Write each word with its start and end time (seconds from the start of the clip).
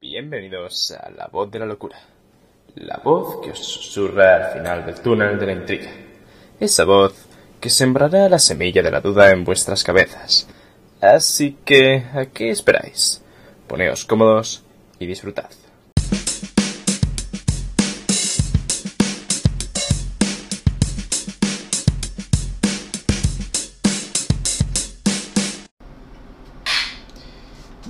Bienvenidos 0.00 0.92
a 0.92 1.10
La 1.10 1.26
Voz 1.26 1.50
de 1.50 1.58
la 1.58 1.66
Locura. 1.66 1.98
La 2.76 3.00
voz 3.02 3.44
que 3.44 3.50
os 3.50 3.58
susurra 3.58 4.36
al 4.36 4.52
final 4.52 4.86
del 4.86 5.00
túnel 5.00 5.36
de 5.40 5.46
la 5.46 5.52
intriga. 5.52 5.90
Esa 6.60 6.84
voz 6.84 7.26
que 7.60 7.70
sembrará 7.70 8.28
la 8.28 8.38
semilla 8.38 8.84
de 8.84 8.90
la 8.92 9.00
duda 9.00 9.32
en 9.32 9.42
vuestras 9.42 9.82
cabezas. 9.82 10.46
Así 11.00 11.58
que, 11.64 12.04
¿a 12.14 12.26
qué 12.26 12.52
esperáis? 12.52 13.20
Poneos 13.66 14.04
cómodos 14.04 14.62
y 15.00 15.06
disfrutad. 15.06 15.50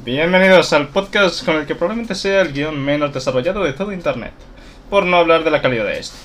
Bienvenidos 0.05 0.73
al 0.73 0.88
podcast 0.88 1.45
con 1.45 1.59
el 1.59 1.65
que 1.65 1.77
probablemente 1.77 2.16
sea 2.16 2.41
el 2.41 2.52
guion 2.52 2.77
menos 2.77 3.15
desarrollado 3.15 3.62
de 3.62 3.73
todo 3.73 3.92
Internet, 3.92 4.33
por 4.91 5.06
no 5.06 5.16
hablar 5.16 5.45
de 5.45 5.52
la 5.52 5.62
calidad 5.62 5.84
de 5.84 6.01
este. 6.01 6.16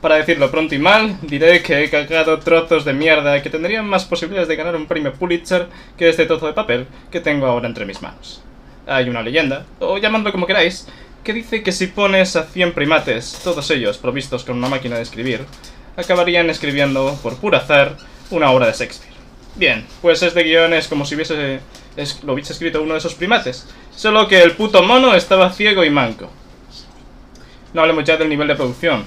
Para 0.00 0.16
decirlo 0.16 0.50
pronto 0.50 0.74
y 0.74 0.80
mal, 0.80 1.16
diré 1.22 1.62
que 1.62 1.84
he 1.84 1.88
cagado 1.88 2.40
trozos 2.40 2.84
de 2.84 2.92
mierda 2.92 3.40
que 3.40 3.48
tendrían 3.48 3.86
más 3.86 4.04
posibilidades 4.06 4.48
de 4.48 4.56
ganar 4.56 4.74
un 4.74 4.86
premio 4.86 5.12
Pulitzer 5.12 5.68
que 5.96 6.08
este 6.08 6.26
trozo 6.26 6.48
de 6.48 6.52
papel 6.52 6.88
que 7.12 7.20
tengo 7.20 7.46
ahora 7.46 7.68
entre 7.68 7.86
mis 7.86 8.02
manos. 8.02 8.42
Hay 8.88 9.08
una 9.08 9.22
leyenda, 9.22 9.66
o 9.78 9.98
llamadlo 9.98 10.32
como 10.32 10.48
queráis, 10.48 10.88
que 11.22 11.32
dice 11.32 11.62
que 11.62 11.70
si 11.70 11.86
pones 11.86 12.34
a 12.34 12.42
100 12.42 12.72
primates, 12.72 13.40
todos 13.44 13.70
ellos 13.70 13.98
provistos 13.98 14.42
con 14.42 14.58
una 14.58 14.68
máquina 14.68 14.96
de 14.96 15.02
escribir, 15.02 15.46
acabarían 15.96 16.50
escribiendo, 16.50 17.16
por 17.22 17.36
puro 17.36 17.56
azar, 17.56 17.96
una 18.30 18.50
obra 18.50 18.66
de 18.66 18.72
Shakespeare. 18.72 19.11
Bien, 19.54 19.86
pues 20.00 20.22
este 20.22 20.42
guion 20.42 20.72
es 20.72 20.88
como 20.88 21.04
si 21.04 21.14
hubiese 21.14 21.60
es- 21.96 22.22
lo 22.24 22.32
hubiese 22.32 22.52
escrito 22.54 22.82
uno 22.82 22.94
de 22.94 22.98
esos 22.98 23.14
primates, 23.14 23.68
solo 23.94 24.26
que 24.28 24.42
el 24.42 24.52
puto 24.52 24.82
mono 24.82 25.14
estaba 25.14 25.52
ciego 25.52 25.84
y 25.84 25.90
manco. 25.90 26.30
No 27.74 27.82
hablemos 27.82 28.04
ya 28.04 28.16
del 28.16 28.28
nivel 28.28 28.48
de 28.48 28.54
producción. 28.54 29.04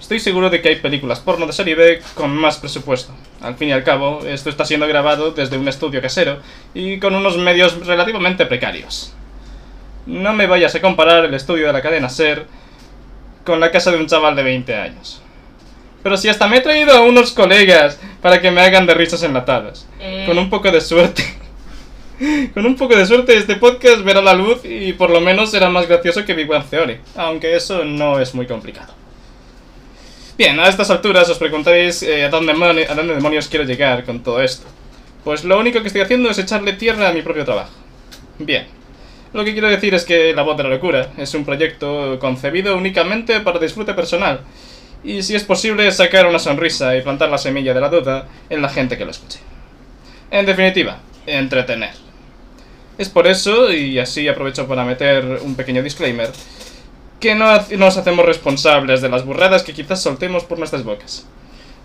Estoy 0.00 0.18
seguro 0.20 0.50
de 0.50 0.60
que 0.60 0.68
hay 0.68 0.76
películas 0.76 1.20
porno 1.20 1.46
de 1.46 1.52
serie 1.52 1.74
B 1.74 2.02
con 2.14 2.36
más 2.36 2.58
presupuesto. 2.58 3.14
Al 3.40 3.54
fin 3.54 3.68
y 3.68 3.72
al 3.72 3.84
cabo, 3.84 4.20
esto 4.26 4.50
está 4.50 4.64
siendo 4.64 4.86
grabado 4.86 5.30
desde 5.30 5.56
un 5.56 5.68
estudio 5.68 6.02
casero 6.02 6.40
y 6.74 6.98
con 6.98 7.14
unos 7.14 7.38
medios 7.38 7.86
relativamente 7.86 8.44
precarios. 8.44 9.14
No 10.04 10.32
me 10.34 10.46
vayas 10.46 10.74
a 10.74 10.80
comparar 10.82 11.24
el 11.24 11.34
estudio 11.34 11.68
de 11.68 11.72
la 11.72 11.80
cadena 11.82 12.08
Ser 12.08 12.46
con 13.44 13.60
la 13.60 13.70
casa 13.70 13.90
de 13.90 13.98
un 13.98 14.06
chaval 14.06 14.36
de 14.36 14.42
20 14.42 14.74
años. 14.74 15.22
Pero 16.02 16.16
si 16.16 16.28
hasta 16.28 16.48
me 16.48 16.58
he 16.58 16.60
traído 16.60 16.92
a 16.92 17.00
unos 17.00 17.32
colegas 17.32 17.98
para 18.20 18.40
que 18.40 18.50
me 18.50 18.60
hagan 18.60 18.86
de 18.86 18.94
risas 18.94 19.22
enlatadas. 19.22 19.86
Eh. 20.00 20.24
Con 20.26 20.38
un 20.38 20.50
poco 20.50 20.70
de 20.70 20.80
suerte. 20.80 21.24
Con 22.54 22.66
un 22.66 22.76
poco 22.76 22.96
de 22.96 23.06
suerte 23.06 23.36
este 23.36 23.56
podcast 23.56 24.02
verá 24.02 24.20
la 24.20 24.34
luz 24.34 24.60
y 24.64 24.92
por 24.92 25.10
lo 25.10 25.20
menos 25.20 25.50
será 25.50 25.68
más 25.68 25.88
gracioso 25.88 26.24
que 26.24 26.34
Big 26.34 26.46
Bang 26.46 26.64
Theory, 26.64 27.00
aunque 27.16 27.56
eso 27.56 27.84
no 27.84 28.20
es 28.20 28.34
muy 28.34 28.46
complicado. 28.46 28.94
Bien, 30.38 30.58
a 30.60 30.68
estas 30.68 30.90
alturas 30.90 31.28
os 31.28 31.38
preguntaréis 31.38 32.02
eh, 32.02 32.24
a, 32.24 32.28
dónde 32.28 32.52
a 32.52 32.94
dónde 32.94 33.14
demonios 33.14 33.48
quiero 33.48 33.64
llegar 33.64 34.04
con 34.04 34.22
todo 34.22 34.40
esto. 34.40 34.66
Pues 35.24 35.44
lo 35.44 35.58
único 35.58 35.80
que 35.80 35.88
estoy 35.88 36.02
haciendo 36.02 36.30
es 36.30 36.38
echarle 36.38 36.72
tierra 36.74 37.08
a 37.08 37.12
mi 37.12 37.22
propio 37.22 37.44
trabajo. 37.44 37.72
Bien, 38.38 38.66
lo 39.32 39.44
que 39.44 39.52
quiero 39.52 39.68
decir 39.68 39.94
es 39.94 40.04
que 40.04 40.34
La 40.34 40.42
Voz 40.42 40.56
de 40.56 40.64
la 40.64 40.68
Locura 40.68 41.10
es 41.16 41.34
un 41.34 41.44
proyecto 41.44 42.18
concebido 42.18 42.76
únicamente 42.76 43.40
para 43.40 43.58
disfrute 43.58 43.94
personal, 43.94 44.40
y 45.04 45.22
si 45.22 45.34
es 45.34 45.44
posible 45.44 45.90
sacar 45.90 46.26
una 46.26 46.38
sonrisa 46.38 46.96
y 46.96 47.02
plantar 47.02 47.28
la 47.28 47.38
semilla 47.38 47.74
de 47.74 47.80
la 47.80 47.88
duda 47.88 48.28
en 48.48 48.62
la 48.62 48.68
gente 48.68 48.96
que 48.96 49.04
lo 49.04 49.10
escuche. 49.10 49.40
En 50.30 50.46
definitiva, 50.46 50.98
entretener. 51.26 51.90
Es 52.98 53.08
por 53.08 53.26
eso, 53.26 53.72
y 53.72 53.98
así 53.98 54.28
aprovecho 54.28 54.66
para 54.68 54.84
meter 54.84 55.40
un 55.42 55.54
pequeño 55.54 55.82
disclaimer, 55.82 56.30
que 57.20 57.34
no 57.34 57.46
nos 57.78 57.96
hacemos 57.96 58.24
responsables 58.24 59.00
de 59.00 59.08
las 59.08 59.24
burradas 59.24 59.62
que 59.62 59.72
quizás 59.72 60.02
soltemos 60.02 60.44
por 60.44 60.58
nuestras 60.58 60.84
bocas. 60.84 61.26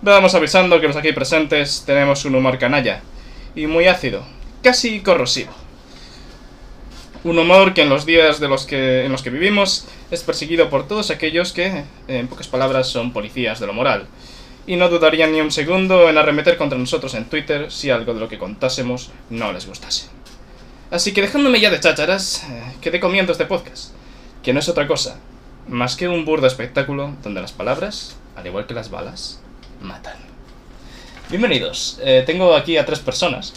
Vamos 0.01 0.35
avisando 0.35 0.79
que 0.79 0.88
los 0.88 0.95
aquí 0.95 1.11
presentes 1.11 1.83
tenemos 1.85 2.25
un 2.25 2.35
humor 2.35 2.57
canalla, 2.57 3.01
y 3.56 3.67
muy 3.67 3.88
ácido, 3.88 4.23
casi 4.61 5.00
corrosivo. 5.00 5.66
Un 7.23 7.39
humor 7.39 7.73
que 7.73 7.81
en 7.81 7.89
los 7.89 8.05
días 8.05 8.39
de 8.39 8.47
los 8.47 8.66
que, 8.66 9.05
en 9.05 9.11
los 9.11 9.22
que 9.22 9.29
vivimos 9.29 9.85
es 10.11 10.23
perseguido 10.23 10.69
por 10.69 10.88
todos 10.88 11.09
aquellos 11.09 11.51
que, 11.51 11.83
en 12.07 12.28
pocas 12.28 12.47
palabras, 12.47 12.88
son 12.88 13.11
policías 13.11 13.59
de 13.59 13.67
lo 13.67 13.73
moral. 13.73 14.07
Y 14.66 14.75
no 14.75 14.89
dudarían 14.89 15.31
ni 15.31 15.41
un 15.41 15.51
segundo 15.51 16.09
en 16.09 16.17
arremeter 16.17 16.57
contra 16.57 16.77
nosotros 16.77 17.13
en 17.16 17.25
Twitter 17.25 17.72
si 17.72 17.89
algo 17.89 18.13
de 18.13 18.19
lo 18.19 18.29
que 18.29 18.38
contásemos 18.38 19.11
no 19.29 19.51
les 19.51 19.66
gustase. 19.66 20.07
Así 20.91 21.13
que 21.13 21.22
dejándome 21.22 21.59
ya 21.59 21.69
de 21.69 21.79
chácharas, 21.79 22.44
eh, 22.50 22.63
que 22.81 22.91
dé 22.91 23.00
comienzo 23.00 23.31
este 23.31 23.45
podcast, 23.45 23.91
que 24.44 24.53
no 24.53 24.59
es 24.59 24.69
otra 24.69 24.88
cosa 24.88 25.17
más 25.67 25.97
que 25.97 26.07
un 26.07 26.23
burdo 26.25 26.47
espectáculo 26.47 27.13
donde 27.23 27.41
las 27.41 27.51
palabras, 27.51 28.16
al 28.35 28.47
igual 28.47 28.67
que 28.67 28.73
las 28.73 28.89
balas, 28.89 29.39
matan. 29.81 30.16
Bienvenidos, 31.29 32.00
eh, 32.01 32.23
tengo 32.25 32.56
aquí 32.56 32.77
a 32.77 32.85
tres 32.85 33.00
personas. 33.00 33.53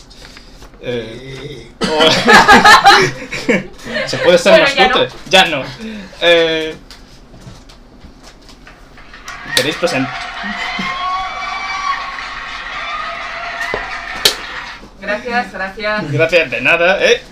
Eh, 0.83 1.71
o- 1.81 2.11
Se 4.09 4.19
puede 4.19 4.39
ser 4.39 4.53
Bueno, 4.53 4.65
más 4.67 4.75
ya 4.75 4.91
cutre. 4.93 5.09
Ya 5.29 5.45
no. 5.47 5.63
Eh, 6.21 6.75
¿Queréis 9.57 9.77
presentar? 9.77 10.15
Gracias, 15.01 15.53
gracias. 15.53 16.13
Gracias 16.13 16.51
de 16.51 16.61
nada, 16.61 17.03
¿eh? 17.05 17.23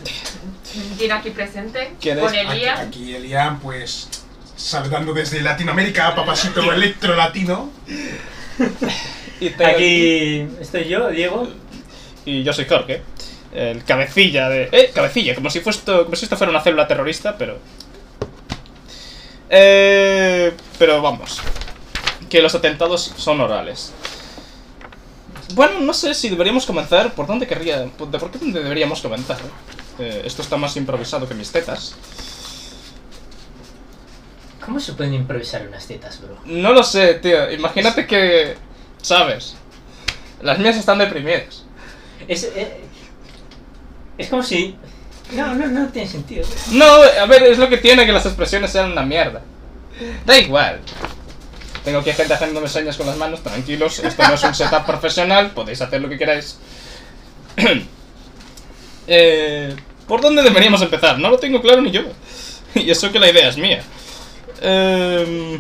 ¿Quién 0.97 1.13
aquí 1.13 1.31
presente? 1.31 1.93
¿Quién 2.01 2.19
Con 2.19 2.35
es? 2.35 2.47
Aquí, 2.47 2.65
aquí 2.67 3.15
Elian, 3.15 3.61
pues 3.61 4.09
saludando 4.57 5.13
desde 5.13 5.41
Latinoamérica, 5.41 6.15
papasito 6.15 6.73
electro 6.73 7.15
latino. 7.15 7.71
Y 9.41 9.49
Aquí 9.63 10.47
estoy 10.61 10.89
yo, 10.89 11.09
Diego. 11.09 11.49
Y 12.25 12.43
yo 12.43 12.53
soy 12.53 12.67
Jorge, 12.67 13.03
el 13.59 13.85
cabecilla 13.85 14.49
de... 14.49 14.69
Eh, 14.71 14.93
cabecilla, 14.95 15.35
como 15.35 15.51
si, 15.51 15.61
fuese 15.61 15.81
esto, 15.81 16.05
como 16.05 16.17
si 16.17 16.25
esto 16.25 16.37
fuera 16.37 16.51
una 16.51 16.63
célula 16.63 16.87
terrorista, 16.87 17.37
pero... 17.37 17.59
Eh, 19.51 20.53
pero 20.79 21.03
vamos, 21.03 21.41
que 22.29 22.41
los 22.41 22.55
atentados 22.55 23.13
son 23.17 23.41
orales. 23.41 23.93
Bueno, 25.55 25.81
no 25.81 25.93
sé 25.93 26.15
si 26.15 26.29
deberíamos 26.29 26.67
comenzar, 26.67 27.15
¿por 27.15 27.27
dónde 27.27 27.47
querría... 27.47 27.81
¿De 27.81 27.89
por 27.89 28.31
qué 28.31 28.39
dónde 28.39 28.63
deberíamos 28.63 29.01
comenzar? 29.01 29.39
Eh, 29.99 30.23
esto 30.25 30.43
está 30.43 30.57
más 30.57 30.77
improvisado 30.77 31.29
que 31.29 31.35
mis 31.35 31.51
tetas. 31.51 31.97
¿Cómo 34.65 34.79
se 34.79 34.93
pueden 34.93 35.15
improvisar 35.15 35.67
unas 35.67 35.87
tetas, 35.87 36.21
bro? 36.21 36.37
No 36.45 36.73
lo 36.73 36.85
sé, 36.85 37.15
tío, 37.15 37.51
imagínate 37.51 38.07
que... 38.07 38.57
¿Sabes? 39.03 39.57
Las 40.43 40.59
mías 40.59 40.77
están 40.77 40.99
deprimidas. 40.99 41.65
Es, 42.29 42.45
eh, 42.45 42.88
es 44.19 44.29
como 44.29 44.43
si... 44.43 44.77
No, 45.33 45.55
no, 45.55 45.67
no 45.69 45.89
tiene 45.89 46.09
sentido. 46.09 46.47
No, 46.73 46.85
a 46.85 47.27
ver, 47.27 47.45
es 47.45 47.59
lo 47.59 47.69
que 47.69 47.79
tiene 47.79 48.05
que 48.05 48.13
las 48.13 48.27
expresiones 48.27 48.71
sean 48.71 48.93
una 48.93 49.03
mierda. 49.03 49.43
Da 50.25 50.39
igual. 50.39 50.81
Tengo 51.85 52.01
aquí 52.01 52.13
gente 52.13 52.35
haciéndome 52.35 52.69
señas 52.69 52.97
con 52.97 53.07
las 53.07 53.17
manos, 53.17 53.43
tranquilos, 53.43 53.99
esto 54.01 54.29
no 54.29 54.35
es 54.35 54.45
un 54.45 54.55
setup 54.55 54.85
profesional, 54.85 55.53
podéis 55.53 55.81
hacer 55.81 56.01
lo 56.01 56.09
que 56.09 56.19
queráis. 56.19 56.59
eh, 59.07 59.75
¿Por 60.07 60.21
dónde 60.21 60.43
deberíamos 60.43 60.83
empezar? 60.83 61.19
No 61.19 61.31
lo 61.31 61.39
tengo 61.39 61.61
claro 61.61 61.81
ni 61.81 61.91
yo. 61.91 62.03
Y 62.75 62.91
eso 62.91 63.11
que 63.11 63.19
la 63.19 63.31
idea 63.31 63.49
es 63.49 63.57
mía. 63.57 63.83
Eh, 64.61 65.59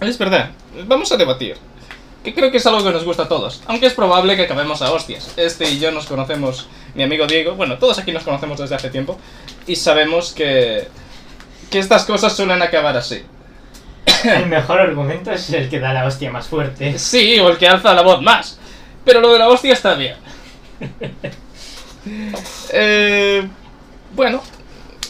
es 0.00 0.18
verdad, 0.18 0.50
vamos 0.86 1.10
a 1.10 1.16
debatir. 1.16 1.56
Que 2.26 2.34
creo 2.34 2.50
que 2.50 2.56
es 2.56 2.66
algo 2.66 2.82
que 2.82 2.90
nos 2.90 3.04
gusta 3.04 3.22
a 3.22 3.28
todos. 3.28 3.62
Aunque 3.68 3.86
es 3.86 3.92
probable 3.92 4.34
que 4.34 4.42
acabemos 4.42 4.82
a 4.82 4.90
hostias. 4.90 5.32
Este 5.36 5.70
y 5.70 5.78
yo 5.78 5.92
nos 5.92 6.06
conocemos, 6.06 6.66
mi 6.96 7.04
amigo 7.04 7.24
Diego, 7.24 7.54
bueno, 7.54 7.78
todos 7.78 8.00
aquí 8.00 8.10
nos 8.10 8.24
conocemos 8.24 8.58
desde 8.58 8.74
hace 8.74 8.90
tiempo. 8.90 9.16
Y 9.68 9.76
sabemos 9.76 10.32
que. 10.32 10.88
que 11.70 11.78
estas 11.78 12.04
cosas 12.04 12.34
suelen 12.34 12.60
acabar 12.62 12.96
así. 12.96 13.22
El 14.24 14.46
mejor 14.46 14.80
argumento 14.80 15.30
es 15.30 15.50
el 15.50 15.70
que 15.70 15.78
da 15.78 15.92
la 15.92 16.04
hostia 16.04 16.32
más 16.32 16.48
fuerte. 16.48 16.98
Sí, 16.98 17.38
o 17.38 17.48
el 17.48 17.58
que 17.58 17.68
alza 17.68 17.94
la 17.94 18.02
voz 18.02 18.20
más. 18.20 18.58
Pero 19.04 19.20
lo 19.20 19.32
de 19.32 19.38
la 19.38 19.48
hostia 19.48 19.74
está 19.74 19.94
bien. 19.94 20.16
eh, 22.72 23.46
bueno. 24.16 24.42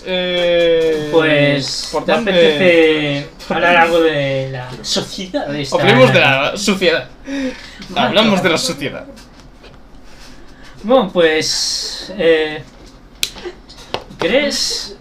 Eh, 0.06 1.08
Pues... 1.12 1.88
¿por 1.92 2.04
¿Te 2.04 2.12
dónde? 2.12 2.30
apetece 2.30 3.28
hablar 3.48 3.76
algo 3.76 4.00
de 4.00 4.48
la 4.52 4.70
sociedad 4.82 5.54
esta... 5.54 5.76
Hablemos 5.76 6.12
de 6.12 6.20
la 6.20 6.56
suciedad. 6.56 7.08
Hablamos 7.94 8.42
de 8.42 8.48
la 8.50 8.58
suciedad. 8.58 9.06
Bueno, 10.82 11.10
pues... 11.12 12.12
Eh, 12.16 12.62
¿Crees... 14.18 14.96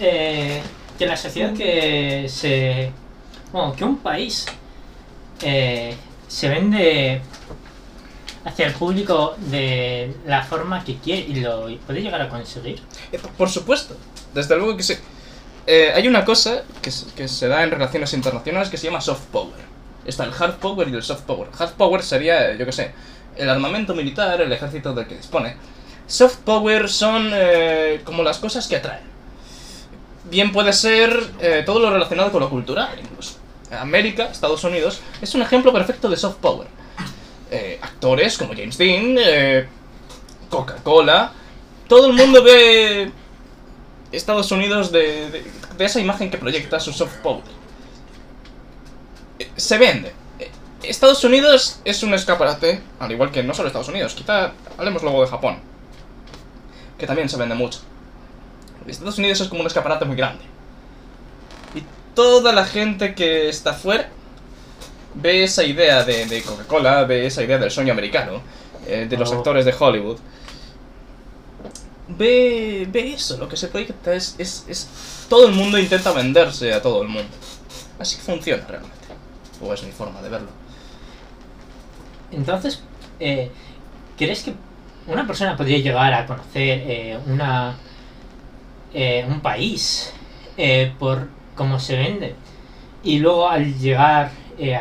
Eh, 0.00 0.62
que 0.98 1.06
la 1.06 1.16
sociedad 1.16 1.52
que 1.54 2.26
se. 2.28 2.90
Bueno, 3.52 3.72
que 3.74 3.84
un 3.84 3.98
país 3.98 4.46
eh, 5.42 5.94
se 6.26 6.48
vende 6.48 7.20
hacia 8.44 8.66
el 8.66 8.72
público 8.74 9.36
de 9.38 10.12
la 10.26 10.42
forma 10.42 10.82
que 10.84 10.96
quiere 10.96 11.20
y 11.22 11.34
lo 11.36 11.68
puede 11.86 12.02
llegar 12.02 12.20
a 12.20 12.28
conseguir. 12.28 12.80
Eh, 13.12 13.20
Por 13.36 13.48
supuesto, 13.48 13.96
desde 14.34 14.56
luego 14.56 14.76
que 14.76 14.82
sí. 14.82 14.94
Eh, 15.66 15.92
hay 15.94 16.08
una 16.08 16.24
cosa 16.24 16.62
que, 16.80 16.90
se- 16.90 17.06
que 17.14 17.28
se 17.28 17.46
da 17.48 17.62
en 17.62 17.70
relaciones 17.70 18.12
internacionales 18.14 18.68
que 18.70 18.76
se 18.76 18.86
llama 18.86 19.00
soft 19.00 19.26
power. 19.32 19.68
Está 20.06 20.24
el 20.24 20.32
hard 20.38 20.54
power 20.56 20.88
y 20.88 20.94
el 20.94 21.02
soft 21.02 21.22
power. 21.22 21.48
Hard 21.58 21.72
power 21.74 22.02
sería, 22.02 22.54
yo 22.56 22.64
que 22.64 22.72
sé, 22.72 22.92
el 23.36 23.50
armamento 23.50 23.94
militar, 23.94 24.40
el 24.40 24.50
ejército 24.52 24.94
del 24.94 25.06
que 25.06 25.16
dispone. 25.16 25.56
Soft 26.06 26.36
power 26.38 26.88
son 26.88 27.30
eh, 27.34 28.00
como 28.04 28.22
las 28.22 28.38
cosas 28.38 28.66
que 28.66 28.76
atraen. 28.76 29.06
Bien 30.30 30.52
puede 30.52 30.72
ser 30.72 31.30
eh, 31.40 31.62
todo 31.66 31.80
lo 31.80 31.90
relacionado 31.90 32.30
con 32.32 32.40
lo 32.40 32.48
cultural, 32.50 32.98
incluso. 33.02 33.34
América, 33.70 34.24
Estados 34.32 34.64
Unidos, 34.64 35.00
es 35.20 35.34
un 35.34 35.42
ejemplo 35.42 35.72
perfecto 35.72 36.08
de 36.08 36.16
soft 36.16 36.36
power. 36.36 36.66
Actores 37.82 38.36
como 38.38 38.52
James 38.54 38.76
Dean, 38.78 39.16
Coca-Cola, 40.50 41.32
todo 41.88 42.06
el 42.08 42.12
mundo 42.14 42.42
ve 42.42 43.10
Estados 44.12 44.50
Unidos 44.52 44.90
de, 44.92 45.30
de- 45.30 45.44
de 45.76 45.84
esa 45.84 46.00
imagen 46.00 46.30
que 46.30 46.38
proyecta 46.38 46.80
su 46.80 46.92
soft 46.92 47.16
power. 47.22 47.42
Eh, 49.38 49.50
Se 49.56 49.78
vende. 49.78 50.12
Eh, 50.38 50.50
Estados 50.82 51.22
Unidos 51.24 51.80
es 51.84 52.02
un 52.02 52.14
escaparate, 52.14 52.80
al 53.00 53.12
igual 53.12 53.30
que 53.30 53.42
no 53.42 53.54
solo 53.54 53.68
Estados 53.68 53.88
Unidos, 53.88 54.14
quizá 54.14 54.52
hablemos 54.76 55.02
luego 55.02 55.22
de 55.22 55.28
Japón, 55.28 55.58
que 56.98 57.06
también 57.06 57.28
se 57.28 57.36
vende 57.36 57.54
mucho. 57.54 57.80
Estados 58.86 59.18
Unidos 59.18 59.40
es 59.40 59.48
como 59.48 59.60
un 59.60 59.66
escaparate 59.66 60.04
muy 60.06 60.16
grande. 60.16 60.42
Y 61.74 61.82
toda 62.14 62.52
la 62.52 62.64
gente 62.64 63.14
que 63.14 63.48
está 63.50 63.74
fuera 63.74 64.08
ve 65.14 65.44
esa 65.44 65.62
idea 65.64 66.04
de, 66.04 66.24
de 66.26 66.42
Coca-Cola, 66.42 67.04
ve 67.04 67.26
esa 67.26 67.42
idea 67.42 67.58
del 67.58 67.70
sueño 67.70 67.92
americano, 67.92 68.40
eh, 68.86 69.06
de 69.08 69.16
los 69.18 69.30
Oh. 69.30 69.36
actores 69.38 69.66
de 69.66 69.74
Hollywood. 69.78 70.16
Ve, 72.08 72.88
ve 72.90 73.12
eso, 73.12 73.36
lo 73.36 73.48
que 73.48 73.56
se 73.56 73.68
proyecta 73.68 74.14
es, 74.14 74.34
es, 74.38 74.64
es... 74.68 75.26
Todo 75.28 75.48
el 75.48 75.54
mundo 75.54 75.78
intenta 75.78 76.12
venderse 76.12 76.72
a 76.72 76.80
todo 76.80 77.02
el 77.02 77.08
mundo. 77.08 77.28
Así 77.98 78.16
funciona 78.16 78.64
realmente. 78.66 78.96
O 79.60 79.72
es 79.74 79.82
mi 79.82 79.92
forma 79.92 80.22
de 80.22 80.28
verlo. 80.28 80.48
Entonces, 82.30 82.82
eh, 83.20 83.50
¿crees 84.16 84.42
que 84.42 84.54
una 85.08 85.26
persona 85.26 85.56
podría 85.56 85.78
llegar 85.78 86.12
a 86.12 86.26
conocer 86.26 86.82
eh, 86.86 87.18
una 87.26 87.76
eh, 88.92 89.26
un 89.28 89.40
país 89.40 90.12
eh, 90.56 90.92
por 90.98 91.28
cómo 91.54 91.80
se 91.80 91.96
vende? 91.96 92.34
Y 93.02 93.18
luego 93.18 93.48
al 93.48 93.78
llegar 93.78 94.30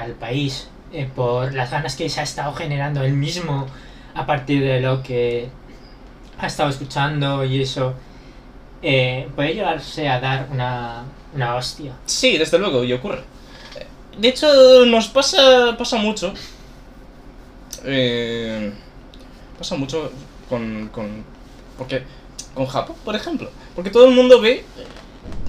al 0.01 0.13
país, 0.13 0.69
por 1.15 1.53
las 1.53 1.69
ganas 1.69 1.95
que 1.95 2.09
se 2.09 2.19
ha 2.19 2.24
estado 2.24 2.53
generando 2.53 3.03
él 3.03 3.13
mismo 3.13 3.68
a 4.15 4.25
partir 4.25 4.63
de 4.63 4.81
lo 4.81 5.03
que 5.03 5.50
ha 6.39 6.48
estado 6.48 6.69
escuchando 6.69 7.44
y 7.45 7.62
eso, 7.62 7.94
eh, 8.81 9.28
puede 9.36 9.54
llegarse 9.56 10.07
a 10.07 10.19
dar 10.19 10.48
una, 10.51 11.04
una 11.34 11.56
hostia. 11.56 11.94
Sí, 12.06 12.38
desde 12.38 12.60
luego, 12.60 12.84
y 12.84 12.94
ocurre. 12.94 13.24
De 14.18 14.30
hecho, 14.30 14.48
nos 14.86 15.07
pasa, 15.10 15.75
pasa 15.78 15.98
mucho. 15.98 16.34
Eh, 17.86 18.72
pasa 19.57 19.75
mucho 19.75 20.12
con, 20.50 20.89
con. 20.89 21.24
Porque. 21.78 22.04
Con 22.54 22.66
Japón, 22.66 22.95
por 23.06 23.16
ejemplo. 23.16 23.51
Porque 23.75 23.92
todo 23.92 24.07
el 24.07 24.16
mundo 24.16 24.42
ve. 24.42 24.66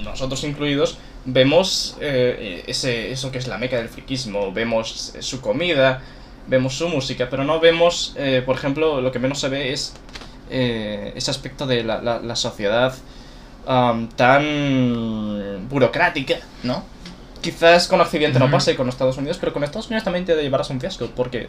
Nosotros 0.02 0.44
incluidos. 0.44 0.98
Vemos 1.24 1.96
eh, 2.00 2.64
ese, 2.66 3.10
eso 3.10 3.30
que 3.30 3.38
es 3.38 3.46
la 3.46 3.56
meca 3.56 3.76
del 3.78 3.88
friquismo. 3.88 4.52
Vemos 4.52 5.14
eh, 5.14 5.22
su 5.22 5.40
comida. 5.40 6.02
Vemos 6.46 6.74
su 6.74 6.88
música. 6.88 7.28
Pero 7.30 7.44
no 7.44 7.60
vemos. 7.60 8.14
eh, 8.18 8.42
por 8.44 8.56
ejemplo, 8.56 9.00
lo 9.00 9.10
que 9.10 9.18
menos 9.18 9.40
se 9.40 9.48
ve 9.48 9.72
es. 9.72 9.94
Eh, 10.50 11.12
ese 11.16 11.30
aspecto 11.30 11.66
de 11.66 11.84
la, 11.84 12.00
la- 12.02 12.20
la 12.20 12.36
sociedad. 12.36 12.94
am, 13.66 14.08
tan 14.10 15.68
burocrática, 15.68 16.36
¿no? 16.62 16.84
Quizás 17.42 17.86
con 17.86 18.00
Occidente 18.00 18.38
no 18.38 18.50
pase 18.50 18.74
con 18.76 18.88
Estados 18.88 19.16
Unidos, 19.18 19.36
pero 19.38 19.52
con 19.52 19.62
Estados 19.62 19.86
Unidos 19.88 20.04
también 20.04 20.24
te 20.24 20.34
llevarás 20.40 20.70
un 20.70 20.80
fiasco, 20.80 21.06
porque 21.14 21.48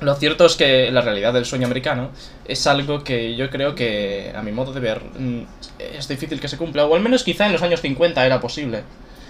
lo 0.00 0.14
cierto 0.16 0.44
es 0.46 0.56
que 0.56 0.90
la 0.90 1.00
realidad 1.00 1.32
del 1.32 1.44
sueño 1.44 1.66
americano 1.66 2.10
es 2.46 2.66
algo 2.66 3.04
que 3.04 3.36
yo 3.36 3.48
creo 3.48 3.74
que, 3.74 4.32
a 4.36 4.42
mi 4.42 4.50
modo 4.52 4.72
de 4.72 4.80
ver, 4.80 5.00
mm, 5.18 5.42
es 5.78 6.08
difícil 6.08 6.40
que 6.40 6.48
se 6.48 6.58
cumpla, 6.58 6.84
o 6.86 6.94
al 6.94 7.00
menos 7.02 7.22
quizá 7.22 7.46
en 7.46 7.52
los 7.52 7.62
años 7.62 7.80
50 7.80 8.24
era 8.26 8.40
posible. 8.40 8.82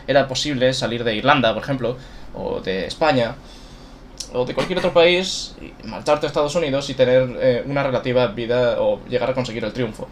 Era 0.06 0.26
posible 0.26 0.72
salir 0.72 1.04
de 1.04 1.14
Irlanda, 1.14 1.52
por 1.54 1.62
ejemplo, 1.62 1.96
o 2.34 2.60
de 2.60 2.86
España, 2.86 3.34
o 4.34 4.44
de 4.44 4.54
cualquier 4.54 4.78
otro 4.78 4.92
país, 4.92 5.54
marcharte 5.84 6.26
a 6.26 6.28
Estados 6.28 6.54
Unidos 6.54 6.90
y 6.90 6.94
tener 6.94 7.36
eh, 7.40 7.62
una 7.66 7.82
relativa 7.82 8.26
vida 8.26 8.80
o 8.80 9.00
llegar 9.08 9.30
a 9.30 9.34
conseguir 9.34 9.64
el 9.64 9.72
triunfo. 9.72 10.08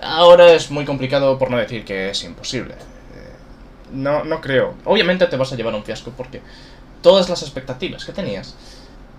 Ahora 0.00 0.52
es 0.52 0.70
muy 0.70 0.84
complicado 0.84 1.38
por 1.38 1.50
no 1.50 1.58
decir 1.58 1.84
que 1.84 2.10
es 2.10 2.24
imposible. 2.24 2.74
Eh, 2.74 3.32
No, 3.92 4.24
no 4.24 4.40
creo. 4.40 4.74
Obviamente 4.84 5.26
te 5.26 5.36
vas 5.36 5.52
a 5.52 5.56
llevar 5.56 5.74
un 5.74 5.84
fiasco 5.84 6.12
porque 6.16 6.40
todas 7.02 7.28
las 7.28 7.42
expectativas 7.42 8.04
que 8.04 8.12
tenías 8.12 8.54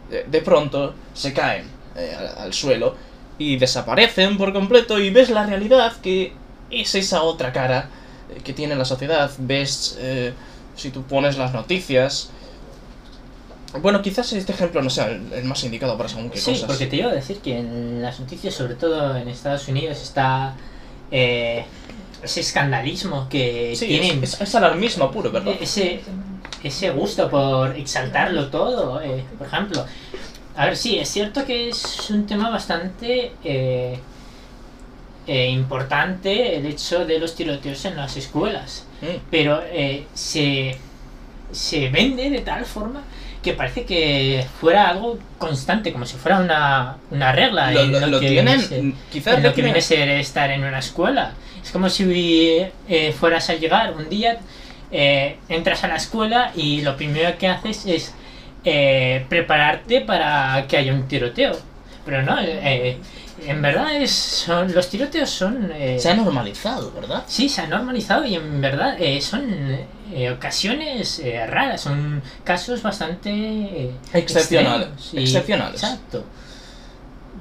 de, 0.10 0.24
de 0.24 0.42
pronto 0.42 0.94
se 1.14 1.34
caen 1.34 1.66
eh, 1.96 2.16
al, 2.38 2.54
suelo 2.54 2.96
y 3.38 3.58
desaparecen 3.58 4.38
por 4.38 4.54
completo 4.54 5.00
y 5.00 5.10
ves 5.10 5.30
la 5.30 5.46
realidad 5.46 5.94
que 6.02 6.34
es 6.72 6.96
esa 6.96 7.24
otra 7.24 7.52
cara 7.52 7.90
eh, 8.30 8.42
que 8.44 8.54
tiene 8.54 8.76
la 8.76 8.86
sociedad. 8.86 9.30
Ves, 9.38 9.98
eh, 10.00 10.34
si 10.76 10.92
tú 10.92 11.04
pones 11.04 11.38
las 11.38 11.54
noticias... 11.54 12.32
Bueno, 13.82 14.02
quizás 14.02 14.32
este 14.34 14.52
ejemplo 14.52 14.82
no 14.82 14.90
sea 14.90 15.08
el, 15.08 15.34
el 15.34 15.44
más 15.46 15.64
indicado 15.64 15.98
para 15.98 16.08
según 16.10 16.30
qué 16.30 16.38
Sí, 16.40 16.52
cosas. 16.52 16.68
porque 16.68 16.86
te 16.88 16.98
iba 16.98 17.10
a 17.10 17.14
decir 17.14 17.38
que 17.40 17.58
en 17.60 18.02
las 18.02 18.20
noticias, 18.20 18.54
sobre 18.54 18.76
todo 18.76 19.18
en 19.18 19.28
Estados 19.28 19.68
Unidos, 19.68 20.02
está 20.02 20.56
eh, 21.12 21.66
ese 22.22 22.40
escandalismo 22.42 23.28
que 23.30 23.76
Sí, 23.76 23.88
tienen, 23.88 24.24
es, 24.24 24.36
es- 24.36 24.42
es 24.42 24.56
alarmismo 24.56 25.12
puro, 25.12 25.32
¿verdad? 25.32 25.54
ese, 25.60 26.02
ese 26.64 26.90
gusto 26.92 27.30
por 27.30 27.76
exaltarlo 27.76 28.48
todo. 28.50 29.02
eh, 29.02 29.24
por 29.38 29.48
ejemplo, 29.48 29.86
a 30.56 30.66
ver, 30.68 30.78
sí, 30.78 31.00
es 31.00 31.10
cierto 31.10 31.44
que 31.46 31.70
es 31.70 32.10
un 32.12 32.28
tema 32.28 32.50
bastante 32.52 33.32
eh, 33.44 33.98
eh, 35.26 35.50
importante 35.50 36.58
el 36.58 36.66
hecho 36.68 37.06
de 37.06 37.18
los 37.18 37.34
tiroteos 37.36 37.86
en 37.86 37.96
las 37.96 38.18
escuelas 38.18 38.86
Mm. 39.02 39.18
pero 39.32 39.62
eh, 39.66 40.06
se, 40.14 40.78
se 41.52 41.90
vende 41.90 42.30
de 42.30 42.40
tal 42.40 42.64
forma 42.66 43.02
que 43.44 43.54
parece 43.54 43.86
que 43.86 44.46
fuera 44.60 44.88
algo 44.90 45.20
constante, 45.38 45.92
como 45.94 46.06
si 46.06 46.16
fuera 46.18 46.40
una, 46.40 46.98
una 47.12 47.32
regla. 47.34 47.72
Lo, 47.72 47.82
en 47.82 48.12
lo- 48.12 48.20
que 48.20 48.28
tienen, 48.30 48.46
viene 48.58 48.64
a 48.66 48.68
ser- 48.68 48.94
quizás 49.12 49.38
en 49.38 49.44
lo 49.44 49.54
que 49.54 49.62
viene 49.62 49.78
a 49.80 49.82
ser 49.82 50.10
estar 50.10 50.50
en 50.50 50.64
una 50.64 50.80
escuela. 50.80 51.34
Es 51.64 51.72
como 51.72 51.90
si 51.90 52.62
eh, 52.90 53.14
fueras 53.20 53.50
a 53.50 53.56
llegar 53.56 53.94
un 53.94 54.10
día, 54.10 54.38
eh, 54.92 55.38
entras 55.50 55.84
a 55.84 55.88
la 55.88 55.96
escuela 55.98 56.52
y 56.56 56.82
lo 56.82 56.96
primero 56.98 57.38
que 57.38 57.48
haces 57.48 57.86
es 57.86 58.14
eh, 58.66 59.26
prepararte 59.30 60.02
para 60.02 60.66
que 60.68 60.78
haya 60.78 60.94
un 60.94 61.08
tiroteo. 61.08 61.58
Pero 62.06 62.22
no, 62.22 62.38
eh, 62.42 62.98
en 63.46 63.62
verdad 63.62 63.96
es, 63.96 64.12
son, 64.12 64.74
los 64.74 64.90
tiroteos 64.90 65.30
son... 65.30 65.72
eh, 65.74 65.98
Se 66.00 66.10
ha 66.10 66.14
normalizado, 66.16 66.92
¿verdad? 66.92 67.24
Sí, 67.28 67.50
se 67.50 67.62
ha 67.62 67.68
normalizado 67.68 68.26
y 68.26 68.36
en 68.36 68.62
verdad 68.62 68.96
eh, 69.00 69.20
son 69.22 69.44
eh, 70.14 70.32
ocasiones 70.32 71.20
eh, 71.20 71.46
raras, 71.48 71.82
son 71.82 72.22
casos 72.44 72.82
bastante 72.82 73.30
eh, 73.32 73.92
Excepcionales, 74.14 74.90
y- 75.14 75.20
excepcionales. 75.24 75.82
Exacto. 75.84 76.24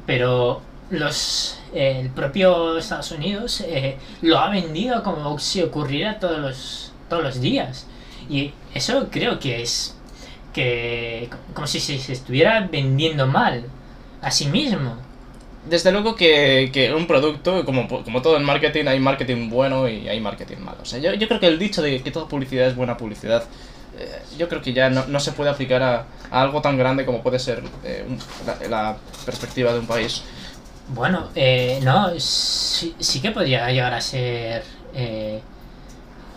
Pero 0.07 0.61
los 0.91 1.59
eh, 1.75 1.99
el 2.01 2.11
propio 2.11 2.77
Estados 2.79 3.13
Unidos 3.13 3.63
eh, 3.67 3.97
lo 4.23 4.39
ha 4.39 4.51
vendido 4.51 5.03
como 5.03 5.39
si 5.39 5.63
ocurriera 5.63 6.19
todos 6.19 6.39
los 6.39 6.93
todos 7.09 7.23
los 7.23 7.41
días 7.41 7.87
y 8.29 8.53
eso 8.75 9.09
creo 9.11 9.39
que 9.39 9.63
es 9.63 9.97
que 10.53 11.31
como 11.55 11.67
si 11.67 11.81
se 11.81 11.95
estuviera 12.13 12.61
vendiendo 12.71 13.27
mal 13.27 13.65
a 14.21 14.31
sí 14.31 14.47
mismo. 14.47 14.97
Desde 15.69 15.93
luego 15.93 16.17
que, 16.17 16.71
que 16.73 16.93
un 16.93 17.07
producto, 17.07 17.65
como, 17.65 17.87
como 17.87 18.21
todo 18.21 18.37
en 18.37 18.43
marketing, 18.43 18.87
hay 18.87 18.99
marketing 18.99 19.49
bueno 19.49 19.89
y 19.89 20.09
hay 20.09 20.21
marketing 20.21 20.59
malo. 20.59 20.79
O 20.83 20.85
sea, 20.85 20.99
yo, 20.99 21.15
yo 21.15 21.29
creo 21.29 21.39
que 21.39 21.47
el 21.47 21.59
dicho 21.59 21.83
de 21.83 22.03
que 22.03 22.11
toda 22.11 22.27
publicidad 22.27 22.67
es 22.67 22.75
buena 22.75 22.97
publicidad, 22.97 23.45
eh, 23.97 24.23
yo 24.37 24.49
creo 24.49 24.61
que 24.61 24.73
ya 24.73 24.91
no, 24.91 25.07
no 25.07 25.21
se 25.21 25.31
puede 25.33 25.51
aplicar 25.51 25.83
a, 25.83 26.07
algo 26.33 26.63
tan 26.63 26.77
grande 26.79 27.05
como 27.05 27.23
puede 27.23 27.39
ser 27.39 27.63
eh, 27.85 28.05
la, 28.69 28.97
perspectiva 29.25 29.73
de 29.73 29.79
un 29.79 29.87
país. 29.87 30.23
Bueno, 30.89 31.29
eh, 31.35 31.79
no, 31.83 32.11
sí, 32.19 32.95
sí 32.99 33.21
que 33.21 33.31
podría 33.31 33.71
llegar 33.71 33.95
a 33.95 34.01
ser 34.01 34.65
eh, 34.95 35.41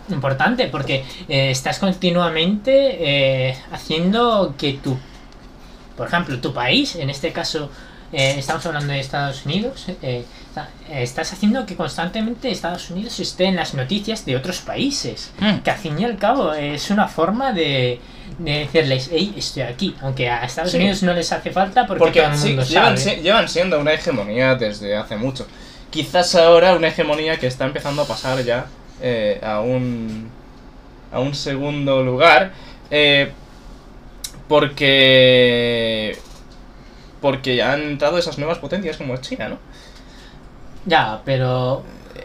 importante 0.08 0.68
porque 0.68 1.04
estás 1.28 1.80
continuamente 1.80 3.56
haciendo 3.72 4.54
que 4.56 4.74
tu, 4.74 4.96
por 5.96 6.06
ejemplo, 6.06 6.38
tu 6.40 6.54
país, 6.54 6.94
en 6.94 7.10
este 7.10 7.32
caso 7.32 7.70
eh, 8.18 8.34
estamos 8.38 8.64
hablando 8.64 8.92
de 8.94 9.00
Estados 9.00 9.44
Unidos, 9.44 9.86
eh, 10.02 10.24
está- 10.48 10.70
estás 10.90 11.32
haciendo 11.34 11.66
que 11.66 11.76
constantemente 11.76 12.50
Estados 12.50 12.88
Unidos 12.90 13.20
esté 13.20 13.44
en 13.44 13.56
las 13.56 13.74
noticias 13.74 14.24
de 14.24 14.36
otros 14.36 14.58
países. 14.60 15.32
Mm. 15.38 15.58
Que 15.58 15.70
al 15.70 15.76
fin 15.76 15.98
y 16.00 16.04
al 16.04 16.16
cabo 16.16 16.54
es 16.54 16.90
una 16.90 17.08
forma 17.08 17.52
de, 17.52 18.00
de 18.38 18.52
decirles, 18.60 19.10
hey, 19.12 19.34
estoy 19.36 19.62
aquí. 19.64 19.94
Aunque 20.00 20.30
a 20.30 20.44
Estados 20.46 20.70
Sí. 20.72 20.78
Unidos 20.78 21.02
no 21.02 21.12
les 21.12 21.30
hace 21.30 21.50
falta 21.50 21.86
porque, 21.86 21.98
Porque 22.04 22.20
todo 22.22 22.32
el 22.32 22.38
sí, 22.38 22.46
mundo 22.48 22.62
llevan, 22.64 22.96
sabe. 22.98 23.16
llevan 23.22 23.48
siendo 23.50 23.78
una 23.78 23.92
hegemonía 23.92 24.54
desde 24.54 24.96
hace 24.96 25.16
mucho. 25.16 25.46
Quizás 25.90 26.34
ahora 26.36 26.74
una 26.74 26.88
hegemonía 26.88 27.36
que 27.38 27.46
está 27.48 27.66
empezando 27.66 28.00
a 28.02 28.06
pasar 28.06 28.42
ya 28.42 28.66
eh, 29.02 29.38
a 29.44 29.60
un 29.60 30.30
a 31.12 31.20
un 31.20 31.34
segundo 31.34 32.02
lugar 32.02 32.52
eh, 32.90 33.30
porque 34.48 36.18
porque 37.20 37.62
han 37.62 37.82
entrado 37.82 38.18
esas 38.18 38.38
nuevas 38.38 38.58
potencias 38.58 38.96
como 38.96 39.16
China, 39.18 39.48
¿no? 39.48 39.58
Ya, 40.84 41.22
pero 41.24 41.82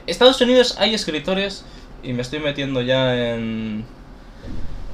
Estados 0.07 0.39
Unidos 0.41 0.75
hay 0.79 0.93
escritores, 0.93 1.63
y 2.03 2.13
me 2.13 2.21
estoy 2.21 2.39
metiendo 2.39 2.81
ya 2.81 3.15
en- 3.15 3.85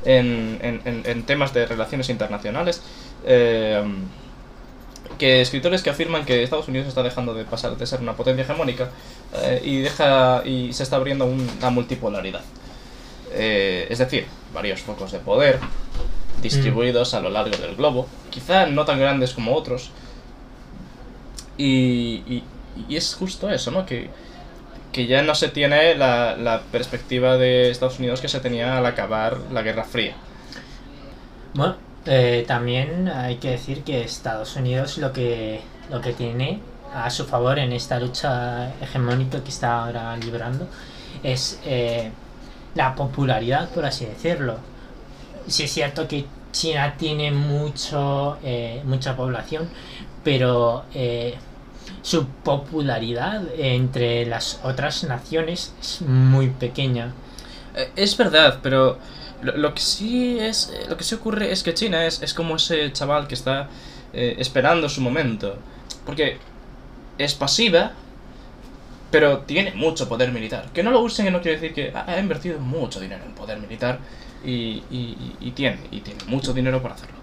en- 0.06 1.02
en 1.06 1.24
temas 1.24 1.54
de 1.54 1.66
relaciones 1.66 2.10
internacionales, 2.10 2.82
eh, 3.26 3.84
que 5.18 5.42
escritores 5.42 5.82
que 5.82 5.90
afirman 5.90 6.26
que 6.26 6.44
Estados 6.44 6.68
Unidos 6.68 6.88
está 6.88 7.02
dejando 7.04 7.34
de 7.34 7.44
pasar 7.44 7.76
de 7.76 7.86
ser 7.88 8.02
una 8.02 8.14
potencia 8.14 8.44
hegemónica 8.44 8.90
eh, 9.42 9.62
y 9.64 9.80
deja 9.80 10.44
y 10.46 10.72
se 10.74 10.84
está 10.84 10.98
abriendo 10.98 11.26
una 11.26 11.70
multipolaridad. 11.70 12.42
Eh, 13.34 13.88
es 13.90 13.98
decir, 13.98 14.26
varios 14.54 14.82
focos 14.82 15.12
de 15.12 15.20
poder 15.20 15.60
distribuidos 16.42 17.14
a 17.14 17.20
lo 17.20 17.30
largo 17.30 17.58
del 17.58 17.76
globo, 17.76 18.08
quizá 18.30 18.66
no 18.68 18.86
tan 18.86 19.00
grandes 19.00 19.34
como 19.34 19.56
otros. 19.56 19.92
Y, 21.58 22.44
es 22.90 23.16
justo 23.16 23.50
eso, 23.50 23.72
¿no? 23.72 23.86
Que, 23.86 24.10
que 24.92 25.08
ya 25.08 25.24
no 25.24 25.34
se 25.34 25.50
tiene 25.50 25.96
la, 25.96 26.38
la 26.38 26.62
perspectiva 26.72 27.38
de 27.38 27.72
Estados 27.72 27.98
Unidos 27.98 28.22
que 28.22 28.28
se 28.28 28.40
tenía 28.40 28.78
al 28.78 28.86
acabar 28.86 29.38
la 29.52 29.64
Guerra 29.64 29.84
Fría. 29.84 30.16
Bueno, 31.54 31.76
eh, 32.06 32.46
también 32.48 33.10
hay 33.10 33.36
que 33.36 33.52
decir 33.52 33.84
que 33.84 34.02
Estados 34.02 34.56
Unidos 34.56 34.98
lo 34.98 35.12
que, 35.12 35.60
lo 35.92 36.00
que 36.00 36.14
tiene 36.14 36.62
a 36.94 37.10
su 37.10 37.26
favor 37.26 37.60
en 37.60 37.74
esta 37.74 38.00
lucha 38.00 38.72
hegemónica 38.82 39.44
que 39.44 39.50
está 39.50 39.84
ahora 39.84 40.16
librando 40.16 40.68
es 41.22 41.60
eh, 41.66 42.12
la 42.76 42.96
popularidad, 42.96 43.70
por 43.70 43.86
así 43.86 44.06
decirlo. 44.06 44.58
Sí 45.48 45.64
es 45.64 45.72
cierto 45.72 46.08
que 46.08 46.26
China 46.52 46.96
tiene 46.98 47.32
mucho, 47.32 48.38
eh, 48.44 48.82
mucha 48.86 49.16
población, 49.16 49.70
pero 50.24 50.86
eh, 50.94 51.36
su 52.02 52.26
popularidad 52.28 53.44
entre 53.58 54.26
las 54.26 54.60
otras 54.64 55.04
naciones 55.04 55.74
es 55.80 56.02
muy 56.02 56.50
pequeña. 56.50 57.14
Eh, 57.76 57.92
Es 57.96 58.18
verdad, 58.18 58.60
pero 58.62 58.98
lo, 59.42 59.74
que 59.74 59.82
sí 59.82 60.40
es 60.40 60.74
lo 60.90 60.98
que 60.98 61.04
sí 61.04 61.16
ocurre 61.16 61.52
es 61.52 61.64
que 61.64 61.74
China 61.74 62.06
es, 62.06 62.22
es 62.22 62.34
como 62.34 62.56
ese 62.56 62.92
chaval 62.92 63.28
que 63.28 63.36
está 63.36 63.70
eh, 64.14 64.36
esperando 64.40 64.90
su 64.90 65.02
momento, 65.02 65.58
porque 66.06 66.40
es 67.18 67.34
pasiva, 67.36 67.92
pero 69.12 69.40
tiene 69.40 69.74
mucho 69.74 70.10
poder 70.10 70.32
militar. 70.32 70.66
Que 70.74 70.84
no 70.84 70.92
lo 70.92 71.02
usen 71.02 71.32
no 71.32 71.42
quiere 71.42 71.60
decir 71.60 71.74
que 71.74 71.92
ha, 71.96 72.10
ha 72.12 72.20
invertido 72.20 72.60
mucho 72.60 73.00
dinero 73.00 73.24
en 73.26 73.34
poder 73.34 73.60
militar 73.60 74.00
y, 74.48 74.84
y- 74.92 75.36
y 75.42 75.52
tiene 75.52 75.80
y 75.92 76.00
tiene 76.02 76.20
mucho 76.28 76.54
dinero 76.54 76.82
para 76.82 76.96
hacerlo. 76.96 77.18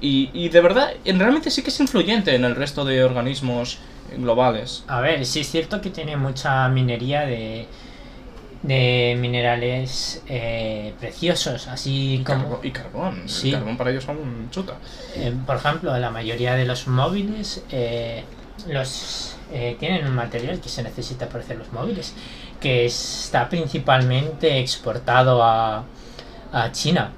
Y, 0.00 0.30
y 0.32 0.48
de 0.48 0.60
verdad, 0.60 0.92
en- 1.04 1.18
realmente 1.18 1.50
sí 1.50 1.62
que 1.62 1.70
es 1.70 1.80
influyente 1.80 2.34
en 2.34 2.44
el 2.44 2.54
resto 2.56 2.84
de 2.84 3.02
organismos 3.04 3.78
globales. 4.16 4.84
A 4.86 5.00
ver, 5.00 5.26
sí 5.26 5.40
es 5.40 5.50
cierto 5.50 5.80
que 5.80 5.90
tiene 5.90 6.16
mucha 6.16 6.68
minería 6.68 7.22
de, 7.26 7.66
de 8.62 9.16
minerales 9.20 10.22
eh, 10.28 10.94
preciosos, 11.00 11.68
así 11.68 12.14
Y, 12.20 12.24
como, 12.24 12.60
y 12.62 12.70
carbón. 12.70 13.22
Sí. 13.28 13.48
El 13.48 13.54
carbón 13.56 13.76
para 13.76 13.90
ellos 13.90 14.04
son 14.04 14.48
chuta. 14.50 14.74
eh, 15.16 15.32
por 15.46 15.56
ejemplo, 15.56 15.96
la 15.98 16.10
mayoría 16.10 16.54
de 16.54 16.64
los 16.64 16.88
móviles 16.88 17.62
eh, 17.70 18.24
los 18.68 19.36
eh, 19.52 19.76
tienen 19.78 20.06
un 20.06 20.14
material 20.14 20.60
que 20.60 20.68
se 20.68 20.82
necesita 20.82 21.28
para 21.28 21.44
hacer 21.44 21.56
los 21.56 21.72
móviles, 21.72 22.14
que 22.60 22.84
está 22.86 23.48
principalmente 23.48 24.58
exportado 24.58 25.42
a, 25.42 25.84
a 26.52 26.70
China. 26.72 27.12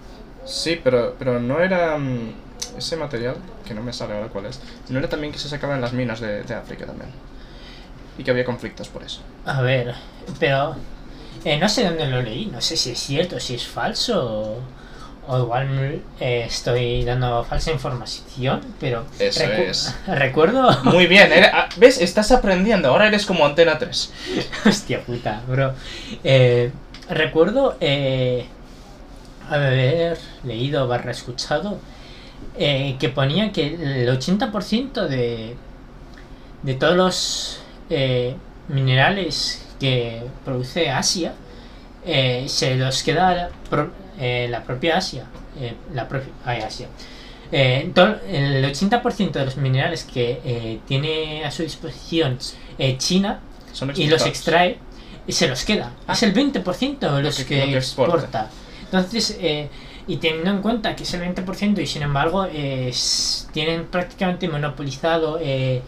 Sí, 0.44 0.80
pero, 0.82 1.14
pero 1.18 1.38
no 1.40 1.60
era 1.60 1.96
mm, 1.98 2.32
ese 2.78 2.96
material, 2.96 3.36
que 3.66 3.74
no 3.74 3.82
me 3.82 3.92
sale 3.92 4.14
ahora 4.14 4.28
cuál 4.28 4.46
es, 4.46 4.60
no 4.88 4.98
era 4.98 5.08
también 5.08 5.32
que 5.32 5.38
se 5.38 5.48
sacaba 5.48 5.74
en 5.74 5.80
las 5.80 5.92
minas 5.92 6.20
de, 6.20 6.42
de 6.42 6.54
África 6.54 6.86
también. 6.86 7.10
Y 8.18 8.24
que 8.24 8.30
había 8.30 8.44
conflictos 8.44 8.88
por 8.88 9.02
eso. 9.02 9.20
A 9.46 9.62
ver, 9.62 9.94
pero 10.38 10.76
eh, 11.44 11.58
no 11.58 11.68
sé 11.68 11.84
dónde 11.84 12.06
lo 12.06 12.20
leí, 12.22 12.46
no 12.46 12.60
sé 12.60 12.76
si 12.76 12.90
es 12.92 12.98
cierto, 12.98 13.38
si 13.40 13.54
es 13.54 13.66
falso 13.66 14.58
o, 15.26 15.32
o 15.34 15.38
igual 15.38 16.02
eh, 16.18 16.44
estoy 16.46 17.04
dando 17.04 17.44
falsa 17.44 17.70
información, 17.70 18.60
pero 18.80 19.04
Eso 19.18 19.40
recu- 19.44 19.68
es. 19.68 19.94
recuerdo, 20.06 20.70
Muy 20.84 21.06
bien, 21.06 21.32
era- 21.32 21.50
ah, 21.54 21.68
¿ves? 21.76 21.98
Estás 22.00 22.30
aprendiendo, 22.32 22.88
ahora 22.88 23.06
eres 23.06 23.24
como 23.24 23.46
Antena 23.46 23.78
3. 23.78 24.12
hostia 24.66 25.02
puta, 25.02 25.42
bro, 25.48 25.72
Eh, 26.24 26.72
recuerdo 27.08 27.76
eh, 27.80 28.46
haber 29.50 30.18
leído 30.44 30.86
barra 30.88 31.10
escuchado 31.10 31.78
eh, 32.56 32.96
que 32.98 33.08
ponía 33.08 33.52
que 33.52 33.74
el 34.02 34.08
80% 34.08 35.06
de, 35.06 35.56
de 36.62 36.74
todos 36.74 36.96
los 36.96 37.60
eh, 37.90 38.34
minerales 38.68 39.66
que 39.78 40.22
produce 40.44 40.90
Asia 40.90 41.34
eh, 42.04 42.44
se 42.48 42.76
los 42.76 43.02
queda 43.02 43.34
la, 43.34 43.48
pro- 43.68 43.92
eh, 44.18 44.46
la 44.50 44.62
propia 44.64 44.96
Asia. 44.98 45.24
la 45.92 46.08
propia 46.08 46.32
ay, 46.44 46.62
Asia. 46.62 46.88
El 47.52 47.92
80% 47.94 49.32
de 49.32 49.44
los 49.44 49.56
minerales 49.56 50.04
que 50.04 50.78
tiene 50.86 51.44
a 51.44 51.50
su 51.50 51.62
disposición 51.64 52.38
China 52.98 53.40
Son 53.72 53.92
y 53.96 54.06
los 54.06 54.24
extrae 54.24 54.78
y 55.26 55.32
se 55.32 55.48
los 55.48 55.64
queda. 55.64 55.92
Ah. 56.06 56.12
Es 56.14 56.22
el 56.22 56.32
20% 56.34 57.20
los 57.20 57.36
que- 57.38 57.44
que, 57.44 57.58
lo 57.58 57.66
que 57.72 57.76
exporta. 57.78 58.14
exporta. 58.14 58.50
Entonces, 58.90 59.36
eh, 59.40 59.68
y 60.08 60.16
teniendo 60.16 60.50
en 60.50 60.62
cuenta 60.62 60.96
que 60.96 61.04
es 61.04 61.14
el 61.14 61.20
20% 61.22 61.78
y 61.80 61.86
sin 61.86 62.02
embargo 62.02 62.46
eh, 62.50 62.92
tienen 63.52 63.86
prácticamente 63.86 64.48
monopolizado 64.48 65.38
eh, 65.40 65.82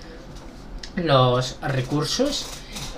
los 0.97 1.57
recursos, 1.63 2.47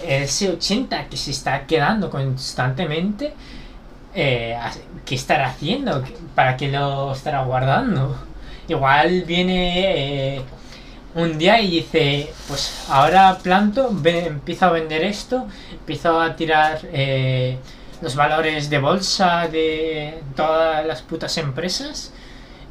ese 0.06 0.52
80% 0.58 1.08
que 1.08 1.16
se 1.16 1.30
está 1.30 1.66
quedando 1.66 2.11
constantemente, 2.11 3.32
¿qué 4.14 5.14
estará 5.14 5.49
haciendo? 5.49 6.04
¿Para 6.34 6.56
qué 6.56 6.68
lo 6.70 7.12
estará 7.12 7.42
guardando? 7.44 8.16
Igual 8.68 9.23
viene... 9.23 10.42
un 11.14 11.38
día 11.38 11.61
y 11.61 11.70
dice, 11.70 12.32
pues 12.49 12.84
ahora 12.88 13.38
planto, 13.42 13.88
ve- 13.92 14.26
empiezo 14.26 14.66
a 14.66 14.70
vender 14.73 15.04
esto, 15.04 15.46
empiezo 15.73 16.20
a 16.20 16.34
tirar 16.37 16.80
los 18.04 18.14
valores 18.14 18.70
de 18.70 18.78
bolsa 18.78 19.49
de 19.49 20.20
todas 20.37 20.87
las 20.87 21.02
putas 21.02 21.37
empresas 21.38 22.12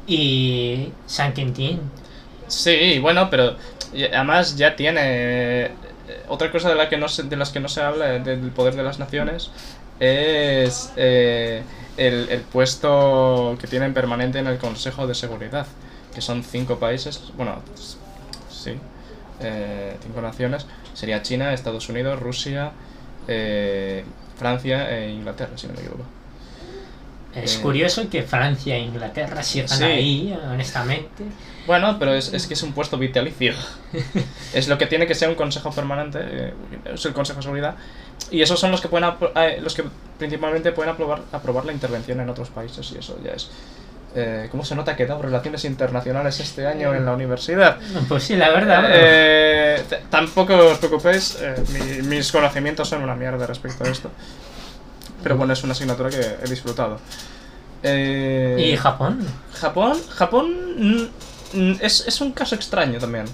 y 0.06 0.90
San 1.06 1.34
Quintín. 1.34 1.80
Sí, 2.46 2.98
bueno, 3.00 3.28
pero 3.28 3.56
además 3.92 4.56
ya 4.56 4.76
tiene 4.76 5.00
eh, 5.02 5.70
otra 6.28 6.50
cosa 6.52 6.68
de 6.68 6.76
la 6.76 6.88
que 6.88 6.96
no 6.96 7.08
se, 7.08 7.24
de 7.24 7.36
las 7.36 7.50
que 7.50 7.60
no 7.60 7.68
se 7.68 7.82
habla 7.82 8.14
eh, 8.14 8.20
del 8.20 8.50
poder 8.50 8.76
de 8.76 8.84
las 8.84 8.98
naciones 8.98 9.50
es 10.00 10.92
eh, 10.96 11.62
el, 11.96 12.28
el 12.28 12.40
puesto 12.42 13.56
que 13.60 13.66
tienen 13.66 13.92
permanente 13.92 14.38
en 14.38 14.46
el 14.46 14.58
Consejo 14.58 15.06
de 15.06 15.14
Seguridad, 15.14 15.66
que 16.14 16.20
son 16.20 16.44
cinco 16.44 16.78
países, 16.78 17.20
bueno, 17.36 17.60
sí, 18.50 18.74
eh, 19.40 19.96
cinco 20.02 20.20
naciones, 20.20 20.66
sería 20.94 21.22
China, 21.22 21.52
Estados 21.52 21.88
Unidos, 21.88 22.20
Rusia, 22.20 22.72
eh, 23.28 24.04
Francia 24.36 24.90
e 24.96 25.10
Inglaterra, 25.10 25.52
si 25.56 25.66
no 25.66 25.74
me 25.74 25.80
equivoco. 25.80 26.04
Es 27.34 27.56
Eh, 27.56 27.62
curioso 27.62 28.08
que 28.08 28.22
Francia 28.22 28.76
e 28.76 28.80
Inglaterra 28.80 29.42
sigan 29.42 29.68
Sí. 29.68 29.84
ahí, 29.84 30.38
honestamente. 30.52 31.24
Bueno, 31.66 31.96
pero 31.98 32.14
es, 32.14 32.32
es 32.32 32.46
que 32.46 32.54
es 32.54 32.62
un 32.62 32.72
puesto 32.72 32.96
vitalicio. 32.96 33.54
es 34.54 34.68
lo 34.68 34.78
que 34.78 34.86
tiene 34.86 35.06
que 35.06 35.14
ser 35.14 35.28
un 35.28 35.34
consejo 35.34 35.70
permanente, 35.72 36.18
eh, 36.22 36.54
es 36.94 37.04
el 37.06 37.12
Consejo 37.12 37.38
de 37.38 37.42
Seguridad. 37.42 37.74
Y 38.30 38.42
esos 38.42 38.60
son 38.60 38.70
los 38.70 38.80
que 38.80 38.88
pueden 38.88 39.10
eh, 39.36 39.58
los 39.60 39.74
que 39.74 39.84
principalmente 40.18 40.70
pueden 40.72 40.92
aprobar, 40.92 41.22
aprobar 41.32 41.64
la 41.64 41.72
intervención 41.72 42.20
en 42.20 42.28
otros 42.28 42.50
países 42.50 42.92
y 42.92 42.98
eso 42.98 43.18
ya 43.24 43.32
es. 43.32 43.50
Eh, 44.16 44.48
¿Cómo 44.50 44.64
se 44.64 44.74
nota 44.76 44.94
que 44.94 45.02
he 45.02 45.06
dado 45.06 45.22
relaciones 45.22 45.64
internacionales 45.64 46.38
este 46.38 46.66
año 46.66 46.94
en 46.94 47.04
la 47.04 47.12
universidad? 47.12 47.78
Pues 48.08 48.22
sí, 48.22 48.36
la 48.36 48.50
verdad. 48.50 48.84
Eh, 48.92 49.82
tampoco 50.08 50.54
os 50.56 50.78
preocupéis, 50.78 51.36
eh, 51.40 51.54
mi- 51.72 52.02
mis 52.06 52.30
conocimientos 52.30 52.88
son 52.88 53.02
una 53.02 53.16
mierda 53.16 53.44
respecto 53.46 53.82
a 53.84 53.88
esto. 53.88 54.10
Pero 55.22 55.36
bueno, 55.36 55.52
es 55.52 55.64
una 55.64 55.72
asignatura 55.72 56.10
que 56.10 56.20
he 56.44 56.48
disfrutado. 56.48 56.98
Eh, 57.82 58.70
¿Y 58.72 58.76
Japón? 58.76 59.26
Japón, 59.54 59.98
Japón 60.10 60.54
mm, 60.78 61.58
mm, 61.58 61.76
es, 61.80 62.04
es 62.06 62.20
un 62.20 62.32
caso 62.32 62.54
extraño 62.54 62.98
también. 62.98 63.24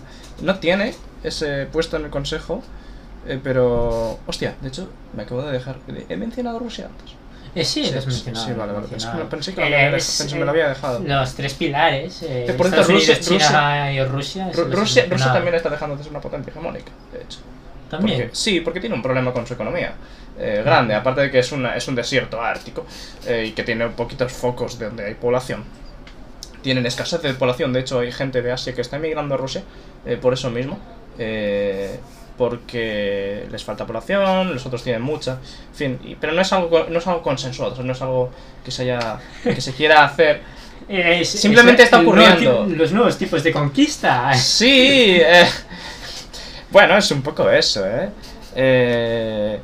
No 0.42 0.58
tiene 0.58 0.94
ese 1.22 1.66
puesto 1.66 1.96
en 1.96 2.04
el 2.06 2.10
consejo, 2.10 2.62
Eh, 3.26 3.38
pero, 3.44 4.18
hostia, 4.26 4.54
de 4.62 4.68
hecho, 4.68 4.88
me 5.14 5.24
acabo 5.24 5.42
de 5.42 5.52
dejar. 5.52 5.76
¿He 6.08 6.16
mencionado 6.16 6.58
Rusia 6.58 6.86
antes? 6.86 7.14
Eh, 7.54 7.64
sí, 7.64 7.84
Sí, 7.84 7.90
lo 7.92 7.98
has 7.98 8.04
sí, 8.04 8.10
mencionado. 8.10 8.46
sí, 8.46 8.52
vale, 8.52 8.72
vale. 8.72 8.86
Es 8.96 9.06
que 9.06 9.18
pensé 9.24 9.54
que 9.54 9.60
Eh, 9.62 9.70
dejado, 9.70 9.96
es, 9.96 10.18
pensé 10.18 10.26
que 10.28 10.34
me 10.36 10.40
eh, 10.40 10.44
lo 10.44 10.50
había 10.52 10.68
dejado. 10.68 11.00
Los 11.00 11.34
tres 11.34 11.54
pilares. 11.54 12.22
Eh, 12.22 12.46
Eh, 12.48 12.52
por 12.52 12.66
Estados 12.66 12.86
cierto, 12.86 13.00
Rusia- 13.00 13.20
China 13.20 13.38
Rusia- 13.38 13.92
y 13.92 14.04
Rusia. 14.04 14.52
Ru- 14.52 14.70
Rusia, 14.72 15.32
también 15.32 15.54
está 15.56 15.68
dejando 15.70 15.96
de 15.96 16.02
ser 16.04 16.10
una 16.12 16.20
potencia 16.20 16.50
hegemónica, 16.50 16.92
de 17.12 17.22
hecho. 17.22 17.38
También. 17.90 18.20
Porque- 18.20 18.36
sí, 18.36 18.60
porque 18.60 18.78
tiene 18.80 18.94
un 18.94 19.02
problema 19.02 19.32
con 19.32 19.46
su 19.46 19.54
economía. 19.54 19.94
eh, 20.42 20.62
grande, 20.64 20.94
aparte 20.94 21.20
de 21.22 21.30
que 21.30 21.40
es, 21.40 21.52
una, 21.52 21.74
es 21.76 21.86
un 21.88 21.94
desierto 21.96 22.40
ártico 22.40 22.86
eh, 23.26 23.46
y 23.48 23.50
que 23.52 23.62
tiene 23.62 23.88
poquitos 23.88 24.32
focos 24.32 24.78
de 24.78 24.86
donde 24.86 25.04
hay 25.04 25.14
población. 25.14 25.64
Tienen 26.62 26.86
escasez 26.86 27.20
de 27.20 27.34
población, 27.34 27.72
de 27.74 27.80
hecho 27.80 27.98
hay 27.98 28.10
gente 28.12 28.40
de 28.40 28.50
Asia 28.52 28.74
que 28.74 28.80
está 28.80 28.96
emigrando 28.96 29.34
a 29.34 29.38
Rusia 29.38 29.62
eh, 30.06 30.16
por 30.16 30.32
eso 30.32 30.48
mismo. 30.50 30.78
eh, 31.18 31.98
porque 32.40 33.46
les 33.50 33.62
falta 33.62 33.84
población, 33.86 34.54
los 34.54 34.64
otros 34.64 34.82
tienen 34.82 35.02
mucha, 35.02 35.32
en 35.72 35.74
fin, 35.74 35.98
y- 36.02 36.14
pero 36.14 36.32
no 36.32 36.40
es 36.40 36.50
algo 36.54 36.86
no 36.88 36.98
es 36.98 37.06
algo 37.06 37.20
consensuado, 37.22 37.82
no 37.82 37.92
es 37.92 38.00
algo 38.00 38.30
que 38.64 38.70
se 38.70 38.82
haya 38.84 39.18
que 39.44 39.60
se 39.60 39.72
quiera 39.74 40.04
hacer 40.04 40.40
Es- 40.88 41.28
Simplemente 41.28 41.82
es 41.82 41.86
está 41.88 41.98
nuevo 42.02 42.12
ocurriendo. 42.22 42.66
los 42.74 42.90
nuevos 42.92 43.16
tipos 43.18 43.42
de 43.44 43.52
conquista. 43.52 44.32
Sí, 44.34 45.18
eh, 45.22 45.46
bueno, 46.70 46.96
es 46.96 47.10
un 47.10 47.20
poco 47.22 47.48
eso, 47.50 47.86
¿eh? 47.86 48.08
eh 48.56 49.60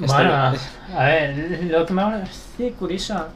Bueno, 0.00 0.52
a 0.96 1.04
ver, 1.04 1.60
lo 1.70 1.86
que 1.86 1.92
me 1.94 2.02
parece 2.02 2.72
curioso 2.78 3.26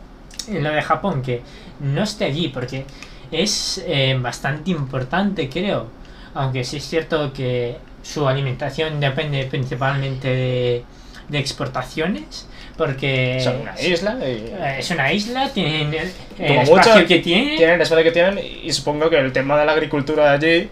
en 0.49 0.65
lo 0.65 0.71
de 0.71 0.83
Japón, 0.83 1.23
que 1.23 1.43
no 1.81 2.03
esté 2.03 2.25
allí, 2.25 2.49
porque 2.49 2.85
es 3.31 3.83
eh, 3.87 4.19
bastante 4.21 4.73
importante, 4.73 5.49
creo. 5.49 5.87
Aunque 6.35 6.63
sí 6.65 6.77
es 6.77 6.87
cierto 6.89 7.33
que 7.33 7.77
su 8.03 8.27
alimentación 8.29 9.01
depende 9.01 9.45
principalmente 9.45 10.29
de, 10.29 10.85
de 11.29 11.39
exportaciones, 11.39 12.47
porque 12.77 13.41
son 13.43 13.61
una 13.61 13.81
isla 13.81 14.17
y 14.21 14.25
eh, 14.25 14.77
es 14.79 14.91
una 14.91 15.13
isla, 15.13 15.51
tienen 15.51 15.93
el, 15.93 16.13
espacio 16.39 16.75
mucho, 16.75 17.07
que 17.07 17.19
tiene. 17.19 17.57
tienen 17.57 17.77
el 17.77 17.83
espacio 17.83 18.05
que 18.05 18.13
tienen 18.13 18.39
y 18.63 18.73
supongo 18.73 19.11
que 19.11 19.19
el 19.19 19.33
tema 19.33 19.59
de 19.59 19.67
la 19.67 19.73
agricultura 19.73 20.33
allí 20.33 20.71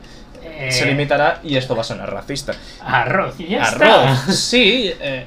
eh, 0.60 0.72
se 0.72 0.86
limitará 0.86 1.40
y 1.44 1.56
esto 1.56 1.76
va 1.76 1.82
a 1.82 1.84
sonar 1.84 2.12
racista. 2.12 2.52
Arroz, 2.80 3.38
y 3.38 3.48
ya 3.48 3.62
Arroz, 3.62 4.18
está. 4.20 4.32
sí, 4.32 4.92
eh, 5.00 5.26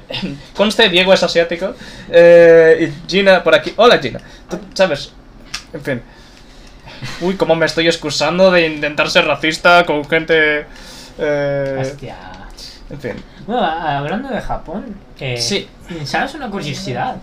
conste 0.54 0.88
Diego 0.88 1.12
es 1.14 1.22
asiático 1.22 1.74
eh, 2.10 2.88
y 2.90 3.10
Gina 3.10 3.42
por 3.42 3.54
aquí. 3.54 3.72
Hola 3.76 3.98
Gina, 3.98 4.20
tú 4.50 4.58
sabes, 4.74 5.12
en 5.72 5.80
fin. 5.80 6.02
Uy, 7.20 7.36
cómo 7.36 7.54
me 7.54 7.66
estoy 7.66 7.86
excusando 7.86 8.50
de 8.50 8.66
intentar 8.66 9.10
ser 9.10 9.24
racista 9.24 9.84
con 9.84 10.04
gente... 10.04 10.66
eh, 11.18 11.78
Hostia. 11.80 12.16
en 12.90 13.00
fin. 13.00 13.12
Bueno, 13.46 13.62
hablando 13.62 14.28
de 14.28 14.40
Japón, 14.40 14.94
eh, 15.18 15.36
Sí. 15.40 15.68
¿sabes 16.04 16.34
una 16.34 16.50
curiosidad? 16.50 17.16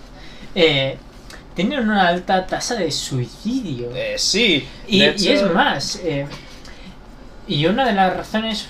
Eh, 0.55 0.97
tienen 1.55 1.79
una 1.79 2.07
alta 2.07 2.45
tasa 2.45 2.75
de 2.75 2.91
suicidio. 2.91 3.89
Eh, 3.95 4.15
sí, 4.17 4.67
y, 4.87 5.03
es 5.03 5.43
más, 5.53 5.99
eh, 6.03 6.25
y 7.47 7.65
una 7.65 7.85
de 7.85 7.93
las 7.93 8.15
razones, 8.15 8.65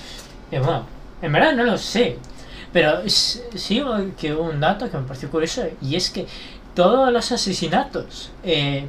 eh, 0.52 0.60
bueno, 0.60 0.86
en 1.22 1.32
verdad 1.32 1.54
no 1.54 1.64
lo 1.64 1.78
sé, 1.78 2.18
pero 2.74 3.02
sí 3.08 3.84
que 4.18 4.34
hubo 4.34 4.44
un 4.44 4.60
dato 4.60 4.90
que 4.90 4.98
me 4.98 5.04
pareció 5.04 5.30
curioso, 5.30 5.64
y 5.82 5.96
es 5.96 6.10
que 6.10 6.26
todos 6.76 7.12
los 7.12 7.32
asesinatos 7.32 8.32
eh, 8.44 8.86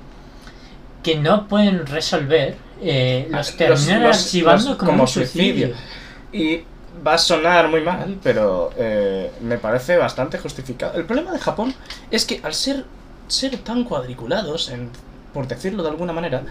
que 1.02 1.16
no 1.16 1.48
pueden 1.48 1.86
resolver, 1.86 2.56
eh, 2.82 3.28
Ah, 3.32 3.38
los 3.38 3.56
terminan 3.56 4.02
los- 4.04 4.16
archivando 4.24 4.68
los- 4.70 4.78
como, 4.78 4.90
como 4.92 5.02
un 5.04 5.08
suicidio. 5.08 5.68
suicidio. 5.68 5.99
Y 6.32 6.62
va 7.06 7.14
a 7.14 7.18
sonar 7.18 7.68
muy 7.68 7.80
mal, 7.82 8.18
pero 8.22 8.70
eh, 8.76 9.30
me 9.40 9.58
parece 9.58 9.96
bastante 9.96 10.38
justificado. 10.38 10.98
El 10.98 11.04
problema 11.04 11.32
de 11.32 11.38
Japón 11.38 11.74
es 12.10 12.24
que 12.24 12.40
al 12.42 12.54
ser, 12.54 12.84
ser 13.28 13.56
tan 13.58 13.84
cuadriculados, 13.84 14.68
en- 14.70 14.90
por 15.32 15.46
decirlo 15.46 15.82
de 15.82 15.90
alguna 15.90 16.12
manera, 16.12 16.42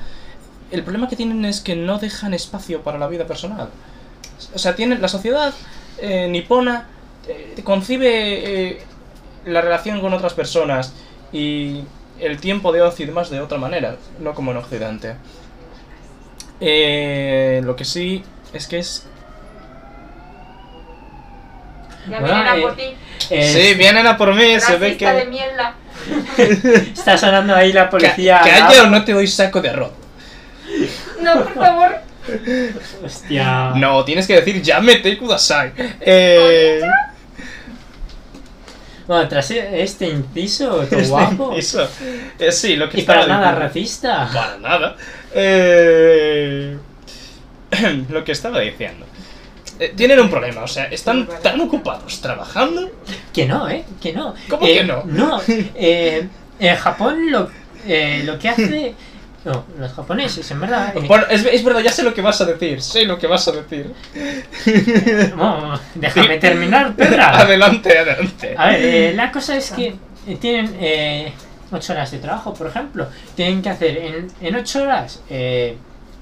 el 0.71 0.83
problema 0.83 1.07
que 1.07 1.15
tienen 1.15 1.43
es 1.45 1.61
que 1.61 1.75
no 1.75 1.97
dejan 1.99 2.33
espacio 2.33 2.81
para 2.81 2.97
la 2.99 3.07
vida 3.07 3.25
personal. 3.25 3.69
O 4.53 4.57
sea, 4.59 4.75
tienen, 4.75 5.01
la 5.01 5.07
sociedad 5.07 5.53
eh, 5.97 6.27
nipona 6.29 6.87
eh, 7.27 7.61
concibe 7.63 8.09
eh, 8.71 8.81
la 9.45 9.61
relación 9.61 9.99
con 10.01 10.13
otras 10.13 10.33
personas 10.33 10.93
y 11.33 11.83
el 12.19 12.39
tiempo 12.39 12.71
de 12.71 12.81
ocio 12.81 13.03
y 13.03 13.07
demás 13.07 13.29
de 13.29 13.39
otra 13.41 13.57
manera, 13.57 13.97
no 14.19 14.33
como 14.33 14.51
en 14.51 14.57
Occidente. 14.57 15.15
Eh, 16.59 17.61
lo 17.63 17.75
que 17.75 17.85
sí 17.85 18.23
es 18.53 18.67
que 18.67 18.79
es... 18.79 19.05
Ya 22.09 22.19
Bueno, 22.19 22.35
vienen 22.35 22.47
a 22.47 22.57
eh, 22.57 22.62
por 22.62 22.75
ti. 22.75 22.83
Es- 23.29 23.53
Sí, 23.53 23.73
vienen 23.75 24.07
a 24.07 24.17
por 24.17 24.33
mí, 24.33 24.59
se 24.59 24.77
ve 24.77 24.88
Racista 24.88 25.13
de 25.13 25.23
que... 25.23 25.29
mierda. 25.29 25.73
Está 26.93 27.17
sonando 27.17 27.55
ahí 27.55 27.73
la 27.73 27.83
Ca- 27.85 27.89
policía. 27.89 28.41
Calla 28.43 28.83
o 28.83 28.88
no 28.88 29.03
te 29.03 29.13
doy 29.13 29.27
saco 29.27 29.62
de 29.62 29.69
arroz. 29.69 29.91
No, 31.21 31.33
por 31.43 31.53
favor. 31.53 31.95
Hostia. 33.03 33.71
No, 33.75 34.05
tienes 34.05 34.27
que 34.27 34.35
decir 34.35 34.62
llámete 34.62 35.17
kudasai. 35.17 35.71
Eh... 35.99 36.81
Bueno, 39.07 39.27
tras 39.27 39.49
este 39.51 40.07
inciso, 40.07 40.67
todo 40.89 40.99
este 40.99 41.09
guapo. 41.09 41.49
inciso. 41.55 41.88
Eh, 42.38 42.51
sí, 42.51 42.75
lo 42.75 42.88
que 42.89 42.99
Y 43.01 43.03
para 43.03 43.25
nada 43.27 43.47
diciendo. 43.51 43.59
racista. 43.67 44.29
Para 44.33 44.57
nada. 44.57 44.95
Eh... 45.33 46.77
lo 48.09 48.23
que 48.23 48.31
estaba 48.31 48.59
diciendo. 48.59 49.05
Eh, 49.79 49.93
tienen 49.95 50.19
un 50.19 50.29
problema, 50.29 50.63
o 50.63 50.67
sea, 50.67 50.85
están 50.85 51.27
tan 51.41 51.59
ocupados 51.61 52.19
trabajando. 52.21 52.89
Que 53.33 53.45
no, 53.45 53.69
¿eh? 53.69 53.85
Que 54.01 54.11
no. 54.13 54.33
¿Cómo 54.49 54.65
Eh, 54.67 54.73
que 54.79 54.83
no? 54.83 55.03
No. 55.05 55.39
Eh, 55.75 56.27
en 56.59 56.75
Japón 56.75 57.31
lo, 57.31 57.49
eh, 57.87 58.21
lo 58.25 58.37
que 58.37 58.49
hace... 58.49 58.93
No, 59.45 59.63
los 59.79 59.93
japoneses, 59.93 60.51
en 60.51 60.59
verdad... 60.59 60.93
eh, 60.97 61.05
Bueno, 61.07 61.23
es, 61.29 61.45
es 61.45 61.63
verdad, 61.63 61.79
ya 61.79 61.93
sé 61.93 62.03
lo 62.03 62.13
que 62.13 62.21
vas 62.21 62.41
a 62.41 62.45
decir. 62.45 62.81
Sé 62.81 63.05
lo 63.05 63.17
que 63.17 63.25
vas 63.25 63.47
a 63.47 63.53
decir. 63.53 63.93
déjame 65.95 66.37
terminar, 66.39 66.93
perra. 66.93 67.39
adelante, 67.39 67.97
adelante. 67.97 68.53
A 68.57 68.67
ver, 68.67 68.81
eh, 68.83 69.13
la 69.15 69.31
cosa 69.31 69.55
es 69.55 69.71
que 69.71 69.95
eh, 70.27 70.35
tienen 70.41 70.75
eh, 70.81 71.31
8 71.71 71.93
horas 71.93 72.11
de 72.11 72.17
trabajo, 72.19 72.53
por 72.53 72.67
ejemplo. 72.67 73.07
Tienen 73.35 73.61
que 73.61 73.69
hacer 73.69 73.97
en, 73.97 74.27
en 74.41 74.55
8 74.57 74.83
horas, 74.83 75.21
eh, 75.29 75.77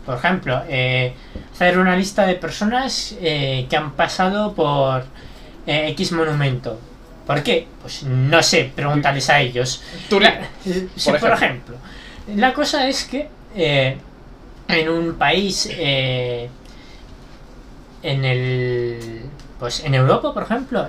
por 0.07 0.15
ejemplo, 0.15 0.63
eh, 0.69 1.13
hacer 1.53 1.77
una 1.77 1.93
lista 1.97 2.25
de 2.25 2.35
personas 2.35 3.13
eh, 3.19 3.67
que 3.69 3.75
han 3.75 3.91
pasado 3.91 4.53
por 4.53 5.03
eh, 5.67 5.89
X 5.89 6.13
monumento. 6.13 6.79
¿Por 7.25 7.43
qué? 7.43 7.67
Pues 7.81 8.03
no 8.03 8.41
sé, 8.41 8.71
pregúntales 8.73 9.29
a 9.29 9.41
ellos. 9.41 9.83
La- 10.09 10.29
eh, 10.65 10.87
sí, 10.95 11.11
por 11.11 11.19
por, 11.19 11.33
ejemplo. 11.33 11.75
ejemplo. 11.75 12.37
La 12.37 12.53
cosa 12.53 12.87
es 12.87 13.03
que 13.03 13.27
en 14.69 14.89
un 14.89 15.15
país, 15.15 15.69
en 15.75 16.49
el, 18.03 19.23
pues 19.59 19.83
en 19.83 19.93
Europa, 19.93 20.33
por 20.33 20.43
ejemplo, 20.43 20.87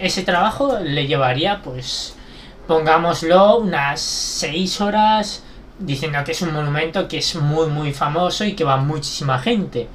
ese 0.00 0.24
trabajo 0.24 0.80
le 0.80 1.06
llevaría, 1.06 1.62
pues, 1.62 2.16
pongámoslo, 2.66 3.58
unas 3.58 4.00
6 4.00 4.80
horas 4.80 5.44
diciendo 5.78 6.18
que 6.24 6.32
es 6.32 6.42
un 6.42 6.52
monumento 6.52 7.06
que 7.08 7.18
es 7.18 7.34
muy, 7.36 7.68
muy 7.68 7.92
famoso 7.92 8.44
y 8.44 8.54
que 8.54 8.64
va 8.64 8.76
muchísima 8.76 9.38
gente. 9.38 9.88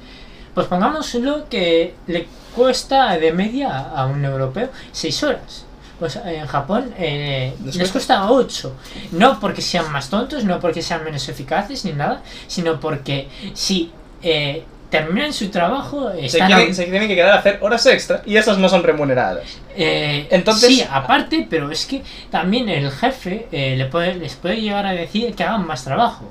Pues 0.54 0.66
pongámoslo 0.66 1.48
que 1.48 1.94
le 2.06 2.26
cuesta 2.54 3.16
de 3.16 3.32
media 3.32 3.78
a 3.78 4.06
un 4.06 4.24
europeo 4.24 4.70
6 4.92 5.22
horas. 5.22 5.64
Pues 5.98 6.16
en 6.16 6.46
Japón 6.46 6.92
eh, 6.98 7.54
Les 7.64 7.92
cuesta 7.92 8.30
8. 8.30 8.76
No 9.12 9.38
porque 9.38 9.62
sean 9.62 9.90
más 9.92 10.10
tontos, 10.10 10.44
no 10.44 10.58
porque 10.58 10.82
sean 10.82 11.04
menos 11.04 11.28
eficaces 11.28 11.84
ni 11.84 11.92
nada, 11.92 12.22
sino 12.48 12.80
porque 12.80 13.28
si 13.54 13.92
eh, 14.22 14.64
terminan 14.92 15.32
su 15.32 15.48
trabajo, 15.50 16.12
Se 16.28 16.40
a- 16.40 16.46
tienen, 16.46 16.72
se 16.74 16.84
tienen 16.84 17.08
que 17.08 17.14
quedar 17.16 17.32
a 17.32 17.38
hacer 17.38 17.58
horas 17.62 17.84
extra 17.86 18.22
y 18.26 18.36
esas 18.36 18.58
no 18.58 18.68
son 18.68 18.84
remuneradas. 18.84 19.58
eh, 19.74 20.28
Entonces- 20.30 20.68
sí, 20.68 20.84
aparte, 20.88 21.46
pero 21.50 21.70
es 21.72 21.86
que 21.86 22.02
también 22.30 22.68
el 22.68 22.90
jefe 22.92 23.48
eh, 23.50 23.74
le 23.76 23.86
puede, 23.86 24.14
les 24.14 24.34
puede 24.36 24.60
llegar 24.60 24.86
a 24.86 24.92
decir 24.92 25.34
que 25.34 25.42
hagan 25.42 25.66
más 25.66 25.82
trabajo. 25.82 26.30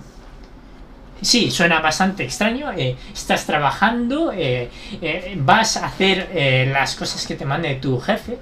Sí, 1.22 1.52
suena 1.52 1.80
bastante 1.82 2.24
extraño. 2.24 2.72
eh, 2.78 2.96
estás 3.14 3.46
trabajando, 3.46 4.32
eh, 4.32 4.70
eh, 5.02 5.34
vas 5.38 5.78
a 5.78 5.88
hacer 5.88 6.30
las 6.72 6.96
cosas 6.96 7.26
que 7.28 7.36
te 7.36 7.46
mande 7.46 7.76
tu 7.76 8.00
jefe, 8.00 8.38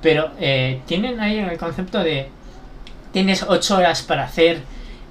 pero 0.00 0.30
eh, 0.40 0.80
tienen 0.86 1.20
ahí 1.20 1.38
el 1.38 1.58
concepto 1.58 1.98
de 1.98 2.28
tienes 3.12 3.44
8 3.46 3.76
horas 3.76 4.02
para 4.02 4.24
hacer 4.24 4.58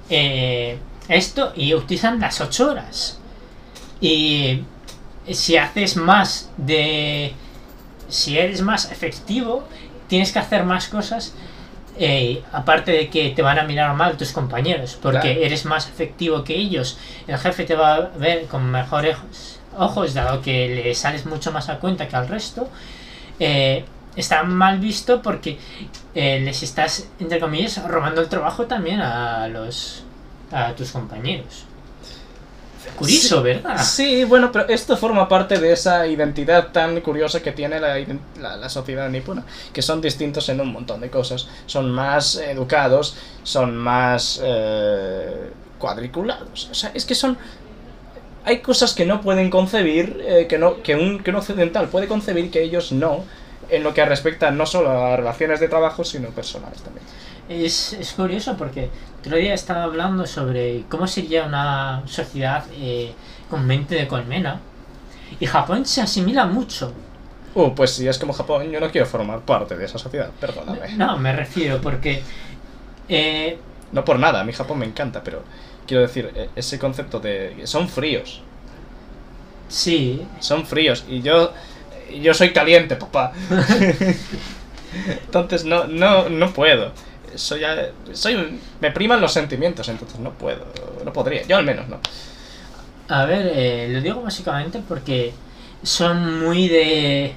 eh, 0.10 0.78
esto 1.08 1.54
y 1.56 1.74
utilizan 1.74 2.20
las 2.20 2.40
8 2.42 2.72
horas. 2.72 3.20
Y 4.04 4.64
si 5.32 5.56
haces 5.58 5.96
más 5.96 6.50
de 6.58 7.34
si 8.10 8.38
eres 8.38 8.62
más 8.62 8.92
efectivo, 8.92 9.64
tienes 10.08 10.32
que 10.32 10.40
hacer 10.40 10.64
más 10.66 10.88
cosas. 10.90 11.34
eh, 11.96 12.42
aparte 12.52 12.92
de 12.92 13.08
que 13.10 13.30
te 13.36 13.44
van 13.44 13.60
a 13.60 13.64
mirar 13.64 13.96
mal 13.96 14.18
tus 14.18 14.32
compañeros, 14.32 14.98
porque 15.00 15.20
Claro. 15.34 15.42
eres 15.46 15.64
más 15.66 15.88
efectivo 15.88 16.44
que 16.44 16.56
ellos, 16.56 16.98
el 17.28 17.38
jefe 17.38 17.66
te 17.66 17.76
va 17.76 17.94
a 17.96 18.00
ver 18.18 18.48
con 18.48 18.66
mejores 18.72 19.16
ojos, 19.78 20.16
dado 20.16 20.42
que 20.42 20.70
le 20.70 20.96
sales 20.96 21.28
mucho 21.28 21.52
más 21.52 21.70
a 21.70 21.78
cuenta 21.80 22.08
que 22.08 22.16
al 22.16 22.28
resto. 22.28 22.68
eh, 23.40 23.86
está 24.16 24.42
mal 24.44 24.80
visto 24.80 25.22
porque 25.22 25.58
eh, 26.16 26.40
les 26.44 26.64
estás, 26.64 27.08
entre 27.20 27.40
comillas, 27.40 27.82
robando 27.88 28.22
el 28.22 28.28
trabajo 28.30 28.66
también 28.66 29.00
a 29.00 29.48
los 29.48 30.04
a 30.52 30.74
tus 30.74 30.92
compañeros. 30.92 31.66
Curioso, 32.98 33.42
¿verdad? 33.44 33.78
Sí, 33.84 34.24
bueno, 34.24 34.52
pero 34.52 34.68
esto 34.68 34.96
forma 34.98 35.28
parte 35.28 35.58
de 35.60 35.72
esa 35.74 36.06
identidad 36.08 36.72
tan 36.72 37.00
curiosa 37.02 37.42
que 37.42 37.52
tiene 37.52 37.80
la, 37.80 37.98
la- 38.40 38.58
la 38.58 38.70
sociedad 38.70 39.10
nipona, 39.10 39.44
que 39.72 39.82
son 39.82 40.02
distintos 40.02 40.48
en 40.50 40.62
un 40.62 40.72
montón 40.72 41.02
de 41.02 41.10
cosas. 41.10 41.48
Son 41.66 41.90
más 41.92 42.36
educados, 42.36 43.16
son 43.44 43.76
más 43.78 44.42
eh, 44.44 45.52
cuadriculados. 45.80 46.70
O 46.72 46.74
sea, 46.74 46.92
es 46.94 47.06
que 47.06 47.16
son... 47.16 47.38
Hay 48.46 48.60
cosas 48.60 48.94
que 48.94 49.06
no 49.06 49.22
pueden 49.22 49.50
concebir, 49.50 50.22
eh, 50.28 50.48
que, 50.50 50.58
no, 50.58 50.84
que, 50.84 50.96
un, 50.96 51.20
que 51.24 51.30
un 51.30 51.38
occidental 51.38 51.88
puede 51.88 52.08
concebir 52.10 52.52
que 52.52 52.62
ellos 52.62 52.92
no, 52.92 53.24
en 53.70 53.84
lo 53.84 53.94
que 53.94 54.04
respecta 54.06 54.52
no 54.52 54.66
solo 54.66 54.90
a 54.92 55.16
relaciones 55.16 55.62
de 55.62 55.70
trabajo, 55.70 56.04
sino 56.04 56.28
personales 56.30 56.82
también. 56.82 57.06
Es, 57.48 57.94
es 57.94 58.14
curioso 58.14 58.56
porque 58.58 58.90
otro 59.20 59.36
día 59.38 59.54
estaba 59.54 59.84
hablando 59.84 60.26
sobre 60.26 60.88
cómo 60.90 61.08
sería 61.08 61.46
una 61.46 62.04
sociedad 62.08 62.66
eh, 62.72 63.16
con 63.50 63.66
mente 63.68 63.96
de 63.96 64.08
colmena 64.08 64.62
y 65.40 65.46
Japón 65.48 65.86
se 65.86 66.02
asimila 66.02 66.46
mucho. 66.48 66.94
Uh, 67.56 67.76
pues 67.76 67.92
si 67.92 68.08
es 68.08 68.18
como 68.18 68.34
Japón, 68.34 68.72
yo 68.72 68.80
no 68.80 68.90
quiero 68.92 69.06
formar 69.08 69.42
parte 69.46 69.76
de 69.78 69.86
esa 69.86 69.98
sociedad, 70.00 70.32
perdóname. 70.40 70.98
No, 70.98 71.18
me 71.18 71.34
refiero 71.34 71.82
porque 71.82 72.24
eh, 73.08 73.60
No 73.92 74.04
por 74.04 74.20
nada, 74.20 74.42
a 74.42 74.44
mí 74.44 74.52
Japón 74.54 74.80
me 74.80 74.86
encanta, 74.86 75.24
pero 75.24 75.46
quiero 75.88 76.02
decir, 76.04 76.32
e- 76.36 76.52
ese 76.56 76.80
concepto 76.80 77.20
de... 77.20 77.62
Son 77.66 77.88
fríos, 77.90 78.44
sí, 79.68 80.28
son 80.40 80.66
fríos, 80.66 81.06
y 81.08 81.22
yo... 81.22 81.54
Yo 82.22 82.34
soy 82.36 82.54
caliente, 82.54 82.96
papá. 82.96 83.34
entonces 85.26 85.66
no, 85.66 85.86
no, 85.88 86.30
no 86.30 86.54
puedo. 86.54 86.94
Soy, 87.38 87.62
ya- 87.62 87.92
soy, 88.14 88.60
me 88.80 88.92
priman 88.92 89.22
los 89.22 89.34
sentimientos, 89.34 89.88
entonces 89.90 90.20
no 90.20 90.32
puedo, 90.34 90.66
no 91.04 91.14
podría, 91.14 91.44
yo 91.44 91.58
al 91.58 91.66
menos 91.66 91.88
no. 91.88 92.00
a 93.08 93.26
ver, 93.26 93.52
eh, 93.54 93.90
lo 93.92 94.02
digo 94.02 94.22
básicamente 94.22 94.82
porque 94.88 95.34
son 95.84 96.40
muy 96.40 96.68
de 96.70 97.36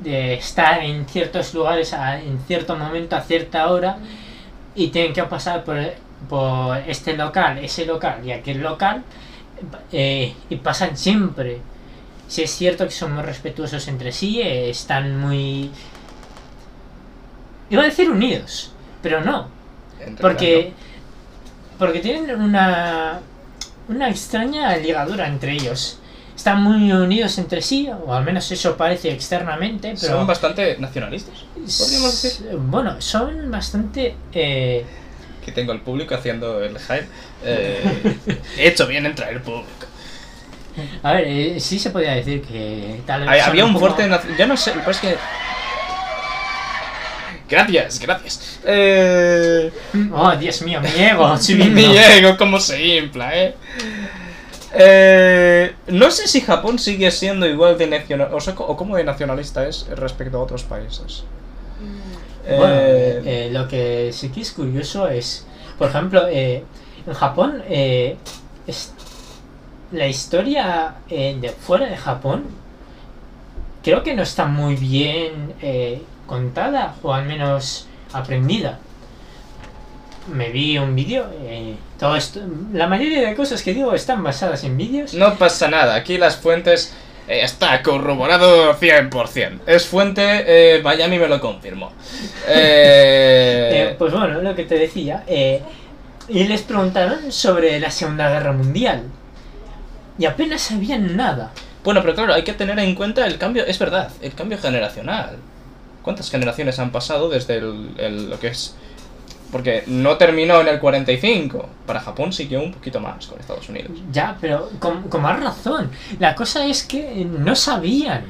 de 0.00 0.34
estar 0.34 0.82
en 0.82 1.06
ciertos 1.06 1.52
lugares 1.52 1.92
en 1.92 2.38
cierto 2.46 2.74
momento 2.76 3.16
a 3.16 3.20
cierta 3.20 3.70
hora 3.70 3.98
y 4.74 4.88
tienen 4.88 5.12
que 5.12 5.22
pasar 5.24 5.62
por, 5.64 5.76
por 6.28 6.78
este 6.86 7.16
local, 7.16 7.58
ese 7.58 7.84
local 7.86 8.20
y 8.24 8.32
aquel 8.32 8.60
local 8.62 9.02
eh, 9.92 10.34
y 10.48 10.56
pasan 10.56 10.96
siempre. 10.96 11.58
Si 12.28 12.42
es 12.42 12.50
cierto 12.50 12.84
que 12.86 12.92
son 12.92 13.12
muy 13.14 13.22
respetuosos 13.24 13.88
entre 13.88 14.12
sí, 14.12 14.40
eh, 14.40 14.70
están 14.70 15.18
muy... 15.18 15.70
Iba 17.70 17.82
a 17.82 17.86
decir 17.86 18.10
unidos, 18.10 18.72
pero 19.02 19.22
no. 19.22 19.48
Porque, 20.20 20.72
porque 21.78 22.00
tienen 22.00 22.40
una, 22.40 23.20
una 23.88 24.08
extraña 24.08 24.76
ligadura 24.76 25.26
entre 25.28 25.52
ellos. 25.52 25.98
Están 26.36 26.62
muy 26.62 26.90
unidos 26.90 27.36
entre 27.36 27.60
sí, 27.60 27.88
o 28.06 28.14
al 28.14 28.24
menos 28.24 28.50
eso 28.50 28.74
parece 28.76 29.12
externamente, 29.12 29.94
pero... 30.00 30.14
Son 30.16 30.26
bastante 30.26 30.78
nacionalistas, 30.78 31.34
podríamos 31.54 32.22
decir. 32.22 32.46
Bueno, 32.56 32.98
son 33.00 33.50
bastante... 33.50 34.14
eh, 34.32 34.86
Que 35.44 35.52
tengo 35.52 35.72
el 35.72 35.80
público 35.82 36.14
haciendo 36.14 36.62
el 36.64 36.78
hype. 36.78 37.06
Eh, 37.42 38.18
he 38.58 38.68
hecho 38.68 38.86
bien 38.86 39.06
en 39.06 39.14
traer 39.14 39.42
público. 39.42 39.86
a 41.02 41.12
ver, 41.14 41.24
eh, 41.26 41.58
sí 41.60 41.78
se 41.78 41.88
podría 41.88 42.12
decir 42.12 42.42
que 42.42 43.00
tal 43.06 43.26
vez... 43.26 43.42
Había 43.42 43.64
un 43.64 43.72
poco- 43.72 43.94
fuerte... 43.94 44.10
Yo 44.38 44.46
no 44.46 44.56
sé, 44.58 44.72
pero 44.72 44.90
es 44.90 44.98
que... 44.98 45.16
Gracias, 47.50 47.98
gracias. 47.98 48.60
Eh... 48.64 49.70
Oh, 50.14 50.30
Dios 50.36 50.62
mío, 50.62 50.80
mi 50.80 50.88
ego 51.02 51.34
Mi 51.70 51.96
ego, 51.98 52.36
como 52.36 52.60
se 52.60 52.98
infla, 52.98 53.36
eh. 53.36 53.54
Eh, 54.72 55.74
no 55.88 56.10
sé 56.12 56.28
si 56.28 56.40
Japón 56.42 56.78
sigue 56.78 57.10
siendo 57.10 57.44
igual 57.46 57.76
de 57.76 57.88
nacional 57.88 58.28
o, 58.32 58.40
sea, 58.40 58.54
o 58.56 58.76
cómo 58.76 58.96
de 58.96 59.02
nacionalista 59.02 59.66
es 59.66 59.86
respecto 59.96 60.38
a 60.38 60.42
otros 60.42 60.62
países. 60.62 61.24
Bueno, 62.46 62.64
Eh, 62.66 63.22
eh, 63.24 63.50
lo 63.52 63.66
que 63.66 64.10
sí 64.12 64.28
que 64.30 64.40
es 64.42 64.52
curioso 64.52 65.08
es, 65.08 65.44
por 65.76 65.88
ejemplo, 65.88 66.22
eh, 66.28 66.62
en 67.06 67.14
Japón, 67.14 67.62
eh, 67.68 68.16
es- 68.66 68.92
la 69.92 70.06
historia 70.06 70.94
eh, 71.08 71.36
de 71.40 71.48
fuera 71.50 71.86
de 71.86 71.96
Japón 71.96 72.44
creo 73.82 74.04
que 74.04 74.14
no 74.14 74.22
está 74.22 74.46
muy 74.46 74.76
bien 74.76 75.54
eh, 75.62 76.00
contada 76.30 76.94
o 77.02 77.12
al 77.12 77.26
menos 77.26 77.86
aprendida. 78.12 78.78
Me 80.32 80.50
vi 80.50 80.78
un 80.78 80.94
vídeo, 80.94 81.26
eh, 81.42 81.74
todo 81.98 82.14
esto, 82.14 82.40
la 82.72 82.86
mayoría 82.86 83.28
de 83.28 83.34
cosas 83.34 83.62
que 83.62 83.74
digo 83.74 83.92
están 83.94 84.22
basadas 84.22 84.62
en 84.62 84.76
vídeos. 84.76 85.12
no 85.14 85.34
pasa 85.34 85.68
nada, 85.68 85.96
aquí 85.96 86.18
las 86.18 86.36
fuentes 86.36 86.94
eh, 87.26 87.40
está 87.42 87.82
corroborado 87.82 88.78
100%. 88.78 89.60
Es 89.66 89.86
fuente, 89.86 90.22
eh, 90.46 90.82
Miami 90.82 91.18
me 91.18 91.26
lo 91.28 91.40
confirmó. 91.40 91.92
Eh, 92.48 93.70
Eh, 93.72 93.94
pues 93.98 94.12
bueno, 94.12 94.40
lo 94.40 94.54
que 94.54 94.64
te 94.64 94.76
decía. 94.78 95.24
eh, 95.26 95.62
y 96.28 96.44
les 96.44 96.62
preguntaron 96.62 97.32
sobre 97.32 97.80
la 97.80 97.90
Segunda 97.90 98.30
Guerra 98.30 98.52
Mundial. 98.52 99.02
Y 100.18 100.26
apenas 100.26 100.60
sabían 100.60 101.16
nada. 101.16 101.50
Bueno, 101.82 102.02
pero 102.02 102.14
claro, 102.14 102.34
hay 102.34 102.44
que 102.44 102.52
tener 102.52 102.78
en 102.78 102.94
cuenta 102.94 103.26
el 103.26 103.36
cambio, 103.36 103.64
es 103.66 103.78
verdad, 103.78 104.10
el 104.22 104.32
cambio 104.34 104.58
generacional. 104.58 105.38
¿Cuántas 106.02 106.30
generaciones 106.30 106.78
han 106.78 106.90
pasado 106.92 107.28
desde 107.28 107.56
el, 107.56 107.90
el- 107.98 108.30
lo 108.30 108.38
que 108.40 108.48
es... 108.48 108.74
Porque 109.52 109.82
no 109.88 110.16
terminó 110.16 110.60
en 110.60 110.68
el 110.68 110.78
45. 110.78 111.68
Para 111.84 112.00
Japón 112.00 112.32
siguió 112.32 112.62
un 112.62 112.72
poquito 112.72 113.00
más 113.00 113.26
con 113.26 113.40
Estados 113.40 113.68
Unidos. 113.68 113.90
Ya, 114.12 114.36
pero 114.40 114.70
con, 114.78 115.02
con 115.08 115.22
más 115.22 115.40
razón. 115.40 115.90
La 116.20 116.34
cosa 116.36 116.64
es 116.66 116.84
que 116.84 117.24
no 117.24 117.56
sabían. 117.56 118.24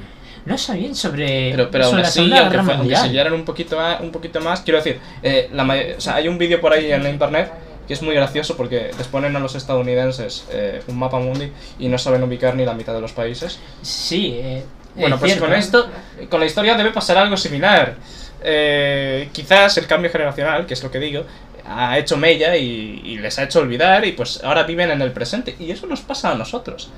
No 0.46 0.56
sabían 0.56 0.94
sobre, 0.94 1.50
Pero, 1.50 1.70
pero 1.70 1.84
aún 1.84 1.90
sobre 1.90 2.02
la 2.02 2.08
así, 2.08 2.14
Segunda 2.20 2.40
aunque, 2.40 2.62
fue- 2.62 2.74
aunque 2.74 2.96
siguieran 2.96 3.32
un 3.34 3.44
poquito, 3.44 3.76
más, 3.76 4.00
un 4.00 4.10
poquito 4.10 4.40
más, 4.40 4.62
quiero 4.62 4.78
decir, 4.78 4.98
eh, 5.22 5.50
la 5.52 5.64
o 5.64 6.00
sea, 6.00 6.14
hay 6.14 6.28
un 6.28 6.38
vídeo 6.38 6.58
por 6.62 6.72
ahí 6.72 6.90
en 6.90 7.02
la 7.02 7.10
internet 7.10 7.52
que 7.86 7.92
es 7.92 8.00
muy 8.02 8.14
gracioso 8.14 8.56
porque 8.56 8.90
les 8.96 9.06
ponen 9.08 9.36
a 9.36 9.40
los 9.40 9.54
estadounidenses 9.56 10.46
eh, 10.50 10.80
un 10.86 10.98
mapa 10.98 11.18
mundi 11.18 11.52
y 11.78 11.88
no 11.88 11.98
saben 11.98 12.22
ubicar 12.22 12.54
ni 12.56 12.64
la 12.64 12.72
mitad 12.72 12.94
de 12.94 13.02
los 13.02 13.12
países. 13.12 13.58
Sí, 13.82 14.36
eh, 14.42 14.64
Bueno, 15.00 15.16
es 15.16 15.20
pues 15.20 15.32
cierto. 15.32 15.46
con 15.46 15.54
esto, 15.58 15.88
con 16.28 16.40
la 16.40 16.46
historia 16.46 16.74
debe 16.76 16.90
pasar 16.90 17.18
algo 17.18 17.36
similar. 17.36 17.96
Eh, 18.42 19.28
quizás 19.32 19.76
el 19.78 19.86
cambio 19.86 20.10
generacional, 20.10 20.66
que 20.66 20.74
es 20.74 20.82
lo 20.82 20.90
que 20.90 20.98
digo, 20.98 21.24
ha 21.66 21.98
hecho 21.98 22.16
mella 22.16 22.56
y, 22.56 23.00
y 23.04 23.18
les 23.18 23.38
ha 23.38 23.44
hecho 23.44 23.60
olvidar 23.60 24.04
y 24.06 24.12
pues 24.12 24.42
ahora 24.42 24.62
viven 24.64 24.90
en 24.90 25.02
el 25.02 25.12
presente. 25.12 25.56
Y 25.58 25.70
eso 25.70 25.86
nos 25.86 26.00
pasa 26.00 26.30
a 26.30 26.34
nosotros. 26.34 26.90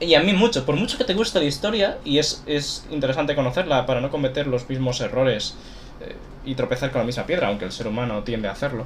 Y 0.00 0.14
a 0.14 0.20
mí 0.20 0.32
mucho, 0.34 0.66
por 0.66 0.76
mucho 0.76 0.98
que 0.98 1.04
te 1.04 1.14
guste 1.14 1.38
la 1.38 1.46
historia, 1.46 1.96
y 2.04 2.18
es, 2.18 2.42
es 2.46 2.84
interesante 2.90 3.34
conocerla 3.34 3.86
para 3.86 4.00
no 4.02 4.10
cometer 4.10 4.46
los 4.46 4.68
mismos 4.68 5.00
errores 5.00 5.54
eh, 6.02 6.14
y 6.44 6.54
tropezar 6.54 6.90
con 6.90 7.00
la 7.00 7.06
misma 7.06 7.24
piedra, 7.24 7.48
aunque 7.48 7.64
el 7.64 7.72
ser 7.72 7.86
humano 7.86 8.22
tiende 8.22 8.46
a 8.48 8.52
hacerlo. 8.52 8.84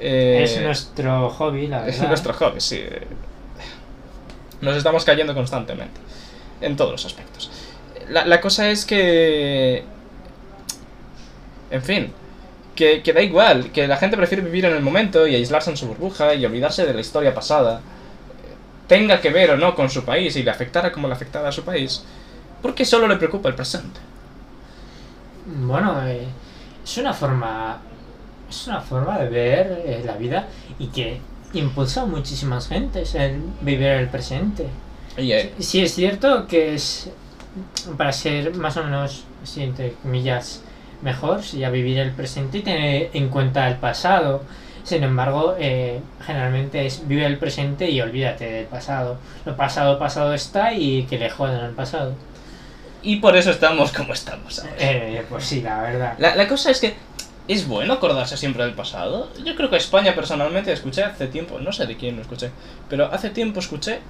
Eh, 0.00 0.40
Es 0.42 0.60
nuestro 0.60 1.30
hobby, 1.30 1.68
la 1.68 1.86
es 1.86 1.96
verdad. 1.96 2.08
nuestro 2.08 2.32
hobby, 2.34 2.60
sí. 2.60 2.82
Nos 4.60 4.76
estamos 4.76 5.04
cayendo 5.04 5.34
constantemente. 5.34 6.00
En 6.60 6.76
todos 6.76 6.90
los 6.92 7.04
aspectos. 7.06 7.50
La, 8.10 8.26
la 8.26 8.40
cosa 8.40 8.70
es 8.70 8.84
que... 8.84 9.84
En 11.70 11.82
fin. 11.82 12.12
Que, 12.74 13.02
que 13.02 13.12
da 13.12 13.22
igual. 13.22 13.70
Que 13.72 13.86
la 13.86 13.96
gente 13.96 14.16
prefiere 14.16 14.42
vivir 14.42 14.64
en 14.64 14.74
el 14.74 14.82
momento 14.82 15.26
y 15.26 15.34
aislarse 15.34 15.70
en 15.70 15.76
su 15.76 15.86
burbuja 15.86 16.34
y 16.34 16.44
olvidarse 16.44 16.84
de 16.84 16.94
la 16.94 17.00
historia 17.00 17.34
pasada. 17.34 17.80
Tenga 18.86 19.20
que 19.20 19.30
ver 19.30 19.52
o 19.52 19.56
no 19.56 19.74
con 19.76 19.88
su 19.88 20.04
país 20.04 20.34
y 20.36 20.42
le 20.42 20.50
afectara 20.50 20.90
como 20.90 21.06
le 21.06 21.14
afectara 21.14 21.48
a 21.48 21.52
su 21.52 21.62
país. 21.62 22.02
Porque 22.60 22.84
solo 22.84 23.06
le 23.06 23.16
preocupa 23.16 23.48
el 23.48 23.54
presente. 23.54 24.00
Bueno, 25.46 26.06
eh, 26.06 26.26
es 26.84 26.98
una 26.98 27.12
forma. 27.12 27.80
Es 28.48 28.66
una 28.66 28.80
forma 28.80 29.18
de 29.18 29.28
ver 29.28 29.82
eh, 29.86 30.02
la 30.04 30.14
vida 30.14 30.48
y 30.78 30.88
que 30.88 31.20
impulsa 31.52 32.02
a 32.02 32.06
muchísimas 32.06 32.68
gentes 32.68 33.14
el 33.14 33.40
vivir 33.60 33.86
el 33.88 34.08
presente. 34.08 34.66
Y, 35.16 35.32
eh, 35.32 35.54
Sí 35.58 35.82
es 35.82 35.94
cierto 35.94 36.46
que 36.46 36.74
es 36.74 37.10
para 37.96 38.12
ser 38.12 38.54
más 38.54 38.76
o 38.76 38.84
menos, 38.84 39.24
así, 39.42 39.62
entre 39.62 39.92
comillas, 39.94 40.62
mejor, 41.02 41.42
sería 41.42 41.70
vivir 41.70 41.98
el 41.98 42.12
presente 42.12 42.58
y 42.58 42.62
tener 42.62 43.10
en 43.12 43.28
cuenta 43.28 43.68
el 43.68 43.76
pasado. 43.76 44.42
Sin 44.82 45.02
embargo, 45.04 45.54
eh, 45.58 46.00
generalmente 46.24 46.86
es 46.86 47.06
vive 47.06 47.26
el 47.26 47.38
presente 47.38 47.90
y 47.90 48.00
olvídate 48.00 48.50
del 48.50 48.66
pasado. 48.66 49.18
Lo 49.44 49.56
pasado, 49.56 49.98
pasado 49.98 50.34
está 50.34 50.72
y 50.72 51.04
que 51.04 51.18
le 51.18 51.30
jodan 51.30 51.60
al 51.64 51.72
pasado. 51.72 52.14
y 53.02 53.16
por 53.16 53.36
eso 53.36 53.50
estamos 53.50 53.92
como 53.92 54.12
estamos 54.12 54.58
ahora. 54.58 54.72
Eh, 54.78 55.24
pues 55.28 55.44
sí, 55.44 55.62
la 55.62 55.80
verdad. 55.82 56.14
La, 56.18 56.34
la 56.36 56.48
cosa 56.48 56.70
es 56.70 56.80
que 56.80 56.94
es 57.48 57.66
bueno 57.66 57.94
acordarse 57.94 58.36
siempre 58.36 58.64
del 58.64 58.74
pasado. 58.74 59.30
Yo 59.44 59.56
creo 59.56 59.70
que 59.70 59.76
España 59.76 60.14
personalmente 60.14 60.72
escuché 60.72 61.02
hace 61.04 61.26
tiempo, 61.26 61.58
no 61.60 61.72
sé 61.72 61.86
de 61.86 61.96
quién 61.96 62.16
lo 62.16 62.22
escuché, 62.22 62.50
pero 62.88 63.06
hace 63.12 63.30
tiempo 63.30 63.60
escuché 63.60 64.00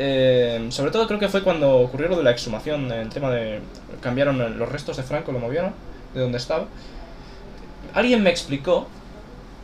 Eh, 0.00 0.68
sobre 0.70 0.92
todo 0.92 1.08
creo 1.08 1.18
que 1.18 1.28
fue 1.28 1.42
cuando 1.42 1.76
ocurrió 1.80 2.08
lo 2.08 2.16
de 2.16 2.22
la 2.22 2.30
exhumación, 2.30 2.90
el 2.92 3.08
tema 3.08 3.30
de... 3.30 3.60
Cambiaron 4.00 4.58
los 4.58 4.68
restos 4.68 4.96
de 4.96 5.02
Franco, 5.02 5.32
lo 5.32 5.40
movieron 5.40 5.72
de 6.14 6.20
donde 6.20 6.38
estaba. 6.38 6.66
Alguien 7.94 8.22
me 8.22 8.30
explicó, 8.30 8.86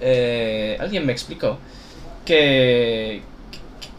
eh, 0.00 0.76
alguien 0.80 1.06
me 1.06 1.12
explicó 1.12 1.58
que, 2.24 3.22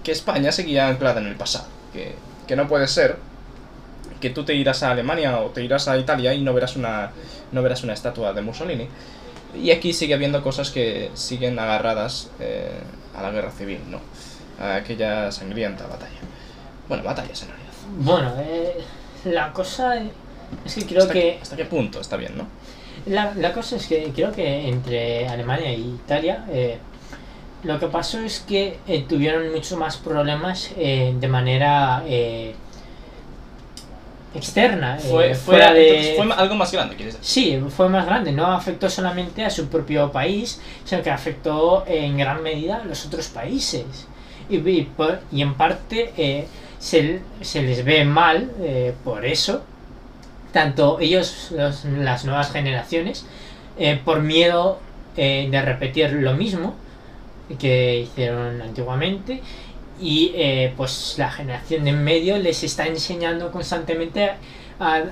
que 0.04 0.12
España 0.12 0.52
seguía 0.52 0.90
anclada 0.90 1.22
en 1.22 1.28
el 1.28 1.36
pasado. 1.36 1.68
Que, 1.94 2.16
que 2.48 2.56
no 2.58 2.68
puede 2.68 2.88
ser 2.88 3.18
que 4.20 4.30
tú 4.30 4.44
te 4.44 4.56
irás 4.56 4.84
a 4.84 4.92
Alemania 4.92 5.40
o 5.40 5.52
te 5.52 5.64
irás 5.64 5.88
a 5.88 5.98
Italia 5.98 6.34
y 6.34 6.42
no 6.42 6.54
verás 6.54 6.76
una, 6.76 7.12
no 7.52 7.62
verás 7.62 7.84
una 7.84 7.94
estatua 7.94 8.34
de 8.34 8.42
Mussolini. 8.42 8.88
Y 9.56 9.72
aquí 9.72 9.94
sigue 9.94 10.14
habiendo 10.14 10.44
cosas 10.44 10.70
que 10.70 11.12
siguen 11.14 11.58
agarradas 11.60 12.30
eh, 12.40 12.72
a 13.16 13.22
la 13.22 13.32
guerra 13.32 13.52
civil, 13.52 13.80
¿no? 13.90 14.00
A 14.60 14.76
aquella 14.76 15.32
sangrienta 15.32 15.86
batalla. 15.88 16.20
Bueno, 16.88 17.04
batallas 17.04 17.42
en 17.44 17.50
realidad. 17.50 17.72
Bueno, 18.00 18.34
eh, 18.40 18.78
la 19.26 19.52
cosa 19.52 19.98
es 20.66 20.76
que 20.76 20.86
creo 20.86 21.02
¿Hasta, 21.02 21.14
que... 21.14 21.20
qué, 21.20 21.40
¿Hasta 21.42 21.56
qué 21.56 21.66
punto 21.66 22.00
está 22.00 22.16
bien, 22.18 22.38
no? 22.38 22.46
La, 23.08 23.34
la 23.36 23.52
cosa 23.54 23.76
es 23.76 23.88
que 23.88 24.12
creo 24.16 24.32
que 24.32 24.68
entre 24.68 25.28
Alemania 25.28 25.70
e 25.70 25.80
Italia 25.80 26.46
eh, 26.50 26.78
lo 27.64 27.80
que 27.80 27.88
pasó 27.88 28.20
es 28.20 28.40
que 28.40 28.80
eh, 28.88 29.06
tuvieron 29.08 29.52
muchos 29.52 29.78
más 29.78 29.98
problemas 29.98 30.72
eh, 30.78 31.14
de 31.20 31.28
manera 31.28 32.04
eh, 32.08 32.56
externa. 34.34 34.98
eh, 34.98 35.02
Fue, 35.02 35.36
fue, 35.36 35.58
de... 35.74 36.14
fue 36.18 36.34
algo 36.34 36.56
más 36.56 36.72
grande, 36.72 36.96
quieres 36.96 37.16
decir. 37.20 37.28
Sí, 37.62 37.70
fue 37.70 37.90
más 37.90 38.06
grande, 38.06 38.32
no 38.32 38.48
afectó 38.48 38.90
solamente 38.90 39.44
a 39.46 39.50
su 39.50 39.68
propio 39.68 40.12
país, 40.12 40.62
sino 40.84 41.02
que 41.02 41.12
afectó 41.12 41.84
en 41.88 42.18
gran 42.18 42.42
medida 42.42 42.78
a 42.78 42.86
los 42.86 43.06
otros 43.06 43.28
países. 43.28 43.86
Y, 44.50 44.88
y 45.32 45.42
en 45.42 45.54
parte 45.56 46.14
eh, 46.18 46.48
se, 46.80 47.22
les 47.62 47.84
ve 47.84 48.06
mal 48.06 48.52
eh, 48.62 48.94
por 49.04 49.26
eso, 49.26 49.64
tanto 50.54 51.00
ellos, 51.00 51.50
los- 51.52 51.86
las 51.86 52.26
nuevas 52.26 52.52
generaciones, 52.52 53.26
eh, 53.78 54.00
por 54.04 54.22
miedo 54.22 54.80
de 55.16 55.62
repetir 55.62 56.12
lo 56.14 56.34
mismo 56.34 56.76
que 57.60 58.02
hicieron 58.02 58.62
antiguamente, 58.62 59.42
y 60.02 60.32
pues 60.76 61.16
la 61.18 61.32
generación 61.32 61.86
de 61.86 61.92
en 61.92 62.04
medio 62.04 62.38
les 62.38 62.64
está 62.64 62.86
enseñando 62.88 63.52
constantemente 63.52 64.32
a, 64.80 65.04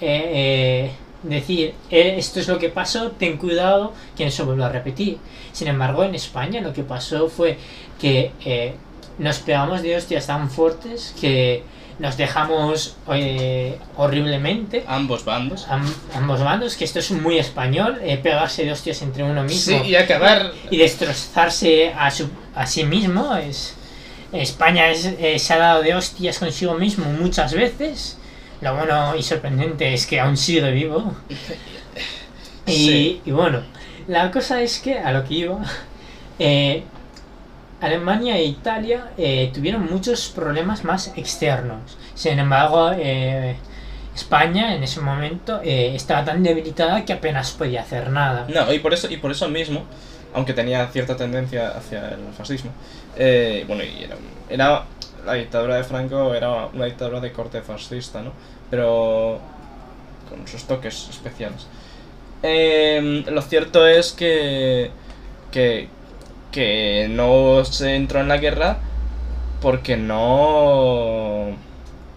eh, 0.00 0.92
decir 1.22 1.74
"Eh, 1.90 2.14
esto 2.18 2.40
es 2.40 2.48
lo 2.48 2.58
que 2.58 2.68
pasó, 2.68 3.10
ten 3.12 3.36
cuidado 3.38 3.92
que 4.16 4.24
no 4.24 4.30
se 4.30 4.42
vuelva 4.42 4.66
a 4.66 4.70
repetir. 4.70 5.18
Sin 5.52 5.68
embargo, 5.68 6.04
en 6.04 6.14
España 6.14 6.60
lo 6.60 6.72
que 6.72 6.82
pasó 6.84 7.28
fue 7.28 7.58
que 8.00 8.32
eh, 8.44 8.74
nos 9.18 9.38
pegamos 9.40 9.82
de 9.82 9.96
hostias 9.96 10.26
tan 10.26 10.48
fuertes 10.50 11.14
que 11.20 11.62
nos 11.98 12.16
dejamos 12.16 12.96
eh, 13.12 13.76
horriblemente. 13.96 14.84
Ambos 14.86 15.24
bandos. 15.24 15.66
Am- 15.68 15.92
ambos 16.14 16.40
bandos, 16.40 16.76
que 16.76 16.84
esto 16.84 17.00
es 17.00 17.10
muy 17.10 17.38
español, 17.38 17.98
eh, 18.02 18.16
pegarse 18.18 18.64
de 18.64 18.70
hostias 18.70 19.02
entre 19.02 19.24
uno 19.24 19.42
mismo 19.42 19.82
Sí, 19.82 19.90
y 19.90 19.96
acabar... 19.96 20.52
y 20.70 20.76
destrozarse 20.76 21.92
a, 21.92 22.08
su, 22.12 22.28
a 22.54 22.66
sí 22.66 22.84
mismo. 22.84 23.34
Es, 23.34 23.74
España 24.32 24.90
es- 24.90 25.42
se 25.42 25.52
ha 25.54 25.58
dado 25.58 25.82
de 25.82 25.96
hostias 25.96 26.38
consigo 26.38 26.74
mismo 26.74 27.06
muchas 27.06 27.52
veces. 27.52 28.16
Lo 28.60 28.74
bueno 28.74 29.14
y 29.16 29.22
sorprendente 29.22 29.92
es 29.94 30.06
que 30.06 30.20
aún 30.20 30.36
sigue 30.36 30.70
vivo. 30.72 31.14
Y, 32.66 32.70
Sí. 32.70 33.20
y 33.24 33.30
bueno, 33.30 33.62
la 34.08 34.30
cosa 34.30 34.60
es 34.60 34.78
que 34.78 34.98
a 34.98 35.10
lo 35.10 35.24
que 35.24 35.34
iba, 35.34 35.58
eh, 36.38 36.82
Alemania 37.80 38.36
e 38.36 38.44
Italia 38.44 39.12
eh, 39.16 39.50
tuvieron 39.54 39.86
muchos 39.90 40.28
problemas 40.28 40.84
más 40.84 41.10
externos. 41.16 41.96
Sin 42.14 42.38
embargo, 42.38 42.90
eh, 42.94 43.56
España 44.14 44.74
en 44.74 44.82
ese 44.82 45.00
momento 45.00 45.60
estaba 45.62 46.24
tan 46.26 46.42
debilitada 46.42 47.04
que 47.06 47.14
apenas 47.14 47.52
podía 47.52 47.80
hacer 47.82 48.10
nada. 48.10 48.46
No, 48.52 48.70
y 48.70 48.80
por 48.80 48.92
eso, 48.92 49.08
y 49.10 49.16
por 49.16 49.30
eso 49.30 49.48
mismo, 49.48 49.84
aunque 50.34 50.52
tenía 50.52 50.86
cierta 50.88 51.16
tendencia 51.16 51.68
hacia 51.70 52.08
el 52.10 52.34
fascismo, 52.36 52.72
bueno, 53.66 53.82
y 53.82 54.04
era, 54.04 54.16
un- 54.16 54.28
era 54.50 54.84
la 55.24 55.34
dictadura 55.34 55.76
de 55.76 55.84
Franco 55.84 56.34
era 56.34 56.66
una 56.66 56.84
dictadura 56.86 57.20
de 57.20 57.32
corte 57.32 57.62
fascista, 57.62 58.22
¿no? 58.22 58.32
Pero 58.70 59.40
con 60.28 60.46
sus 60.46 60.64
toques 60.64 61.08
especiales. 61.10 61.66
Eh, 62.42 63.24
lo 63.28 63.42
cierto 63.42 63.86
es 63.86 64.12
que, 64.12 64.92
que 65.50 65.88
que 66.52 67.08
no 67.10 67.64
se 67.64 67.94
entró 67.96 68.20
en 68.20 68.28
la 68.28 68.38
guerra 68.38 68.78
porque 69.60 69.96
no 69.96 71.58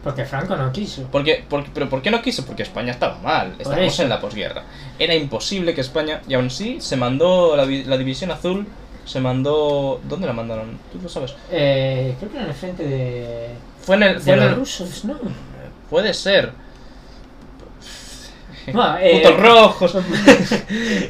Porque 0.04 0.26
Franco 0.26 0.56
no 0.56 0.72
quiso. 0.72 1.08
porque, 1.12 1.46
porque, 1.48 1.70
pero 1.74 1.90
¿por 1.90 2.02
qué 2.02 2.10
no 2.12 2.22
quiso? 2.22 2.46
Porque 2.46 2.64
España 2.64 2.92
estaba 2.92 3.20
mal, 3.20 3.56
estábamos 3.60 4.00
en 4.00 4.10
la 4.10 4.20
posguerra. 4.20 4.64
Era 4.98 5.14
imposible 5.16 5.76
que 5.76 5.82
España, 5.82 6.22
y 6.28 6.34
aún 6.34 6.50
sí, 6.50 6.78
se 6.82 6.98
mandó 6.98 7.56
la 7.56 7.98
División 7.98 8.32
Azul, 8.32 8.68
se 9.06 9.20
mandó... 9.20 10.00
¿Dónde 10.08 10.28
la 10.28 10.34
mandaron? 10.34 10.78
¿Tú 10.92 11.00
lo 11.02 11.10
sabes? 11.10 11.34
Eh, 11.52 12.16
creo 12.20 12.32
que 12.32 12.38
en 12.40 12.46
el 12.46 12.54
frente 12.54 12.84
de, 12.84 13.48
Fue 13.82 13.96
en 13.96 14.04
el... 14.04 14.20
Fue 14.22 14.26
de 14.26 14.32
en 14.34 14.40
los 14.40 14.50
el 14.50 14.56
rusos, 14.56 15.06
¿no? 15.06 15.18
puede 15.90 16.14
ser. 16.14 16.52
Bueno, 18.72 18.98
eh, 19.02 19.22
Putos 19.24 19.40
rojos. 19.40 19.96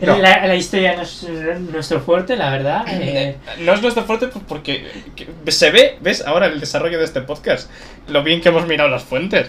No. 0.01 0.17
la, 0.17 0.47
la 0.47 0.55
historia 0.55 0.95
no 0.95 1.03
es 1.03 1.23
nuestro 1.71 1.99
fuerte, 2.01 2.35
la 2.35 2.49
verdad. 2.49 2.83
eh, 2.89 3.35
No 3.59 3.73
es 3.73 3.81
nuestro 3.81 4.03
fuerte 4.03 4.27
pues, 4.27 4.43
porque 4.47 4.87
que- 5.15 5.51
se 5.51 5.69
ve, 5.71 5.97
¿ves? 6.01 6.23
Ahora 6.25 6.47
el 6.47 6.59
desarrollo 6.59 6.97
de 6.97 7.05
este 7.05 7.21
podcast. 7.21 7.69
Lo 8.07 8.23
bien 8.23 8.41
que 8.41 8.49
hemos 8.49 8.65
mirado 8.67 8.89
las 8.89 9.03
fuentes. 9.03 9.47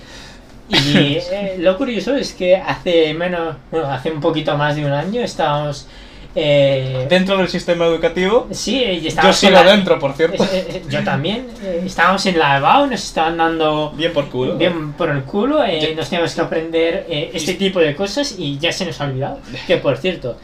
y 0.69 1.17
eh, 1.31 1.57
lo 1.59 1.77
curioso 1.79 2.15
es 2.17 2.33
que 2.33 2.57
hace 2.57 3.15
menos, 3.15 3.57
bueno, 3.71 3.87
hace 3.91 4.11
un 4.11 4.21
poquito 4.21 4.57
más 4.57 4.77
de 4.77 4.85
un 4.85 4.93
año 4.93 5.23
estábamos. 5.23 5.87
Eh, 6.35 7.07
Dentro 7.11 7.37
del 7.37 7.49
sistema 7.49 7.85
educativo, 7.87 8.49
sí, 8.53 8.83
y 8.83 9.01
yo 9.11 9.33
sigo 9.35 9.53
la- 9.53 9.65
dentro, 9.65 9.99
por 9.99 10.15
cierto. 10.15 10.43
eh, 10.45 10.67
eh, 10.69 10.83
yo 10.89 11.05
también. 11.05 11.47
estábamos 11.85 12.25
en 12.25 12.39
la 12.39 12.57
EBAU, 12.57 12.87
nos 12.87 13.05
estaban 13.05 13.37
dando 13.37 13.93
Bien 13.95 14.13
por 14.15 14.31
culo. 14.31 14.57
bien 14.57 14.93
por 14.95 15.11
el 15.11 15.25
culo, 15.25 15.59
nos 15.95 16.09
teníamos 16.09 16.35
que 16.35 16.41
aprender 16.41 17.07
este 17.35 17.55
tipo 17.55 17.81
de 17.81 17.95
cosas 17.95 18.35
y 18.39 18.59
ya 18.59 18.73
se 18.73 18.87
nos 18.87 18.99
ha 19.01 19.05
olvidado. 19.05 19.41
Que 19.67 19.77
por 19.77 19.99
cierto, 19.99 20.39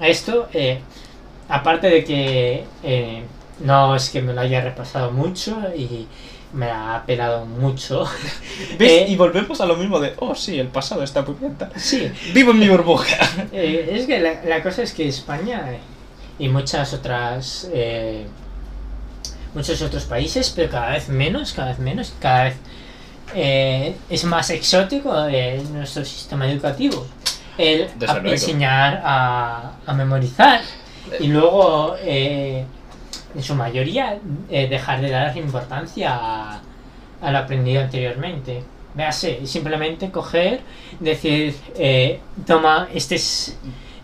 esto, 0.00 0.48
eh, 0.54 0.78
aparte 1.50 1.88
de 1.88 2.02
que 2.04 2.64
no 3.60 3.94
es 3.96 4.08
que 4.08 4.22
me 4.22 4.32
lo 4.32 4.40
haya 4.40 4.62
repasado 4.62 5.10
mucho 5.10 5.58
y 5.76 6.06
me 6.54 6.70
ha 6.70 7.02
pelado 7.06 7.44
mucho, 7.44 8.04
¿Ves? 8.78 8.90
eh, 8.92 9.06
y 9.08 9.16
volvemos 9.16 9.60
a 9.60 9.66
lo 9.66 9.76
mismo 9.76 9.98
de, 10.00 10.14
oh 10.18 10.34
sí, 10.34 10.58
el 10.58 10.68
pasado 10.68 11.02
está 11.02 11.22
bien. 11.22 11.56
sí, 11.76 12.10
Vivo 12.32 12.52
en 12.52 12.60
mi 12.60 12.68
burbuja. 12.68 13.16
eh, 13.52 13.90
es 13.92 14.06
que 14.06 14.20
la, 14.20 14.42
la 14.44 14.62
cosa 14.62 14.82
es 14.82 14.92
que 14.92 15.08
España 15.08 15.64
eh, 15.72 15.80
y 16.38 16.48
muchas 16.48 16.92
otras... 16.94 17.68
eh, 17.72 18.26
muchos 19.54 19.80
otros 19.82 20.04
países, 20.04 20.50
pero 20.50 20.68
cada 20.70 20.90
vez 20.90 21.08
menos, 21.08 21.52
cada 21.52 21.68
vez 21.68 21.78
menos, 21.78 22.12
cada 22.20 22.44
vez 22.44 22.56
es 24.10 24.24
más 24.24 24.50
exótico 24.50 25.12
nuestro 25.72 26.04
sistema 26.04 26.50
educativo. 26.50 27.06
El 27.56 27.88
a- 28.06 28.16
enseñar 28.28 29.00
a, 29.04 29.72
a 29.86 29.92
memorizar 29.94 30.60
y 31.20 31.28
luego, 31.28 31.94
eh, 32.00 32.64
en 33.34 33.42
su 33.42 33.54
mayoría, 33.54 34.18
eh, 34.50 34.68
dejar 34.68 35.00
de 35.00 35.10
dar 35.10 35.36
importancia 35.36 36.14
a, 36.14 36.60
a 37.20 37.30
lo 37.30 37.38
aprendido 37.38 37.82
anteriormente. 37.82 38.62
Véase, 38.94 39.44
simplemente 39.46 40.10
coger, 40.10 40.60
decir, 41.00 41.56
eh, 41.76 42.20
toma, 42.46 42.88
este 42.94 43.16
es, 43.16 43.56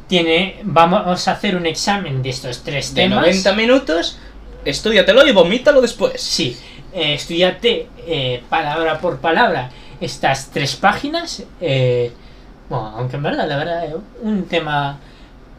tiene, 0.08 0.56
vamos 0.64 1.28
a 1.28 1.32
hacer 1.32 1.54
un 1.54 1.66
examen 1.66 2.22
de 2.22 2.30
estos 2.30 2.64
tres 2.64 2.92
De 2.92 3.02
temas. 3.02 3.20
90 3.20 3.52
minutos, 3.54 4.18
estudiatelo 4.64 5.24
y 5.26 5.32
vomítalo 5.32 5.80
después. 5.80 6.20
Sí, 6.20 6.58
eh, 6.92 7.14
estudiate 7.14 7.88
eh, 8.06 8.42
palabra 8.48 8.98
por 8.98 9.18
palabra 9.20 9.70
estas 10.00 10.50
tres 10.50 10.74
páginas. 10.74 11.44
eh, 11.60 12.10
bueno, 12.68 12.92
aunque 12.96 13.16
en 13.16 13.22
verdad, 13.22 13.48
la 13.48 13.56
verdad, 13.56 13.84
un 14.22 14.44
tema, 14.44 14.98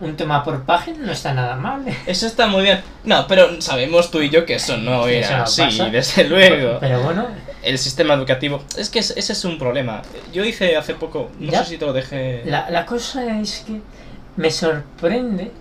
un 0.01 0.15
tema 0.17 0.43
por 0.43 0.63
página 0.63 0.97
no 1.05 1.11
está 1.11 1.33
nada 1.33 1.55
mal. 1.55 1.83
Eso 2.05 2.27
está 2.27 2.47
muy 2.47 2.63
bien. 2.63 2.81
No, 3.03 3.25
pero 3.27 3.61
sabemos 3.61 4.11
tú 4.11 4.19
y 4.21 4.29
yo 4.29 4.45
que 4.45 4.55
eso 4.55 4.75
no 4.77 5.07
Eso 5.07 5.27
era 5.29 5.37
no 5.37 5.43
así, 5.43 5.61
pasa. 5.61 5.85
desde 5.89 6.23
luego. 6.25 6.77
Pero 6.79 7.01
bueno, 7.03 7.27
El 7.63 7.77
sistema 7.77 8.15
educativo. 8.15 8.63
Es 8.75 8.89
que 8.89 8.97
es- 8.99 9.11
ese 9.15 9.33
es 9.33 9.45
un 9.45 9.59
problema. 9.59 10.01
Yo 10.33 10.43
hice 10.43 10.75
hace 10.75 10.95
poco, 10.95 11.29
no 11.39 11.51
Ya. 11.51 11.63
sé 11.63 11.69
si 11.71 11.77
te 11.77 11.85
lo 11.85 11.93
dejé. 11.93 12.41
la, 12.45 12.69
la 12.71 12.85
cosa 12.87 13.39
es 13.39 13.63
que 13.67 13.79
me 14.35 14.49
sorprende 14.49 15.51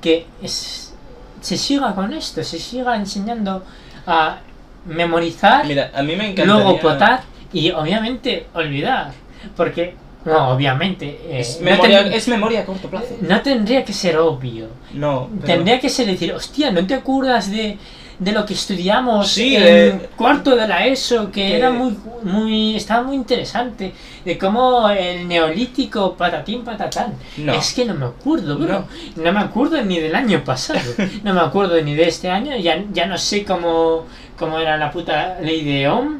que 0.00 0.26
es- 0.42 0.94
se 1.40 1.56
siga 1.56 1.94
con 1.94 2.12
esto, 2.12 2.42
se 2.44 2.58
siga 2.60 2.94
enseñando 2.96 3.64
a 4.06 4.38
memorizar. 4.86 5.66
Mira, 5.66 5.90
a 5.94 6.02
mí 6.02 6.14
me 6.16 6.32
luego 6.46 6.78
votar 6.78 7.22
y 7.52 7.70
obviamente 7.72 8.46
olvidar. 8.54 9.10
Porque 9.56 9.94
No, 10.24 10.50
obviamente. 10.50 11.06
eh, 11.24 11.40
Es 11.40 11.58
no 11.60 11.70
memoria, 11.70 12.04
ten- 12.04 12.12
es 12.12 12.28
memoria 12.28 12.60
a 12.60 12.64
corto 12.66 12.88
plazo. 12.88 13.16
no 13.20 13.40
tendría 13.40 13.84
que 13.84 13.92
ser 13.92 14.18
obvio. 14.18 14.68
No. 14.92 15.28
pero- 15.40 15.46
Tendría 15.54 15.80
que 15.80 15.88
ser 15.88 16.06
decir, 16.06 16.32
hostia, 16.32 16.70
¿no 16.70 16.86
te 16.86 16.94
acuerdas 16.94 17.50
de, 17.50 17.78
de 18.18 18.32
lo 18.32 18.44
que 18.44 18.54
estudiamos 18.54 19.28
Sí, 19.28 19.54
en 19.56 19.62
de- 19.62 20.08
cuarto 20.16 20.56
de 20.56 20.66
la 20.66 20.86
ESO? 20.86 21.26
Que, 21.26 21.32
que- 21.46 21.56
era 21.56 21.70
muy, 21.70 21.96
muy, 22.24 22.74
estaba 22.76 23.04
muy 23.04 23.14
interesante. 23.16 23.92
De 24.24 24.36
cómo 24.36 24.88
el 24.90 25.26
neolítico 25.28 26.14
patatín 26.14 26.62
patatán. 26.64 27.14
No. 27.38 27.54
Es 27.54 27.72
que 27.72 27.84
no 27.84 27.94
me 27.94 28.06
acuerdo, 28.06 28.58
bro. 28.58 28.84
No. 29.16 29.32
me 29.32 29.40
acuerdo 29.40 29.80
ni 29.82 29.98
del 30.00 30.14
año 30.14 30.42
pasado. 30.44 30.80
No 31.22 31.32
me 31.32 31.40
acuerdo 31.40 31.80
ni 31.80 31.94
de 31.94 32.08
este 32.08 32.28
año. 32.28 32.56
Ya, 32.56 32.84
ya 32.92 33.06
no 33.06 33.16
sé 33.16 33.44
cómo, 33.44 34.04
cómo 34.38 34.58
era 34.58 34.76
la 34.76 34.90
puta 34.90 35.38
ley 35.40 35.64
de 35.64 35.88
Ohm. 35.88 36.18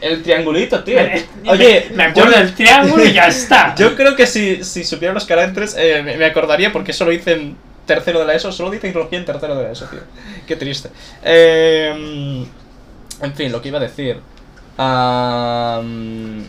El 0.00 0.22
triangulito, 0.22 0.84
tío. 0.84 0.98
Oye, 1.48 1.88
me 1.94 2.04
acuerdo 2.04 2.32
yo- 2.32 2.38
del 2.38 2.54
triángulo 2.54 3.04
y 3.04 3.12
ya 3.12 3.28
está. 3.28 3.74
Yo 3.76 3.96
creo 3.96 4.14
que 4.14 4.26
si, 4.26 4.62
si 4.62 4.84
supiera 4.84 5.14
los 5.14 5.24
caracteres 5.24 5.74
eh, 5.78 6.02
me, 6.02 6.24
acordaría 6.24 6.72
porque 6.72 6.90
eso 6.90 7.04
lo 7.04 7.12
hice 7.12 7.32
en 7.32 7.56
tercero 7.86 8.18
de 8.20 8.26
la 8.26 8.34
ESO. 8.34 8.52
Solo 8.52 8.70
dice 8.70 8.82
tecnología 8.88 9.18
en 9.18 9.24
tercero 9.24 9.56
de 9.56 9.64
la 9.64 9.70
ESO, 9.72 9.86
tío. 9.86 10.00
Qué 10.46 10.56
triste. 10.56 10.90
Eh, 11.24 12.44
en 13.22 13.34
fin, 13.34 13.50
lo 13.50 13.62
que 13.62 13.68
iba 13.68 13.78
a 13.78 13.82
decir. 13.82 14.20
Am, 14.78 16.44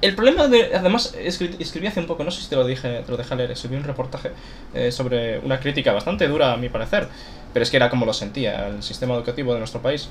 el 0.00 0.14
problema 0.14 0.48
de. 0.48 0.74
Además, 0.74 1.14
escri- 1.16 1.56
escribí 1.60 1.86
hace 1.86 2.00
un 2.00 2.06
poco, 2.06 2.24
no 2.24 2.30
sé 2.30 2.42
si 2.42 2.48
te 2.48 2.56
lo 2.56 2.66
dije, 2.66 3.02
te 3.04 3.10
lo 3.10 3.16
dejé 3.16 3.36
leer. 3.36 3.50
Escribí 3.52 3.76
un 3.76 3.84
reportaje 3.84 4.30
eh, 4.74 4.90
sobre 4.92 5.38
una 5.40 5.60
crítica 5.60 5.92
bastante 5.92 6.26
dura, 6.28 6.52
a 6.52 6.56
mi 6.56 6.68
parecer. 6.68 7.08
Pero 7.52 7.62
es 7.62 7.70
que 7.70 7.76
era 7.76 7.90
como 7.90 8.06
lo 8.06 8.12
sentía 8.12 8.68
el 8.68 8.82
sistema 8.82 9.14
educativo 9.14 9.52
de 9.52 9.58
nuestro 9.58 9.80
país. 9.80 10.08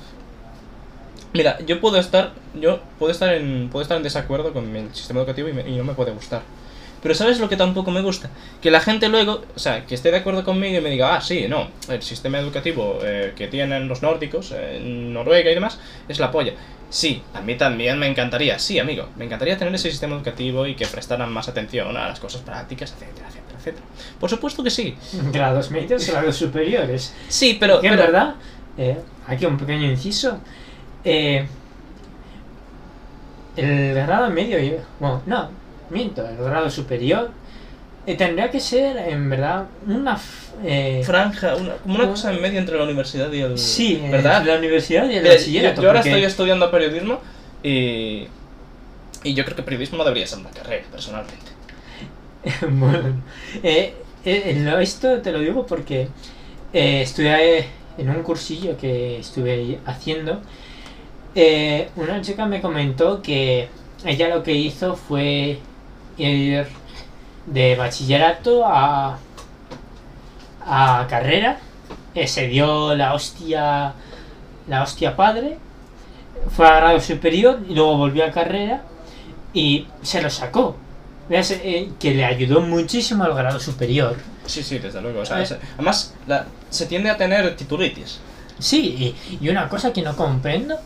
Mira, 1.34 1.58
yo 1.66 1.80
puedo 1.80 1.98
estar, 1.98 2.32
yo 2.54 2.80
puedo 2.98 3.12
estar 3.12 3.32
en, 3.34 3.68
puedo 3.70 3.82
estar 3.82 3.96
en 3.96 4.02
desacuerdo 4.02 4.52
con 4.52 4.74
el 4.74 4.94
sistema 4.94 5.20
educativo 5.20 5.48
y, 5.48 5.52
me- 5.52 5.68
y 5.68 5.76
no 5.76 5.84
me 5.84 5.94
puede 5.94 6.12
gustar. 6.12 6.42
Pero 7.02 7.14
¿sabes 7.14 7.38
lo 7.38 7.48
que 7.48 7.56
tampoco 7.56 7.90
me 7.90 8.00
gusta? 8.02 8.28
Que 8.60 8.70
la 8.70 8.80
gente 8.80 9.08
luego, 9.08 9.42
o 9.54 9.58
sea, 9.58 9.86
que 9.86 9.94
esté 9.94 10.10
de 10.10 10.16
acuerdo 10.18 10.44
conmigo 10.44 10.78
y 10.78 10.80
me 10.80 10.90
diga, 10.90 11.14
ah, 11.14 11.20
sí, 11.20 11.46
no, 11.48 11.68
el 11.88 12.02
sistema 12.02 12.38
educativo 12.38 12.98
eh, 13.04 13.32
que 13.36 13.46
tienen 13.48 13.86
los 13.88 14.02
nórdicos, 14.02 14.52
eh, 14.56 14.80
Noruega 14.82 15.50
y 15.50 15.54
demás, 15.54 15.78
es 16.08 16.18
la 16.18 16.30
polla. 16.30 16.52
Sí, 16.90 17.22
a 17.34 17.40
mí 17.42 17.54
también 17.54 17.98
me 17.98 18.06
encantaría, 18.06 18.58
sí, 18.58 18.78
amigo, 18.78 19.08
me 19.16 19.26
encantaría 19.26 19.56
tener 19.58 19.74
ese 19.74 19.90
sistema 19.90 20.16
educativo 20.16 20.66
y 20.66 20.74
que 20.74 20.86
prestaran 20.86 21.30
más 21.32 21.46
atención 21.48 21.96
a 21.96 22.08
las 22.08 22.18
cosas 22.18 22.40
prácticas, 22.40 22.92
etcétera, 22.92 23.28
etcétera, 23.28 23.58
etcétera. 23.58 23.86
Por 24.18 24.30
supuesto 24.30 24.64
que 24.64 24.70
sí. 24.70 24.96
Grados 25.32 25.70
medios, 25.70 26.08
grados 26.10 26.36
superiores. 26.36 27.14
Sí, 27.28 27.58
pero... 27.60 27.80
que 27.80 27.90
pero- 27.90 28.02
verdad, 28.02 28.34
eh, 28.76 28.96
aquí 29.26 29.44
un 29.46 29.56
pequeño 29.58 29.84
inciso. 29.90 30.38
eh, 31.04 31.46
el 33.56 33.94
grado 33.94 34.30
medio, 34.30 34.58
bueno, 35.00 35.22
no, 35.26 35.50
miento, 35.90 36.26
el 36.28 36.36
grado 36.36 36.70
superior 36.70 37.30
eh, 38.06 38.16
tendría 38.16 38.50
que 38.50 38.60
ser 38.60 38.96
en 38.96 39.28
verdad 39.28 39.66
una. 39.86 40.18
eh, 40.64 41.02
Franja, 41.04 41.56
una, 41.56 41.74
como 41.74 41.94
una 41.96 42.08
cosa 42.08 42.32
en 42.32 42.40
medio 42.40 42.58
entre 42.58 42.76
la 42.78 42.84
universidad 42.84 43.30
y 43.32 43.40
el... 43.40 43.58
sí, 43.58 44.00
eh, 44.02 44.08
¿verdad? 44.10 44.44
la 44.44 44.56
universidad 44.56 45.08
y 45.10 45.16
el 45.16 45.26
bachillerato. 45.28 45.82
yo 45.82 45.88
ahora 45.88 46.00
porque- 46.00 46.10
estoy 46.10 46.24
estudiando 46.24 46.70
periodismo 46.70 47.18
y, 47.62 48.26
y 49.24 49.34
yo 49.34 49.44
creo 49.44 49.56
que 49.56 49.62
periodismo 49.62 49.98
no 49.98 50.04
debería 50.04 50.26
ser 50.26 50.38
una 50.38 50.50
carrera, 50.50 50.84
personalmente. 50.90 51.52
bueno, 52.70 53.22
eh, 53.62 53.94
esto 54.24 55.18
te 55.20 55.32
lo 55.32 55.40
digo 55.40 55.66
porque 55.66 56.08
estudié 56.72 57.66
en 57.98 58.10
un 58.10 58.22
cursillo 58.22 58.76
que 58.78 59.18
estuve 59.18 59.78
haciendo. 59.86 60.40
una 61.96 62.20
chica 62.22 62.46
me 62.46 62.60
comentó 62.60 63.20
que 63.22 63.68
ella 64.04 64.28
lo 64.28 64.42
que 64.42 64.52
hizo 64.54 64.96
fue 64.96 65.58
ir 66.18 66.66
de 67.46 67.76
bachillerato 67.76 68.64
a, 68.66 69.18
a 70.66 71.06
carrera. 71.08 71.58
eh, 72.14 72.26
se 72.26 72.48
dio 72.48 72.94
la 72.94 73.14
hostia, 73.14 73.92
la 74.68 74.82
hostia 74.82 75.14
padre. 75.16 75.58
Fue 76.54 76.66
a 76.68 76.76
grado 76.76 77.00
superior 77.00 77.60
y 77.68 77.74
luego 77.74 77.96
volvió 77.96 78.24
a 78.24 78.30
carrera 78.30 78.82
y 79.52 79.86
se 80.02 80.22
lo 80.22 80.30
sacó. 80.30 80.76
Veas, 81.28 81.50
eh, 81.50 81.90
que 82.00 82.14
le 82.14 82.24
ayudó 82.24 82.60
muchísimo 82.60 83.24
al 83.24 83.34
grado 83.34 83.60
superior. 83.60 84.16
Sí, 84.46 84.62
sí, 84.62 84.78
desde 84.78 85.00
luego. 85.02 85.20
o 85.20 85.26
sea, 85.26 85.42
Eh. 85.42 85.58
además, 85.74 86.14
la- 86.26 86.46
se 86.70 86.86
tiende 86.86 87.10
a 87.10 87.16
tener 87.16 87.54
titulitis. 87.56 88.18
Sí, 88.58 89.14
y, 89.40 89.44
y 89.44 89.48
una 89.50 89.68
cosa 89.68 89.92
que 89.92 90.02
no 90.02 90.16
comprendo, 90.16 90.78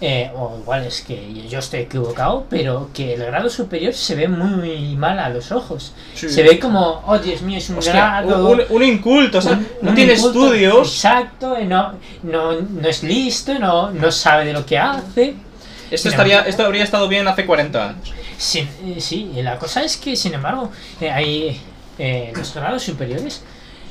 eh, 0.00 0.30
o 0.36 0.58
igual 0.60 0.84
es 0.86 1.02
que 1.02 1.46
yo 1.48 1.58
estoy 1.58 1.80
equivocado, 1.80 2.46
pero 2.48 2.90
que 2.94 3.14
el 3.14 3.24
grado 3.24 3.50
superior 3.50 3.92
se 3.94 4.14
ve 4.14 4.28
muy 4.28 4.94
mal 4.96 5.18
a 5.18 5.28
los 5.28 5.50
ojos. 5.50 5.92
Sí. 6.14 6.28
Se 6.28 6.42
ve 6.42 6.58
como, 6.60 7.02
oh 7.06 7.18
Dios 7.18 7.42
mío, 7.42 7.58
es 7.58 7.68
un 7.70 7.78
Hostia, 7.78 7.92
grado. 7.94 8.48
un, 8.50 8.62
un 8.68 8.82
inculto, 8.82 9.38
o 9.38 9.40
sea, 9.42 9.52
un- 9.52 9.68
no 9.82 9.90
un 9.90 9.96
tiene 9.96 10.12
inculto, 10.14 10.44
estudios. 10.44 10.94
Exacto, 10.94 11.56
eh, 11.56 11.64
no, 11.64 11.94
no, 12.22 12.52
no 12.60 12.88
es 12.88 13.02
listo, 13.02 13.58
no, 13.58 13.90
no 13.90 14.12
sabe 14.12 14.44
de 14.44 14.52
lo 14.52 14.64
que 14.64 14.78
hace. 14.78 15.34
Esto, 15.90 16.10
estaría, 16.10 16.42
esto 16.42 16.64
habría 16.64 16.84
estado 16.84 17.08
bien 17.08 17.26
hace 17.26 17.44
40 17.46 17.88
años. 17.90 18.12
Eh, 18.54 19.00
sí, 19.00 19.32
y 19.34 19.42
la 19.42 19.58
cosa 19.58 19.82
es 19.82 19.96
que, 19.96 20.14
sin 20.14 20.34
embargo, 20.34 20.70
eh, 21.00 21.10
hay 21.10 21.60
eh, 21.98 22.32
los 22.36 22.54
grados 22.54 22.84
superiores 22.84 23.42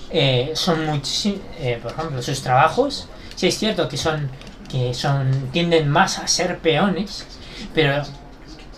eh, 0.10 0.52
son 0.54 0.86
muchísimos, 0.86 1.40
por 1.82 1.92
ejemplo, 1.92 2.22
sus 2.22 2.42
trabajos, 2.42 3.08
sí 3.36 3.48
es 3.48 3.58
cierto 3.58 3.90
que 3.90 3.98
son 3.98 4.30
que 4.70 4.94
son 4.94 5.50
tienden 5.52 5.90
más 5.90 6.20
a 6.20 6.28
ser 6.28 6.60
peones, 6.60 7.26
pero 7.74 8.04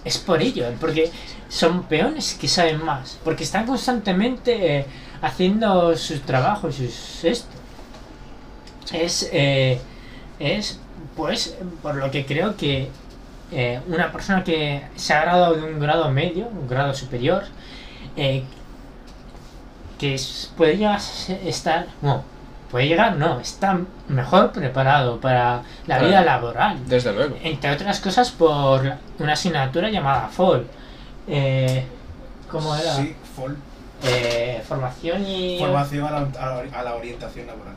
es 0.06 0.18
por 0.18 0.42
ello, 0.42 0.66
porque 0.80 1.12
son 1.50 1.84
peones 1.84 2.36
que 2.40 2.48
saben 2.48 2.84
más, 2.86 3.18
porque 3.24 3.44
están 3.44 3.66
constantemente 3.66 4.80
eh, 4.80 4.86
haciendo 5.22 5.96
sus 5.98 6.22
trabajos, 6.22 6.76
sus 6.76 7.24
esto. 7.24 7.48
Es 8.94 9.30
eh, 9.32 9.80
es 10.40 10.80
pues 11.16 11.56
por 11.82 11.96
lo 11.96 12.10
que 12.12 12.26
creo 12.26 12.56
que 12.56 12.90
eh, 13.52 13.80
una 13.88 14.12
persona 14.12 14.44
que 14.44 14.84
se 14.96 15.14
ha 15.14 15.22
graduado 15.22 15.56
de 15.56 15.64
un 15.64 15.80
grado 15.80 16.10
medio, 16.12 16.48
un 16.48 16.68
grado 16.68 16.94
superior, 16.94 17.44
eh, 18.16 18.44
que 19.98 20.14
es- 20.16 20.52
puede 20.56 20.78
llegar 20.78 20.96
a 20.96 21.00
se- 21.00 21.48
estar, 21.50 21.88
puede 22.72 22.88
llegar, 22.88 23.16
no, 23.16 23.40
está 23.40 23.80
mejor 24.08 24.52
preparado 24.52 25.20
para 25.20 25.56
la 25.56 25.64
Claro. 25.98 26.08
vida 26.08 26.22
laboral. 26.22 26.78
Desde 26.88 27.12
luego. 27.14 27.36
Entre 27.42 27.72
otras 27.72 28.00
cosas 28.00 28.32
por 28.32 28.94
una 29.20 29.34
asignatura 29.34 29.90
llamada 29.90 30.28
FOL. 30.28 30.66
Eh, 31.28 31.86
¿Cómo 32.50 32.76
era? 32.76 32.94
Sí, 32.96 33.16
fol- 33.38 33.56
Eh, 34.04 34.64
formación 34.68 35.26
y... 35.28 35.60
formación 35.60 36.06
a 36.08 36.12
la, 36.12 36.18
a 36.20 36.46
la- 36.64 36.80
a 36.80 36.84
la 36.84 36.96
orientación 36.96 37.48
laboral. 37.48 37.74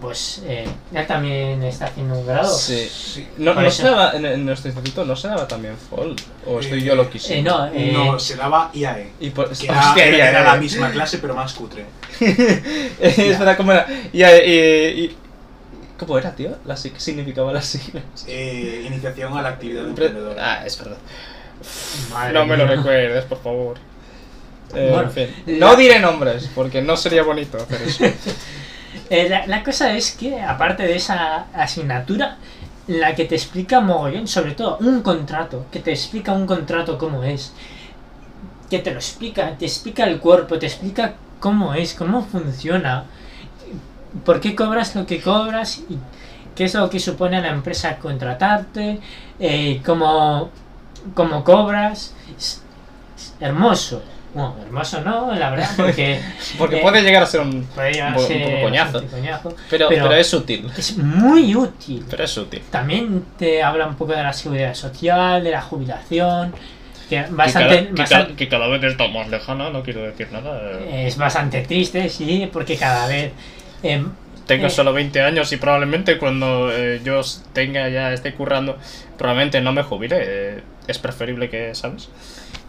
Pues 0.00 0.42
eh, 0.46 0.64
él 0.94 1.06
también 1.06 1.62
está 1.62 1.84
haciendo 1.86 2.14
un 2.18 2.26
grado. 2.26 2.52
Sí. 2.56 2.88
Sí. 2.88 3.28
No, 3.36 3.54
no 3.54 3.70
se 3.70 3.84
daba, 3.84 4.12
en, 4.12 4.24
en 4.26 4.44
nuestro 4.46 4.68
instituto 4.70 5.04
no 5.04 5.14
se 5.14 5.28
daba 5.28 5.46
también 5.46 5.76
FOL. 5.76 6.16
O 6.46 6.58
estoy 6.60 6.80
Eh, 6.80 6.84
yo 6.84 6.94
loquísimo. 6.96 7.38
Eh, 7.38 7.42
no, 7.42 7.66
eh, 7.66 7.92
No, 7.92 8.18
se 8.18 8.34
daba 8.36 8.70
IAE. 8.74 9.10
Y 9.20 9.30
por, 9.30 9.50
Que 9.56 9.66
era, 9.68 9.80
hostia, 9.88 10.06
era- 10.06 10.16
ya, 10.18 10.30
era 10.30 10.38
ya, 10.40 10.44
la 10.46 10.54
ya. 10.54 10.60
misma 10.60 10.90
clase, 10.90 11.18
pero 11.18 11.34
más 11.34 11.52
cutre. 11.52 11.84
es 13.00 13.38
verdad, 13.38 13.56
¿cómo 13.56 13.72
era? 13.72 13.86
Y, 14.12 14.22
y- 14.24 15.04
y- 15.04 15.16
¿Cómo 15.98 16.18
era, 16.18 16.34
tío? 16.34 16.56
La, 16.64 16.74
¿Qué 16.74 16.92
significaba 16.98 17.52
las 17.52 17.66
siglas? 17.66 18.02
Eh, 18.26 18.84
iniciación 18.86 19.36
a 19.38 19.42
la 19.42 19.50
actividad 19.50 19.82
Pre- 19.82 20.06
emprendedora. 20.06 20.60
Ah, 20.60 20.66
es 20.66 20.76
verdad. 20.78 20.96
madre 22.10 22.32
No 22.32 22.44
me 22.46 22.56
lo 22.56 22.66
recuerdes, 22.66 23.24
por 23.26 23.40
favor. 23.40 23.76
Eh, 24.74 24.88
Bueno, 24.90 25.02
en 25.02 25.10
fin. 25.12 25.28
la- 25.46 25.66
No 25.68 25.76
diré 25.76 26.00
nombres, 26.00 26.50
porque 26.54 26.82
no 26.82 26.96
sería 26.96 27.22
bonito 27.22 27.56
hacer 27.58 27.82
eso. 27.82 28.04
Eh, 29.12 29.28
la, 29.28 29.46
la 29.46 29.62
cosa 29.62 29.94
es 29.94 30.12
que, 30.12 30.40
aparte 30.40 30.84
de 30.84 30.96
esa 30.96 31.44
asignatura, 31.52 32.38
la 32.86 33.14
que 33.14 33.26
te 33.26 33.34
explica 33.34 33.80
mogollón, 33.80 34.26
sobre 34.26 34.52
todo 34.52 34.78
un 34.78 35.02
contrato, 35.02 35.66
que 35.70 35.80
te 35.80 35.90
explica 35.90 36.32
un 36.32 36.46
contrato 36.46 36.96
cómo 36.96 37.22
es, 37.22 37.52
que 38.70 38.78
te 38.78 38.90
lo 38.90 38.96
explica, 38.96 39.54
te 39.58 39.66
explica 39.66 40.04
el 40.04 40.18
cuerpo, 40.18 40.58
te 40.58 40.64
explica 40.64 41.12
cómo 41.40 41.74
es, 41.74 41.92
cómo 41.92 42.24
funciona, 42.24 43.04
por 44.24 44.40
qué 44.40 44.54
cobras 44.54 44.94
lo 44.96 45.04
que 45.04 45.20
cobras 45.20 45.82
y 45.90 45.98
qué 46.56 46.64
es 46.64 46.72
lo 46.72 46.88
que 46.88 46.98
supone 46.98 47.36
a 47.36 47.42
la 47.42 47.50
empresa 47.50 47.98
contratarte, 47.98 48.98
eh, 49.38 49.82
cómo, 49.84 50.48
cómo 51.12 51.44
cobras. 51.44 52.14
Es, 52.38 52.62
hermoso. 53.40 54.02
Bueno, 54.34 54.56
hermoso 54.62 55.00
no, 55.02 55.34
la 55.34 55.50
verdad, 55.50 55.68
porque 55.76 56.20
Porque 56.58 56.78
Eh, 56.78 56.80
puede 56.82 57.02
llegar 57.02 57.22
a 57.22 57.26
ser 57.26 57.40
un. 57.40 57.66
llegar 57.76 58.12
a 58.12 58.14
poco 58.14 58.28
coñazo. 58.62 59.02
Pero, 59.68 59.88
Pero- 59.88 60.04
pero 60.04 60.14
es 60.14 60.32
útil. 60.32 60.70
Es 60.76 60.96
muy 60.96 61.54
útil. 61.54 62.04
Pero 62.08 62.24
es 62.24 62.36
útil. 62.38 62.62
También 62.70 63.24
te 63.38 63.62
habla 63.62 63.86
un 63.86 63.94
poco 63.96 64.12
de 64.12 64.22
la 64.22 64.32
seguridad 64.32 64.74
social, 64.74 65.44
de 65.44 65.50
la 65.50 65.60
jubilación, 65.60 66.54
que 67.10 67.26
bastante, 67.28 67.68
que, 67.68 67.74
cada, 67.74 67.86
que 67.88 67.92
bastante- 68.02 68.24
cada- 68.26 68.36
que 68.36 68.48
cada 68.48 68.68
vez 68.68 68.82
está 68.84 69.08
más 69.08 69.28
lejana, 69.28 69.68
no 69.70 69.82
quiero 69.82 70.02
decir 70.02 70.28
nada. 70.32 70.60
eh. 70.80 71.04
es 71.08 71.16
bastante 71.18 71.60
triste, 71.62 72.08
sí, 72.08 72.48
porque 72.50 72.76
cada 72.78 73.06
vez 73.06 73.32
em, 73.82 74.08
Tengo 74.46 74.66
eh, 74.66 74.70
solo 74.70 74.92
20 74.94 75.20
años 75.20 75.52
y 75.52 75.56
probablemente 75.58 76.16
cuando 76.16 76.72
eh, 76.72 77.00
yo 77.04 77.20
tenga 77.52 77.88
ya 77.90 78.12
esté 78.14 78.32
currando, 78.34 78.78
probablemente 79.18 79.60
no 79.60 79.72
me 79.72 79.82
jubile. 79.82 80.16
eh, 80.20 80.62
es 80.88 80.98
preferible 80.98 81.48
que, 81.50 81.74
¿sabes? 81.74 82.08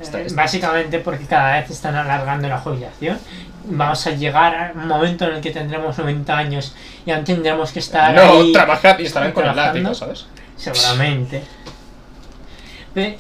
Está- 0.04 0.20
Eh, 0.22 0.26
está- 0.28 0.42
Básicamente 0.42 1.00
porque 1.00 1.26
cada 1.26 1.60
vez 1.60 1.70
están 1.70 1.96
alargando 1.96 2.48
la 2.48 2.60
jubilación. 2.60 3.18
Vamos 3.66 4.06
a 4.08 4.12
llegar 4.12 4.54
a 4.56 4.72
un 4.76 4.88
momento 4.88 5.26
en 5.26 5.36
el 5.36 5.42
que 5.42 5.52
tendremos 5.52 5.98
90 5.98 6.38
años 6.38 6.76
y 7.06 7.12
aún 7.12 7.24
tendremos 7.24 7.72
que 7.72 7.80
estar 7.80 8.14
No, 8.14 8.22
ahí 8.22 8.52
trabajar 8.52 9.00
y 9.00 9.06
estarán 9.06 9.32
con 9.32 9.46
el 9.46 9.56
látigo, 9.56 9.94
¿sabes? 9.94 10.26
seguramente. 10.58 11.44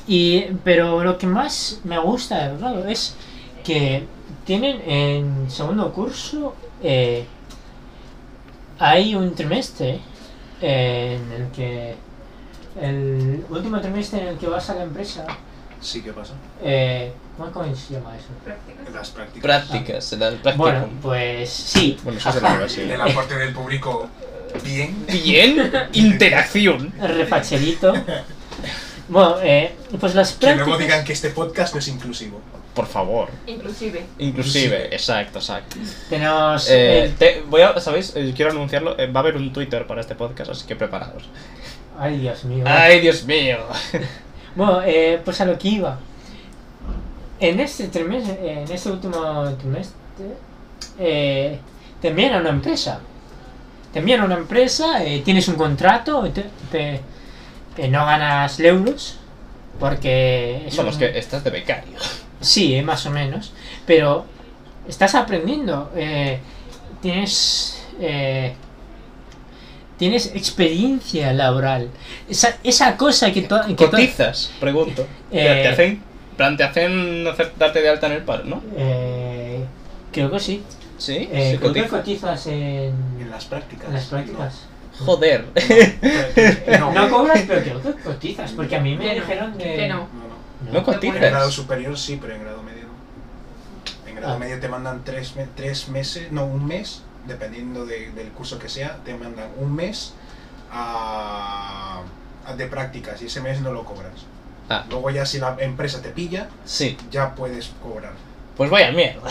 Y, 0.07 0.41
pero 0.63 1.03
lo 1.03 1.17
que 1.17 1.25
más 1.25 1.79
me 1.83 1.97
gusta 1.97 2.47
de 2.47 2.53
verdad 2.55 2.89
es 2.89 3.15
que 3.63 4.05
tienen 4.45 4.81
en 4.85 5.49
segundo 5.49 5.91
curso 5.93 6.53
eh, 6.83 7.25
hay 8.77 9.15
un 9.15 9.33
trimestre 9.33 9.99
eh, 10.61 11.17
en 11.19 11.41
el 11.41 11.51
que 11.51 11.95
el 12.81 13.45
último 13.49 13.79
trimestre 13.81 14.21
en 14.21 14.27
el 14.29 14.37
que 14.37 14.47
vas 14.47 14.69
a 14.69 14.75
la 14.75 14.83
empresa 14.83 15.25
Sí, 15.83 16.01
¿qué 16.01 16.13
pasa? 16.13 16.33
eh, 16.63 17.11
¿cómo, 17.37 17.63
se 17.75 17.93
llama 17.95 18.15
eso? 18.17 18.27
Prácticas. 18.43 18.93
Las 18.93 19.09
prácticas. 19.09 19.41
Prácticas, 19.43 20.15
práctico. 20.15 20.57
Bueno, 20.57 20.89
pues 21.01 21.49
sí. 21.49 21.97
Bueno, 22.03 22.17
eso 22.19 22.29
es 22.29 22.35
de 22.35 22.41
la 22.41 22.47
Ajá. 22.47 22.55
universidad. 22.55 22.91
El 22.91 23.01
aporte 23.01 23.35
del 23.35 23.53
público, 23.53 24.07
bien. 24.63 25.05
Bien, 25.07 25.71
interacción. 25.93 26.93
Refacherito. 26.99 27.93
Bueno, 29.09 29.35
eh, 29.43 29.75
pues 29.99 30.15
las 30.15 30.31
Que 30.33 30.45
luego 30.47 30.63
prácticas... 30.71 30.79
digan 30.87 31.05
que 31.05 31.13
este 31.13 31.29
podcast 31.31 31.73
no 31.73 31.79
es 31.79 31.87
inclusivo. 31.89 32.39
Por 32.73 32.87
favor. 32.87 33.29
Inclusive. 33.45 34.03
Inclusive, 34.17 34.85
exacto, 34.95 35.37
exacto. 35.39 35.75
Tenemos 36.09 36.67
Eh, 36.71 37.03
el- 37.03 37.15
te- 37.15 37.43
voy 37.47 37.61
a, 37.61 37.79
¿sabéis? 37.79 38.13
Eh, 38.15 38.33
quiero 38.35 38.49
anunciarlo. 38.51 38.97
eh, 38.97 39.07
va 39.11 39.19
a 39.19 39.23
haber 39.23 39.35
un 39.35 39.51
Twitter 39.53 39.85
para 39.85 40.01
este 40.01 40.15
podcast, 40.15 40.49
así 40.51 40.65
que 40.65 40.75
preparados. 40.75 41.23
Ay, 41.99 42.17
Dios 42.19 42.43
mío. 42.45 42.63
Ay, 42.67 43.01
Dios 43.01 43.25
mío. 43.25 43.57
Bueno, 44.55 44.81
eh, 44.85 45.19
pues 45.23 45.39
a 45.41 45.45
lo 45.45 45.57
que 45.57 45.67
iba. 45.69 45.97
En 47.39 47.59
este 47.59 47.87
trimestre, 47.87 48.61
en 48.63 48.71
este 48.71 48.89
último 48.91 49.43
trimestre, 49.59 49.95
eh, 50.99 51.59
te 52.01 52.07
envían 52.09 52.35
a 52.35 52.37
una 52.39 52.49
empresa. 52.49 52.99
Te 53.91 53.99
envían 53.99 54.21
a 54.21 54.25
una 54.25 54.35
empresa, 54.35 55.03
eh, 55.03 55.21
tienes 55.25 55.47
un 55.47 55.55
contrato, 55.55 56.23
te, 56.31 56.45
te- 56.71 57.01
eh, 57.77 57.87
no 57.89 58.05
ganas 58.05 58.59
euros, 58.59 59.17
porque 59.79 60.63
es 60.67 60.77
Vamos, 60.77 60.93
un- 60.95 60.99
que 60.99 61.17
estás 61.17 61.43
de 61.43 61.49
becario. 61.49 61.97
Sí, 62.39 62.75
eh, 62.75 62.81
más 62.83 63.05
o 63.05 63.09
menos. 63.11 63.51
Pero 63.85 64.25
estás 64.87 65.15
aprendiendo. 65.15 65.91
eh, 65.95 66.39
tienes. 67.01 67.83
eh, 67.99 68.55
tienes 70.03 70.35
experiencia 70.35 71.31
laboral. 71.31 71.89
Esa, 72.29 72.57
esa 72.63 72.97
cosa 72.97 73.31
que, 73.31 73.43
to- 73.43 73.61
que 73.67 73.73
to- 73.75 73.89
¿Cotizas? 73.91 74.51
Pregunto. 74.59 75.07
Eh, 75.31 75.61
¿Te 75.63 75.67
hacen, 75.69 75.89
en 75.91 76.35
plan, 76.37 76.57
te 76.57 76.63
hacen 76.65 77.25
hacer, 77.25 77.53
darte 77.57 77.81
de 77.81 77.87
alta 77.89 78.07
en 78.07 78.13
el 78.13 78.23
paro, 78.23 78.43
no? 78.43 78.61
eh, 78.75 79.63
creo 80.11 80.29
que 80.29 80.39
sí. 80.41 80.61
Sí, 80.97 81.29
Eh, 81.31 81.51
sí 81.53 81.57
creo 81.57 81.71
que 81.73 81.87
cotizas. 81.87 81.99
cotizas 82.41 82.47
en, 82.47 82.93
En 83.21 83.29
las 83.31 83.45
prácticas. 83.45 83.87
en 83.87 83.93
las 83.93 84.05
prácticas. 84.05 84.53
Joder. 84.99 85.45
No, 86.79 86.91
No 86.91 87.09
cobras, 87.09 87.41
pero 87.47 87.61
creo 87.61 87.81
que 87.81 88.01
cotizas. 88.03 88.51
Porque 88.51 88.75
a 88.75 88.79
mí 88.81 88.95
me 88.97 89.15
dijeron 89.15 89.57
de. 89.57 89.63
que 89.63 89.87
no. 89.87 89.99
No, 89.99 90.03
no. 90.65 90.71
No 90.73 90.79
En 90.79 90.83
cotizas. 90.83 91.19
grado 91.21 91.49
superior 91.49 91.97
sí, 91.97 92.17
pero 92.21 92.35
en 92.35 92.41
grado 92.43 92.61
medio 92.61 92.83
no. 92.83 94.09
En 94.09 94.15
grado 94.17 94.35
Ah. 94.35 94.37
medio 94.37 94.59
te 94.59 94.67
mandan 94.67 95.03
tres, 95.03 95.33
tres 95.55 95.87
meses, 95.89 96.31
no, 96.31 96.45
un 96.45 96.65
mes, 96.65 97.01
dependiendo 97.27 97.85
de- 97.85 98.11
del 98.11 98.29
curso 98.29 98.59
que 98.59 98.69
sea, 98.69 98.97
te 99.05 99.13
mandan 99.15 99.49
un 99.57 99.73
mes 99.75 100.13
a, 100.71 102.01
a 102.45 102.55
de 102.55 102.67
prácticas 102.67 103.21
y 103.21 103.25
ese 103.27 103.41
mes 103.41 103.61
no 103.61 103.71
lo 103.71 103.83
cobras. 103.83 104.11
Ah. 104.69 104.85
Luego 104.89 105.09
ya 105.09 105.25
si 105.25 105.39
la 105.39 105.55
empresa 105.59 106.01
te 106.01 106.09
pilla, 106.09 106.47
Sí. 106.65 106.97
ya 107.11 107.35
puedes 107.35 107.71
cobrar. 107.81 108.13
Pues 108.57 108.69
vaya 108.69 108.91
mierda. 108.91 109.29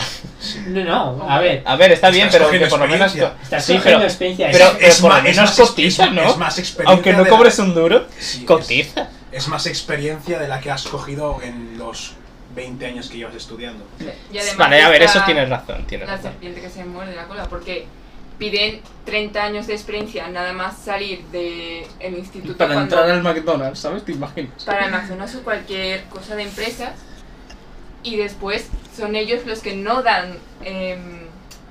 No, 0.67 1.15
no, 1.15 1.29
a 1.29 1.39
ver. 1.39 1.63
A 1.65 1.75
ver, 1.77 1.93
está 1.93 2.09
bien, 2.09 2.27
pero 2.31 2.49
que 2.49 2.59
por 2.67 2.79
lo 2.79 2.87
menos. 2.87 3.07
experiencia. 3.13 3.41
Estás 3.41 3.65
Sí, 3.65 3.79
pero- 3.81 4.01
experiencia. 4.01 4.49
pero- 4.51 4.71
Es- 4.79 4.99
por 4.99 5.11
lo 5.11 5.15
ma- 5.17 5.23
menos 5.23 5.57
ex- 5.59 5.69
cotiza, 5.69 6.05
es- 6.05 6.11
¿no? 6.11 6.21
Es 6.29 6.37
más 6.37 6.59
experiencia. 6.59 6.93
Aunque 6.93 7.13
no 7.13 7.23
la- 7.23 7.29
cobres 7.29 7.57
un 7.59 7.73
duro, 7.73 8.05
Sí, 8.19 8.39
es- 8.39 8.45
cotiza. 8.45 9.07
Es, 9.31 9.47
más 9.47 9.65
experiencia 9.65 10.37
de 10.39 10.47
la 10.49 10.59
que 10.59 10.69
has 10.71 10.83
cogido 10.83 11.39
en 11.41 11.77
los 11.77 12.13
20 12.55 12.85
años 12.85 13.09
que 13.09 13.17
llevas 13.17 13.35
estudiando. 13.35 13.83
Y 14.31 14.37
además 14.37 14.57
Vale, 14.57 14.81
a 14.81 14.89
ver, 14.89 15.03
eso 15.03 15.21
tienes 15.25 15.49
razón, 15.49 15.85
tienes 15.85 16.07
La 16.07 16.15
razón. 16.17 16.31
serpiente 16.31 16.61
que 16.61 16.69
se 16.69 16.85
muerde 16.85 17.15
la 17.15 17.27
cola, 17.27 17.45
porque 17.49 17.85
piden 18.37 18.81
30 19.05 19.43
años 19.43 19.67
de 19.67 19.73
experiencia 19.73 20.27
nada 20.27 20.53
más 20.53 20.77
salir 20.77 21.23
del 21.25 21.85
el 21.99 22.17
instituto 22.17 22.57
Para 22.57 22.73
cuando- 22.73 22.95
entrar 22.97 23.09
al 23.09 23.23
McDonald's, 23.23 23.79
¿sabes? 23.79 24.03
¿Te 24.03 24.11
imaginas? 24.11 24.63
para 24.63 24.85
el 24.85 24.91
McDonald's 24.91 25.35
o 25.35 25.43
cualquier 25.43 26.03
cosa 26.05 26.35
de 26.35 26.43
empresas 26.43 26.91
y 28.01 28.17
después 28.17 28.67
son 28.95 29.15
ellos 29.15 29.45
los 29.45 29.59
que 29.59 29.75
no 29.75 30.01
dan 30.03 30.37
em, 30.63 30.99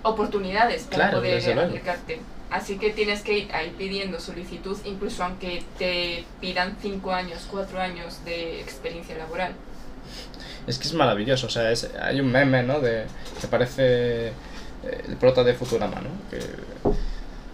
oportunidades 0.03 0.85
para 0.85 1.11
Claro, 1.11 1.19
poder 1.19 1.59
aplicarte. 1.59 2.21
Así 2.51 2.77
que 2.77 2.91
tienes 2.91 3.23
que 3.23 3.39
ir 3.39 3.55
ahí 3.55 3.75
pidiendo 3.79 4.21
solicitud, 4.21 4.77
incluso 4.85 5.25
aunque 5.25 5.63
te 5.79 6.25
pidan 6.41 6.77
5 6.83 7.13
años, 7.13 7.47
4 7.51 7.81
años 7.81 8.25
de 8.25 8.61
experiencia 8.61 9.17
laboral. 9.17 9.55
Es 10.67 10.79
que 10.79 10.87
es 10.89 10.95
maravilloso, 10.95 11.47
o 11.47 11.51
sea, 11.51 11.71
es- 11.73 11.91
hay 12.01 12.21
un 12.21 12.31
meme, 12.31 12.63
¿no? 12.63 12.81
De, 12.81 13.05
que 13.41 13.47
parece 13.49 14.29
eh, 14.29 14.33
el 15.09 15.17
prota 15.17 15.43
de 15.45 15.55
Futurama, 15.55 16.01
¿no? 16.01 16.11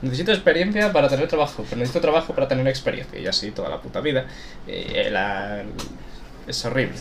Necesito 0.01 0.31
experiencia 0.33 0.93
para 0.93 1.09
tener 1.09 1.27
trabajo, 1.27 1.65
pero 1.69 1.77
necesito 1.79 2.01
trabajo 2.01 2.33
para 2.35 2.47
tener 2.47 2.67
experiencia, 2.69 3.19
y 3.19 3.27
así 3.27 3.51
toda 3.51 3.69
la 3.69 3.81
puta 3.81 4.01
vida. 4.01 4.27
La- 5.11 5.65
es 6.47 6.65
horrible. 6.65 6.95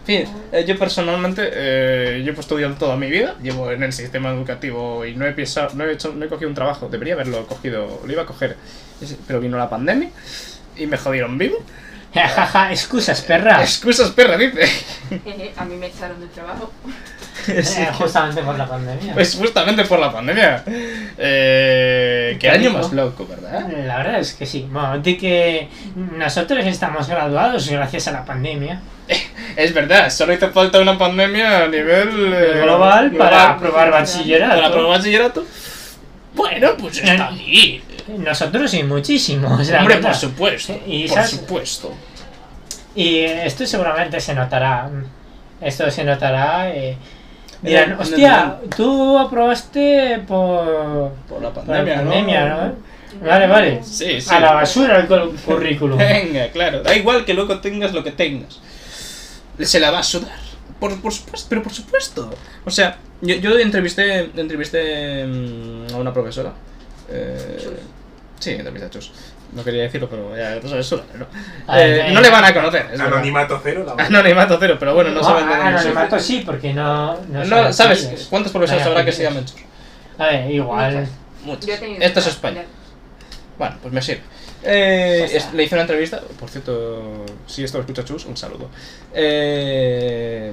En 0.00 0.06
fin, 0.26 0.36
eh, 0.52 0.64
yo 0.66 0.78
personalmente, 0.78 1.48
eh, 1.52 2.22
yo 2.24 2.32
he 2.32 2.40
estudiado 2.40 2.74
toda 2.74 2.96
mi 2.96 3.08
vida, 3.10 3.36
llevo 3.42 3.70
en 3.70 3.82
el 3.82 3.92
sistema 3.92 4.30
educativo 4.30 5.04
y 5.06 5.14
no 5.14 5.26
he, 5.26 5.32
pisado, 5.32 5.74
no, 5.74 5.84
he 5.84 5.92
hecho, 5.92 6.12
no 6.14 6.24
he 6.24 6.28
cogido 6.28 6.48
un 6.48 6.54
trabajo, 6.54 6.88
debería 6.88 7.14
haberlo 7.14 7.46
cogido, 7.46 8.00
lo 8.04 8.12
iba 8.12 8.22
a 8.22 8.26
coger, 8.26 8.56
pero 9.26 9.40
vino 9.40 9.56
la 9.58 9.70
pandemia 9.70 10.10
y 10.76 10.86
me 10.86 10.96
jodieron 10.98 11.38
vivo. 11.38 11.58
Jajaja, 12.14 12.70
excusas, 12.72 13.20
perra. 13.22 13.62
Excusas, 13.62 14.10
perra, 14.10 14.36
dice. 14.36 14.66
Jeje, 15.08 15.52
A 15.56 15.64
mí 15.64 15.76
me 15.76 15.86
echaron 15.86 16.20
del 16.20 16.30
trabajo. 16.30 16.72
Sí, 17.40 17.80
Eh, 17.80 17.88
justamente 17.94 18.42
por 18.42 18.58
la 18.58 18.68
pandemia. 18.68 19.14
Pues 19.14 19.34
justamente 19.34 19.84
por 19.84 19.98
la 19.98 20.12
pandemia. 20.12 20.62
Eh, 20.66 22.36
qué 22.38 22.50
año 22.50 22.70
más 22.70 22.92
loco, 22.92 23.26
¿verdad? 23.26 23.66
La 23.86 23.96
verdad 23.96 24.20
es 24.20 24.34
que 24.34 24.44
sí. 24.44 24.68
Bueno, 24.70 24.98
de 24.98 25.16
que 25.16 25.68
nosotros 25.96 26.66
estamos 26.66 27.08
graduados 27.08 27.68
gracias 27.70 28.08
a 28.08 28.12
la 28.12 28.26
pandemia. 28.26 28.80
Es 29.56 29.72
verdad, 29.74 30.10
solo 30.10 30.34
hizo 30.34 30.50
falta 30.50 30.80
una 30.80 30.96
pandemia 30.98 31.64
a 31.64 31.68
nivel 31.68 32.32
eh, 32.32 32.60
global 32.62 33.10
para 33.12 33.50
aprobar 33.50 33.90
bachillerato. 33.90 34.54
Para 34.54 34.66
aprobar 34.68 34.98
bachillerato. 34.98 35.44
Bueno, 36.34 36.76
pues 36.78 36.98
está 36.98 37.28
ahí. 37.28 37.82
Nosotros 38.18 38.72
y 38.74 38.82
muchísimos. 38.82 39.68
la 39.68 39.78
Hombre, 39.80 39.94
verdad. 39.96 40.10
por 40.10 40.16
supuesto. 40.18 40.78
Y 40.86 41.06
por 41.08 41.16
sabes- 41.18 41.30
supuesto. 41.30 41.92
Y 42.94 43.18
esto 43.20 43.66
seguramente 43.66 44.20
se 44.20 44.34
notará. 44.34 44.90
Esto 45.60 45.90
se 45.90 46.04
notará. 46.04 46.70
eh, 46.74 46.96
dirán, 47.62 47.92
hostia, 48.00 48.58
tú 48.76 49.18
aprobaste 49.18 50.22
por, 50.26 51.12
Por 51.28 51.42
la 51.42 51.50
por 51.50 51.64
pandemia, 51.64 51.96
la 51.96 52.02
¿no? 52.02 52.10
pandemia, 52.10 52.48
¿no? 52.48 52.90
Vale, 53.26 53.46
vale. 53.46 53.80
Sí, 53.84 54.20
sí. 54.20 54.34
A 54.34 54.40
la 54.40 54.52
basura 54.52 54.98
el 54.98 55.08
cul- 55.08 55.36
currículum. 55.44 55.98
Venga, 55.98 56.48
claro. 56.48 56.82
Da 56.82 56.94
igual 56.96 57.24
que 57.24 57.34
luego 57.34 57.60
tengas 57.60 57.92
lo 57.92 58.02
que 58.04 58.12
tengas. 58.12 58.60
Se 59.60 59.78
la 59.80 59.90
va 59.90 59.98
a 59.98 60.02
sudar. 60.02 60.38
Por, 60.78 60.98
por 61.02 61.12
supuesto, 61.12 61.46
pero 61.50 61.62
por 61.62 61.72
supuesto. 61.74 62.30
O 62.64 62.70
sea, 62.70 62.96
yo, 63.20 63.34
yo 63.36 63.58
entrevisté, 63.58 64.30
entrevisté 64.36 65.26
mm, 65.26 65.92
a 65.94 65.96
una 65.98 66.12
profesora. 66.14 66.52
Eh, 67.10 67.76
sí, 68.40 68.58
a 68.58 68.90
Chus. 68.90 69.12
No 69.52 69.64
quería 69.64 69.82
decirlo, 69.82 70.08
pero 70.08 70.36
ya 70.36 70.56
lo 70.56 70.68
sabes 70.68 70.86
sola, 70.86 71.02
¿no? 71.14 71.24
Eh, 71.76 72.06
eh, 72.08 72.12
no 72.12 72.20
le 72.20 72.30
van 72.30 72.44
a 72.44 72.52
conocer. 72.54 72.86
Anonimato 73.00 73.60
cero, 73.62 73.84
la 73.86 73.94
verdad. 73.96 74.06
Anonimato 74.18 74.56
cero, 74.60 74.76
pero 74.78 74.94
bueno, 74.94 75.10
no 75.10 75.20
Ah, 75.20 75.24
saben 75.24 75.48
de 75.48 75.56
dónde 75.56 75.64
soy. 75.72 75.78
anonimato 75.90 76.18
sí, 76.20 76.42
porque 76.44 76.72
no. 76.74 77.16
No, 77.28 77.44
No, 77.44 77.72
¿sabes 77.72 78.26
cuántos 78.30 78.52
profesores 78.52 78.84
habrá 78.86 79.04
que 79.04 79.12
se 79.12 79.22
llamen 79.24 79.44
Chus? 79.44 79.56
A 80.18 80.26
ver, 80.26 80.50
igual. 80.50 81.06
Muchos. 81.44 81.68
Esto 81.68 82.20
es 82.20 82.26
España. 82.26 82.64
Bueno, 83.58 83.76
pues 83.82 83.92
me 83.94 84.02
sirve. 84.02 84.22
Eh, 84.62 85.40
le 85.54 85.62
hice 85.64 85.74
una 85.74 85.82
entrevista, 85.82 86.20
por 86.38 86.48
cierto, 86.50 87.24
si 87.46 87.64
esto 87.64 87.78
lo 87.78 87.82
escucha 87.84 88.04
Chus, 88.04 88.26
un 88.26 88.36
saludo. 88.36 88.68
Eh, 89.14 90.52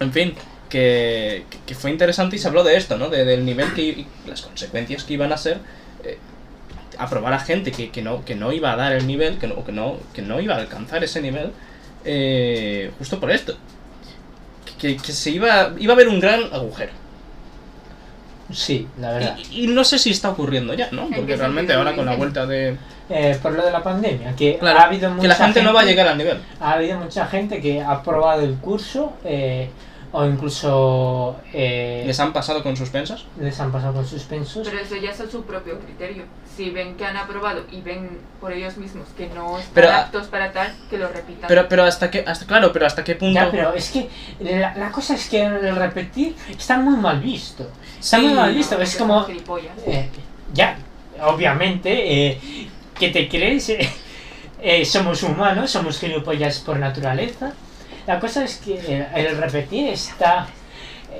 en 0.00 0.12
fin, 0.12 0.34
que, 0.68 1.44
que 1.66 1.74
fue 1.74 1.90
interesante 1.90 2.36
y 2.36 2.38
se 2.38 2.48
habló 2.48 2.62
de 2.64 2.76
esto, 2.76 2.98
¿no? 2.98 3.08
De- 3.08 3.24
del 3.24 3.44
nivel 3.44 3.72
que 3.72 3.82
y 3.82 4.06
las 4.26 4.42
consecuencias 4.42 5.04
que 5.04 5.14
iban 5.14 5.32
a 5.32 5.36
ser 5.36 5.58
eh, 6.04 6.18
aprobar 6.98 7.32
a 7.32 7.38
gente 7.40 7.72
que, 7.72 7.90
que 7.90 8.02
no, 8.02 8.24
que 8.24 8.34
no 8.34 8.52
iba 8.52 8.72
a 8.72 8.76
dar 8.76 8.92
el 8.92 9.06
nivel, 9.06 9.38
que 9.38 9.46
no, 9.46 9.64
que 9.64 9.72
no, 9.72 9.96
que 10.12 10.22
no 10.22 10.40
iba 10.40 10.54
a 10.54 10.58
alcanzar 10.58 11.02
ese 11.04 11.20
nivel, 11.20 11.52
eh, 12.04 12.90
justo 12.98 13.18
por 13.20 13.30
esto. 13.30 13.56
Que, 14.78 14.96
que 14.96 15.12
se 15.12 15.30
iba, 15.30 15.72
iba 15.78 15.92
a 15.92 15.96
haber 15.96 16.08
un 16.08 16.20
gran 16.20 16.42
agujero. 16.52 16.92
Sí, 18.50 18.88
la 18.98 19.12
verdad. 19.12 19.38
Y, 19.50 19.64
y 19.64 19.66
no 19.66 19.84
sé 19.84 19.98
si 19.98 20.10
está 20.10 20.30
ocurriendo 20.30 20.72
ya, 20.74 20.88
¿no? 20.90 21.02
¿En 21.06 21.14
Porque 21.14 21.36
realmente 21.36 21.72
ahora 21.74 21.94
con 21.94 22.06
la 22.06 22.16
vuelta 22.16 22.46
de... 22.46 22.76
eh, 23.10 23.38
por 23.42 23.52
lo 23.52 23.62
de 23.64 23.70
la 23.70 23.82
pandemia, 23.82 24.34
que 24.34 24.56
Claro, 24.58 24.78
ha 24.78 24.82
habido 24.84 25.10
mucha 25.10 25.22
que 25.22 25.28
la 25.28 25.34
gente, 25.34 25.62
no 25.62 25.74
va 25.74 25.82
a 25.82 25.84
llegar 25.84 26.08
al 26.08 26.16
nivel. 26.16 26.38
Ha 26.60 26.72
habido 26.72 26.98
mucha 26.98 27.26
gente 27.26 27.60
que 27.60 27.82
ha 27.82 28.02
probado 28.02 28.42
el 28.42 28.54
curso 28.54 29.12
eh, 29.24 29.68
o 30.12 30.24
incluso 30.24 31.36
eh, 31.52 32.02
Les 32.06 32.18
han 32.20 32.32
pasado 32.32 32.62
con 32.62 32.76
suspensas. 32.76 33.24
les 33.38 33.58
han 33.60 33.70
pasado 33.70 33.92
con 33.94 34.06
suspensos. 34.06 34.66
Pero 34.68 34.80
eso 34.82 34.96
ya 34.96 35.10
es 35.10 35.20
a 35.20 35.30
su 35.30 35.42
propio 35.42 35.78
criterio. 35.80 36.24
Si 36.56 36.70
ven 36.70 36.96
que 36.96 37.04
han 37.04 37.16
aprobado 37.16 37.62
y 37.70 37.80
ven 37.82 38.18
por 38.40 38.52
ellos 38.52 38.76
mismos 38.78 39.06
que 39.16 39.26
no 39.28 39.58
están 39.58 39.74
Pero, 39.74 39.90
ah, 39.90 39.98
aptos 40.00 40.26
para 40.28 40.50
tal, 40.52 40.74
que 40.90 40.98
lo 40.98 41.08
repitan. 41.08 41.46
Pero, 41.46 41.68
pero 41.68 41.84
hasta 41.84 42.10
qué, 42.10 42.24
hasta, 42.26 42.46
claro, 42.46 42.72
pero 42.72 42.86
hasta 42.86 43.04
qué 43.04 43.14
punto. 43.14 43.34
Ya, 43.38 43.50
pero 43.50 43.74
es 43.74 43.90
que 43.90 44.08
la, 44.40 44.74
la 44.76 44.90
cosa 44.90 45.14
es 45.14 45.28
que 45.28 45.44
el 45.44 45.76
repetir 45.76 46.34
está 46.48 46.78
muy 46.78 46.96
mal 46.96 47.20
visto. 47.20 47.70
Está 48.00 48.16
Sí, 48.18 48.24
muy 48.24 48.34
mal 48.34 48.54
visto. 48.54 48.80
Es 48.80 48.96
como. 48.96 49.24
gilipollas. 49.24 49.72
eh, 49.86 50.08
ya, 50.54 50.78
obviamente, 51.22 52.28
eh, 52.30 52.40
que 52.98 53.10
te 53.10 53.28
crees. 53.28 53.68
eh, 53.68 53.88
eh, 54.62 54.84
somos 54.84 55.22
humanos, 55.22 55.70
somos 55.70 55.98
gilipollas 56.00 56.58
por 56.60 56.78
naturaleza. 56.78 57.52
La 58.08 58.18
cosa 58.18 58.42
es 58.42 58.56
que 58.56 58.78
el, 58.78 59.26
el 59.26 59.36
repetir 59.36 59.90
está. 59.90 60.46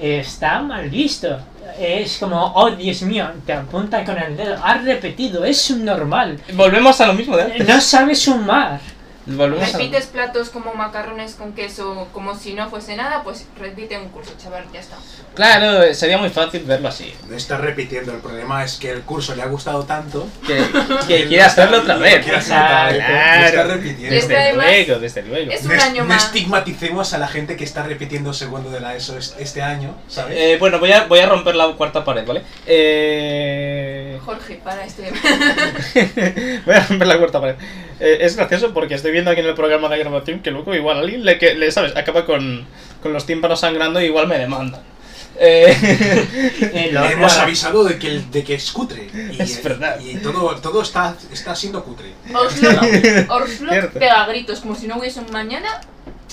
Está 0.00 0.60
mal 0.62 0.88
visto. 0.88 1.38
Es 1.78 2.16
como, 2.16 2.52
oh 2.54 2.70
Dios 2.70 3.02
mío, 3.02 3.28
te 3.44 3.52
apunta 3.52 4.04
con 4.06 4.16
el 4.16 4.36
dedo. 4.36 4.56
Has 4.64 4.82
repetido, 4.84 5.44
es 5.44 5.70
normal. 5.70 6.40
Volvemos 6.54 6.98
a 7.02 7.08
lo 7.08 7.12
mismo 7.12 7.36
de 7.36 7.42
antes. 7.42 7.68
No 7.68 7.78
sabes 7.80 8.22
sumar. 8.22 8.80
Volvemos 9.28 9.68
a 9.68 9.72
lo 9.72 9.78
Repites 9.78 10.06
platos 10.06 10.48
como 10.50 10.72
macarrones 10.74 11.34
con 11.34 11.52
queso 11.52 12.08
como 12.12 12.34
si 12.36 12.54
no 12.54 12.68
fuese 12.70 12.96
nada, 12.96 13.22
pues 13.22 13.46
repite 13.58 13.96
un 13.98 14.08
curso, 14.08 14.32
chaval, 14.42 14.64
ya 14.72 14.80
está. 14.80 14.96
Claro, 15.34 15.92
sería 15.94 16.18
muy 16.18 16.30
fácil 16.30 16.64
verlo 16.64 16.88
así. 16.88 17.14
No 17.28 17.36
está 17.36 17.58
repitiendo, 17.58 18.12
el 18.12 18.20
problema 18.20 18.64
es 18.64 18.76
que 18.76 18.90
el 18.90 19.02
curso 19.02 19.34
le 19.36 19.42
ha 19.42 19.46
gustado 19.46 19.84
tanto 19.84 20.26
Que, 20.46 20.56
que 21.06 21.26
quiere 21.26 21.42
hacerlo 21.42 21.78
otra 21.80 21.96
vez. 21.96 22.24
Claro. 22.24 22.96
Está 23.46 23.64
repitiendo. 23.64 24.14
Desde 24.14 24.36
además- 24.36 24.66
luego, 24.66 24.98
desde 25.00 25.22
luego. 25.22 25.52
es- 25.52 25.62
No, 25.64 25.70
un 25.70 25.76
es- 25.76 25.84
año 25.84 26.02
no 26.04 26.08
más. 26.08 26.24
estigmaticemos 26.24 27.12
a 27.12 27.18
la 27.18 27.28
gente 27.28 27.56
que 27.56 27.64
está 27.64 27.82
repitiendo 27.82 28.32
segundo 28.32 28.70
de 28.70 28.80
la 28.80 28.96
ESO 28.96 29.18
es- 29.18 29.36
este 29.38 29.62
año, 29.62 29.94
¿sabes? 30.08 30.36
Eh, 30.38 30.56
bueno, 30.58 30.78
voy 30.78 30.92
a, 30.92 31.04
voy 31.04 31.20
a 31.20 31.26
romper 31.26 31.54
la 31.54 31.68
cuarta 31.72 32.04
pared, 32.04 32.24
¿vale? 32.26 32.42
Eh... 32.66 33.87
Jorge, 34.20 34.60
para 34.62 34.84
este. 34.84 35.10
voy 36.66 36.74
a 36.74 36.80
romper 36.86 37.06
la 37.08 37.18
cuarta 37.18 37.40
pared. 37.40 37.54
Eh, 38.00 38.18
es 38.20 38.36
gracioso 38.36 38.72
porque 38.72 38.94
estoy 38.94 39.12
viendo 39.12 39.30
aquí 39.30 39.40
en 39.40 39.46
el 39.46 39.54
programa 39.54 39.88
de 39.88 39.98
grabación 39.98 40.40
que 40.40 40.50
luego 40.50 40.74
igual 40.74 40.98
alguien 40.98 41.24
le, 41.24 41.38
que, 41.38 41.54
le 41.54 41.70
¿sabes? 41.72 41.96
Acaba 41.96 42.24
con, 42.26 42.66
con 43.02 43.12
los 43.12 43.26
tímpanos 43.26 43.60
sangrando 43.60 44.00
y 44.00 44.04
igual 44.06 44.26
me 44.28 44.38
demandan. 44.38 44.80
Eh, 45.40 45.74
Eh, 46.60 46.90
lo- 46.92 47.02
Le 47.02 47.12
hemos 47.12 47.34
lo- 47.36 47.42
avisado 47.42 47.84
de 47.84 47.98
que, 47.98 48.20
de 48.30 48.44
que 48.44 48.54
es 48.54 48.70
cutre. 48.72 49.08
Y, 49.32 49.40
Es 49.42 49.62
verdad. 49.62 49.98
Y 50.00 50.16
todo, 50.16 50.54
todo 50.56 50.82
está, 50.82 51.16
está 51.32 51.54
siendo 51.54 51.82
cutre. 51.84 52.12
Oslo, 52.34 52.70
Oslo 53.28 53.70
Cierto. 53.72 53.98
pega 53.98 54.26
gritos 54.26 54.60
como 54.60 54.74
si 54.74 54.86
no 54.86 54.98
hubiese 54.98 55.20
un 55.20 55.30
mañana 55.32 55.80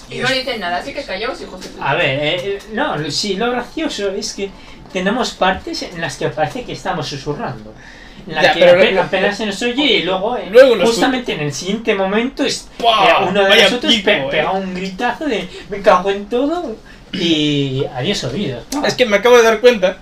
y 0.10 0.16
Y 0.18 0.20
no 0.20 0.30
le 0.30 0.36
dicen 0.40 0.60
nada, 0.60 0.78
así 0.78 0.94
que 0.94 1.04
callaos, 1.04 1.40
hijos 1.42 1.62
de 1.62 1.68
puta. 1.70 1.90
A 1.90 1.96
ver, 1.96 2.20
eh, 2.20 2.36
eh, 2.44 2.60
no, 2.74 2.96
sí, 3.10 3.36
lo 3.38 3.50
gracioso 3.52 4.12
es 4.12 4.34
que 4.34 4.52
tenemos 4.96 5.32
partes 5.32 5.82
en 5.84 6.00
las 6.00 6.16
que 6.16 6.30
parece 6.30 6.64
que 6.64 6.72
estamos 6.72 7.06
susurrando. 7.08 7.74
En 8.28 8.34
la 8.36 8.42
Ya, 8.44 8.54
que 8.54 8.60
pero 8.62 8.72
ape- 8.72 8.92
luego- 8.92 9.02
apenas 9.02 9.38
se 9.38 9.46
nos 9.46 9.62
oye 9.62 9.84
y 9.84 10.04
luego, 10.04 10.38
eh, 10.38 10.48
Luego 10.50 10.78
justamente 10.86 11.34
en 11.34 11.42
el 11.42 11.54
siguiente 11.54 11.94
momento 11.94 12.46
es, 12.46 12.70
eh, 12.80 12.84
uno 13.30 13.44
de 13.44 13.62
nosotros 13.64 13.94
pico, 13.94 14.06
pe- 14.06 14.18
eh. 14.20 14.28
pega 14.32 14.52
un 14.52 14.74
gritazo 14.74 15.26
de 15.26 15.48
me 15.70 15.82
cago 15.82 16.10
en 16.10 16.26
todo 16.28 16.76
y 17.12 17.84
adiós 17.94 18.24
oídos. 18.24 18.64
es 18.88 18.94
que 18.96 19.06
me 19.06 19.18
acabo 19.18 19.36
de 19.38 19.44
dar 19.44 19.60
cuenta 19.60 19.98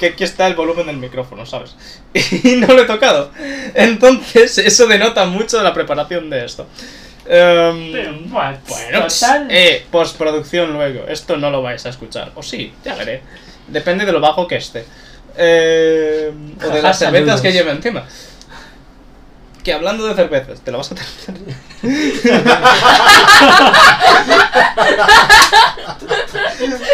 que 0.00 0.06
aquí 0.06 0.24
está 0.24 0.46
el 0.46 0.54
volumen 0.54 0.86
del 0.86 0.96
micrófono, 0.96 1.44
¿sabes? 1.44 1.76
Y 2.14 2.56
no 2.56 2.68
lo 2.68 2.82
he 2.82 2.86
tocado. 2.86 3.30
Entonces, 3.74 4.56
eso 4.58 4.86
denota 4.86 5.26
mucho 5.26 5.62
la 5.62 5.74
preparación 5.74 6.30
de 6.30 6.44
esto. 6.46 6.66
Em, 7.30 7.92
Pero, 7.92 8.12
Bueno, 8.22 9.06
total, 9.06 9.46
eh, 9.50 9.84
postproducción 9.90 10.72
luego. 10.72 11.04
Esto 11.06 11.36
no 11.36 11.50
lo 11.50 11.60
vais 11.62 11.84
a 11.84 11.90
escuchar. 11.90 12.32
O 12.34 12.42
sí, 12.42 12.72
ya 12.84 12.94
veré. 12.94 13.20
Depende 13.68 14.04
de 14.04 14.12
lo 14.12 14.20
bajo 14.20 14.46
que 14.46 14.56
esté. 14.56 14.84
Eh, 15.36 16.32
o 16.64 16.68
de 16.68 16.82
las 16.82 16.98
cervezas 16.98 17.40
que 17.40 17.52
lleve 17.52 17.70
encima. 17.70 18.04
Que 19.62 19.72
hablando 19.72 20.06
de 20.06 20.14
cervezas, 20.14 20.60
te 20.60 20.72
lo 20.72 20.78
vas 20.78 20.92
a 20.92 20.94
terminar. 20.94 21.58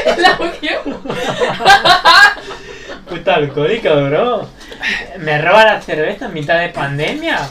El 0.07 0.25
audio. 0.25 1.01
puta 3.09 3.35
alcohólico, 3.35 3.89
bro. 3.89 4.49
Me 5.19 5.41
roba 5.41 5.65
la 5.65 5.81
cerveza 5.81 6.27
en 6.27 6.35
mitad 6.35 6.59
de 6.61 6.69
pandemia. 6.71 7.49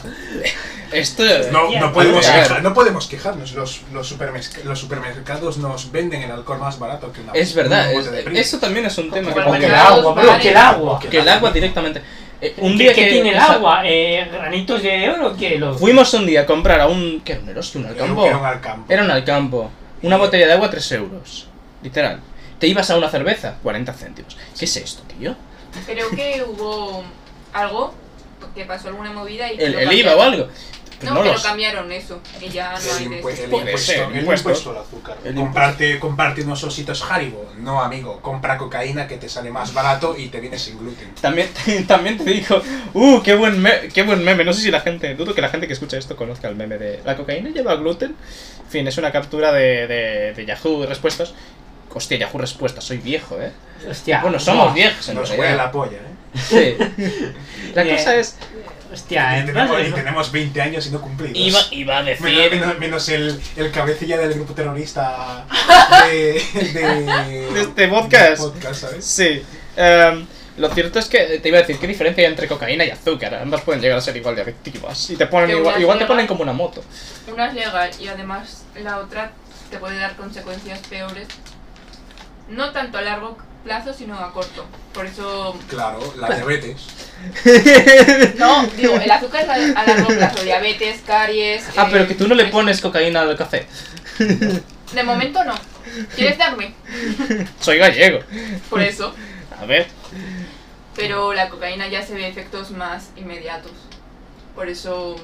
Esto. 0.92 1.24
No, 1.50 1.70
no, 1.80 1.92
podemos 1.92 2.24
quejar- 2.26 2.62
no 2.62 2.72
podemos 2.74 3.06
quejarnos. 3.08 3.52
Los, 3.52 3.82
los, 3.92 4.16
supermerc- 4.16 4.62
los 4.62 4.78
supermercados 4.78 5.56
nos 5.58 5.90
venden 5.90 6.22
el 6.22 6.30
alcohol 6.30 6.58
más 6.60 6.78
barato 6.78 7.12
que 7.12 7.20
una 7.20 7.32
Es 7.32 7.54
verdad, 7.54 7.92
es- 7.92 8.10
de 8.10 8.40
eso 8.40 8.58
también 8.58 8.86
es 8.86 8.96
un 8.98 9.10
tema 9.10 9.34
que. 9.34 9.58
Que 9.58 9.66
el 9.66 9.74
agua, 9.74 10.14
bro, 10.14 10.38
que 10.40 10.50
el 10.50 10.56
agua. 10.56 11.00
Que 11.00 11.18
el 11.18 11.28
agua 11.28 11.50
directamente. 11.50 12.00
Eh, 12.40 12.54
un 12.58 12.72
¿Qué- 12.76 12.84
día 12.84 12.94
¿Qué 12.94 13.04
que. 13.06 13.10
tiene 13.12 13.30
el 13.30 13.38
agua? 13.38 13.82
Eh, 13.84 14.28
¿Granitos 14.30 14.82
de 14.82 15.08
oro? 15.10 15.36
que 15.36 15.58
lo... 15.58 15.74
Fuimos 15.78 16.12
un 16.14 16.26
día 16.26 16.42
a 16.42 16.46
comprar 16.46 16.80
a 16.80 16.86
un. 16.86 17.22
¿Qué 17.24 17.32
era 17.32 17.42
un 17.42 17.48
Eroski? 17.48 17.78
¿Un 17.78 17.86
Alcampo? 17.86 18.26
era 18.26 18.36
un 18.38 18.44
Alcampo. 18.46 18.92
Era 18.92 19.02
un 19.04 19.10
Alcampo. 19.10 19.70
Una 20.02 20.16
botella 20.16 20.46
de 20.46 20.52
agua, 20.52 20.70
3 20.70 20.92
euros. 20.92 21.48
Literal. 21.82 22.20
Te 22.58 22.66
ibas 22.68 22.88
a 22.90 22.96
una 22.98 23.08
cerveza, 23.08 23.56
40 23.62 23.92
céntimos. 23.94 24.36
¿Qué 24.58 24.64
es 24.66 24.76
esto, 24.76 25.02
tío? 25.18 25.34
Creo 25.86 26.08
que 26.10 26.44
hubo 26.46 27.02
algo, 27.54 27.94
que 28.54 28.64
pasó 28.66 28.88
alguna 28.88 29.10
movida 29.12 29.50
y 29.52 29.58
¿El, 29.60 29.74
el 29.74 29.92
IVA 29.92 30.16
o 30.16 30.22
algo? 30.22 30.48
Pues 30.98 31.10
No, 31.10 31.16
no 31.16 31.22
que 31.24 31.32
lo 31.36 31.42
cambiaron 31.42 31.90
eso, 31.90 32.20
y 32.40 32.48
ya 32.50 32.70
no 32.72 32.78
hay 32.78 33.04
El, 33.04 33.10
de 33.10 33.22
impue- 33.22 33.32
eso. 33.32 33.44
el 33.44 33.52
impuesto, 33.52 33.78
ser, 33.78 33.98
el 34.12 34.16
impuesto. 34.18 34.48
impuesto 34.50 34.70
al 34.70 34.76
azúcar. 34.78 35.16
El 35.24 35.34
comprarte, 35.34 35.98
comprarte 35.98 36.42
unos 36.42 36.62
ositos 36.62 37.02
Haribo. 37.10 37.50
No, 37.58 37.80
amigo. 37.82 38.20
Compra 38.20 38.56
cocaína 38.56 39.08
que 39.08 39.16
te 39.16 39.28
sale 39.28 39.50
más 39.50 39.74
barato 39.74 40.14
y 40.16 40.28
te 40.28 40.40
viene 40.40 40.56
sin 40.56 40.78
gluten. 40.78 41.12
También, 41.20 41.48
también 41.88 42.16
te 42.16 42.24
digo, 42.24 42.62
uh, 42.94 43.20
qué 43.22 43.34
buen, 43.34 43.60
me- 43.60 43.88
qué 43.92 44.04
buen 44.04 44.22
meme. 44.24 44.44
No 44.44 44.52
sé 44.52 44.62
si 44.62 44.70
la 44.70 44.80
gente, 44.80 45.14
dudo 45.16 45.34
que 45.34 45.40
la 45.42 45.48
gente 45.48 45.66
que 45.66 45.72
escucha 45.72 45.98
esto 45.98 46.14
conozca 46.16 46.48
el 46.48 46.54
meme 46.54 46.78
de 46.78 47.00
la 47.04 47.16
cocaína 47.16 47.50
lleva 47.50 47.74
gluten. 47.74 48.14
En 48.64 48.70
fin, 48.70 48.86
es 48.88 48.96
una 48.96 49.10
captura 49.10 49.52
de, 49.52 49.86
de, 49.88 50.32
de 50.32 50.46
Yahoo 50.46 50.86
Respuestas. 50.86 51.34
Hostia, 51.92 52.18
Yahoo 52.18 52.38
Respuestas, 52.40 52.84
soy 52.84 52.98
viejo, 52.98 53.40
eh. 53.40 53.50
Hostia, 53.90 54.20
bueno, 54.22 54.38
somos 54.38 54.66
buah, 54.66 54.74
viejos 54.74 55.08
en 55.08 55.16
Nos 55.16 55.28
realidad. 55.28 55.46
huele 55.48 55.56
la 55.56 55.70
polla, 55.72 55.96
¿eh? 55.98 56.13
Sí. 56.34 56.76
La 57.74 57.82
Bien. 57.82 57.96
cosa 57.96 58.16
es, 58.16 58.36
Hostia, 58.92 59.36
Y 59.36 59.40
en 59.40 59.46
tenemos, 59.46 59.80
y 59.88 59.90
tenemos 59.92 60.30
20 60.32 60.60
años 60.62 60.86
y 60.86 60.90
no 60.90 61.00
cumplidos. 61.00 61.36
iba, 61.36 61.58
iba 61.72 61.98
a 61.98 62.02
Menos, 62.02 62.20
decir... 62.22 62.50
menos- 62.52 62.78
menos 62.78 63.08
el, 63.08 63.40
el 63.56 63.70
cabecilla 63.72 64.18
del 64.18 64.34
grupo 64.34 64.54
terrorista 64.54 65.44
de, 66.08 66.40
de, 66.52 67.50
De 67.54 67.60
este 67.60 67.88
podcast. 67.88 68.40
del 68.42 68.52
podcast, 68.52 68.80
¿sabes? 68.82 69.04
Sí. 69.04 69.42
Em, 69.76 70.24
lo 70.58 70.68
cierto 70.72 71.00
es 71.00 71.06
que 71.06 71.40
te 71.40 71.48
iba 71.48 71.58
a 71.58 71.62
decir, 71.62 71.78
¿qué 71.78 71.88
diferencia 71.88 72.22
hay 72.24 72.30
entre 72.30 72.46
cocaína 72.46 72.84
y 72.84 72.90
azúcar? 72.90 73.34
Ambas 73.34 73.62
pueden 73.62 73.82
llegar 73.82 73.98
a 73.98 74.00
ser 74.00 74.16
igual 74.16 74.36
de 74.36 74.42
adictivas. 74.42 75.10
Y 75.10 75.16
te 75.16 75.26
ponen 75.26 75.50
igual, 75.50 75.74
una 75.74 75.80
igual 75.80 75.98
te 75.98 76.04
lleva- 76.04 76.08
ponen 76.14 76.26
como 76.28 76.42
una 76.42 76.52
moto. 76.52 76.84
Una 77.32 77.48
es 77.48 77.54
legal 77.54 77.90
y 78.00 78.06
además 78.06 78.64
la 78.80 78.98
otra 78.98 79.32
te 79.72 79.78
puede 79.78 79.98
dar 79.98 80.14
consecuencias 80.14 80.78
peores. 80.88 81.26
No 82.48 82.70
tanto 82.70 82.98
a 82.98 83.02
largo 83.02 83.36
plazo, 83.64 83.92
sino 83.92 84.16
a 84.16 84.32
corto. 84.32 84.64
Por 84.92 85.06
eso... 85.06 85.58
Claro, 85.68 86.14
la 86.18 86.28
diabetes. 86.28 86.86
No, 88.38 88.66
digo, 88.66 88.96
el 88.96 89.10
azúcar 89.10 89.44
es 89.44 89.48
a, 89.48 89.80
a 89.80 89.86
largo 89.86 90.08
plazo. 90.08 90.42
Diabetes, 90.44 91.00
caries... 91.06 91.64
Ah, 91.76 91.86
eh, 91.86 91.88
pero 91.90 92.06
que 92.06 92.14
tú 92.14 92.28
no 92.28 92.34
le 92.34 92.46
pones 92.46 92.80
cocaína 92.80 93.22
al 93.22 93.36
café. 93.36 93.66
De 94.18 95.02
momento 95.02 95.42
no. 95.44 95.54
¿Quieres 96.14 96.38
darme? 96.38 96.74
Soy 97.60 97.78
gallego. 97.78 98.20
Por 98.70 98.82
eso. 98.82 99.14
A 99.60 99.64
ver. 99.64 99.88
Pero 100.94 101.32
la 101.32 101.48
cocaína 101.48 101.88
ya 101.88 102.02
se 102.02 102.14
ve 102.14 102.28
efectos 102.28 102.70
más 102.70 103.10
inmediatos. 103.16 103.72
Por 104.54 104.68
eso 104.68 105.16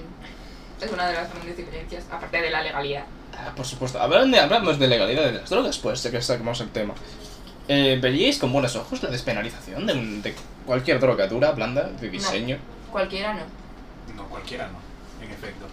es 0.80 0.90
una 0.90 1.06
de 1.06 1.14
las 1.14 1.32
grandes 1.32 1.56
diferencias, 1.56 2.04
aparte 2.10 2.40
de 2.40 2.50
la 2.50 2.62
legalidad. 2.62 3.04
Ah, 3.34 3.52
por 3.54 3.66
supuesto. 3.66 4.00
Hablando 4.00 4.36
de, 4.36 4.42
hablamos 4.42 4.78
de 4.78 4.88
legalidad 4.88 5.24
de 5.24 5.32
las 5.32 5.50
drogas, 5.50 5.78
pues, 5.78 6.02
ya 6.02 6.10
que 6.10 6.20
sacamos 6.20 6.60
el 6.60 6.70
tema. 6.70 6.94
Eh, 7.72 8.00
¿Veríais 8.02 8.36
con 8.38 8.52
buenos 8.52 8.74
ojos 8.74 9.00
la 9.00 9.10
despenalización 9.10 9.86
de, 9.86 9.92
un- 9.92 10.22
de 10.22 10.34
cualquier 10.66 10.98
droga 10.98 11.28
dura, 11.28 11.52
blanda, 11.52 11.88
de 12.00 12.10
diseño? 12.10 12.58
Cualquiera 12.90 13.32
no. 13.32 13.42
No, 14.16 14.28
cualquiera 14.28 14.66
no, 14.66 15.24
en 15.24 15.30
efecto. 15.30 15.66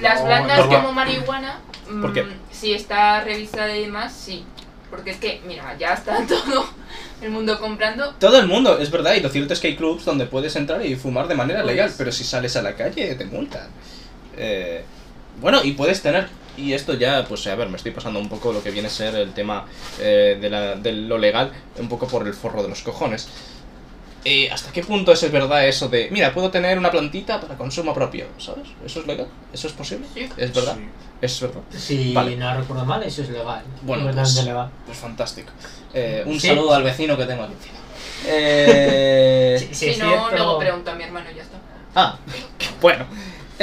Las 0.00 0.18
No, 0.20 0.26
blandas 0.26 0.66
como 0.66 0.92
marihuana, 0.92 1.60
¿Por 2.00 2.12
qué? 2.12 2.24
mm, 2.24 2.32
si 2.50 2.72
está 2.72 3.20
revisada 3.22 3.76
y 3.76 3.82
demás, 3.82 4.12
sí. 4.12 4.44
Porque 4.90 5.10
es 5.10 5.18
que, 5.18 5.40
mira, 5.46 5.76
ya 5.78 5.94
está 5.94 6.16
todo 6.26 6.66
el 7.20 7.30
mundo 7.30 7.60
comprando. 7.60 8.12
Todo 8.18 8.40
el 8.40 8.48
mundo, 8.48 8.78
es 8.80 8.90
verdad, 8.90 9.14
y 9.14 9.20
lo 9.20 9.28
cierto 9.28 9.52
es 9.52 9.60
que 9.60 9.68
hay 9.68 9.76
clubs 9.76 10.04
donde 10.04 10.26
puedes 10.26 10.56
entrar 10.56 10.84
y 10.84 10.96
fumar 10.96 11.28
de 11.28 11.36
manera 11.36 11.62
Pues- 11.62 11.72
legal, 11.72 11.92
pero 11.96 12.10
si 12.10 12.24
sales 12.24 12.56
a 12.56 12.62
la 12.62 12.74
calle 12.74 13.14
te 13.14 13.24
multan. 13.26 13.68
Eh, 14.36 14.82
bueno, 15.40 15.62
y 15.62 15.72
puedes 15.74 16.02
tener, 16.02 16.28
y 16.56 16.72
esto 16.72 16.94
ya, 16.94 17.24
pues 17.26 17.46
a 17.46 17.54
ver, 17.54 17.68
me 17.68 17.76
estoy 17.76 17.92
pasando 17.92 18.18
un 18.20 18.28
poco 18.28 18.52
lo 18.52 18.62
que 18.62 18.70
viene 18.70 18.88
a 18.88 18.90
ser 18.90 19.14
el 19.14 19.32
tema 19.32 19.66
eh, 20.00 20.38
de, 20.40 20.50
la, 20.50 20.74
de 20.76 20.92
lo 20.92 21.18
legal, 21.18 21.52
un 21.78 21.88
poco 21.88 22.06
por 22.06 22.26
el 22.26 22.34
forro 22.34 22.62
de 22.62 22.68
los 22.68 22.82
cojones. 22.82 23.28
eh, 24.24 24.48
¿hasta 24.52 24.70
qué 24.72 24.82
punto 24.84 25.12
es 25.12 25.32
verdad 25.32 25.66
eso 25.66 25.88
de, 25.88 26.08
mira, 26.12 26.32
puedo 26.32 26.50
tener 26.50 26.78
una 26.78 26.90
plantita 26.90 27.40
para 27.40 27.56
consumo 27.56 27.92
propio? 27.94 28.26
¿Sabes? 28.38 28.68
¿Eso 28.84 29.00
es 29.00 29.06
legal? 29.06 29.26
¿Eso 29.52 29.66
es 29.66 29.72
posible? 29.72 30.06
Sí. 30.14 30.28
¿Es 30.36 30.54
verdad? 30.54 30.76
Sí. 30.76 30.88
Es 31.22 31.40
verdad. 31.40 31.60
Si 31.76 32.12
Vale. 32.12 32.36
no 32.36 32.54
recuerdo 32.54 32.84
mal, 32.84 33.02
eso 33.04 33.22
es 33.22 33.28
legal. 33.30 33.62
Bueno, 33.82 34.02
completamente 34.04 34.34
pues- 34.34 34.46
legal. 34.46 34.70
Pues 34.86 34.98
fantástico. 34.98 35.50
Eh, 35.94 36.22
un 36.26 36.38
Sí. 36.40 36.48
saludo 36.48 36.74
al 36.74 36.82
vecino 36.82 37.16
que 37.16 37.24
tengo 37.26 37.44
aquí 37.44 37.52
encima. 37.54 37.78
Eh... 38.26 39.56
Sí, 39.58 39.66
sí, 39.68 39.74
si 39.74 39.88
es 39.90 39.98
no, 39.98 40.08
cierto. 40.08 40.30
luego 40.36 40.58
pregunto 40.58 40.90
a 40.90 40.94
mi 40.94 41.04
hermano 41.04 41.30
y 41.30 41.34
ya 41.36 41.42
está. 41.42 41.58
Ah, 41.94 42.16
bueno. 42.80 43.04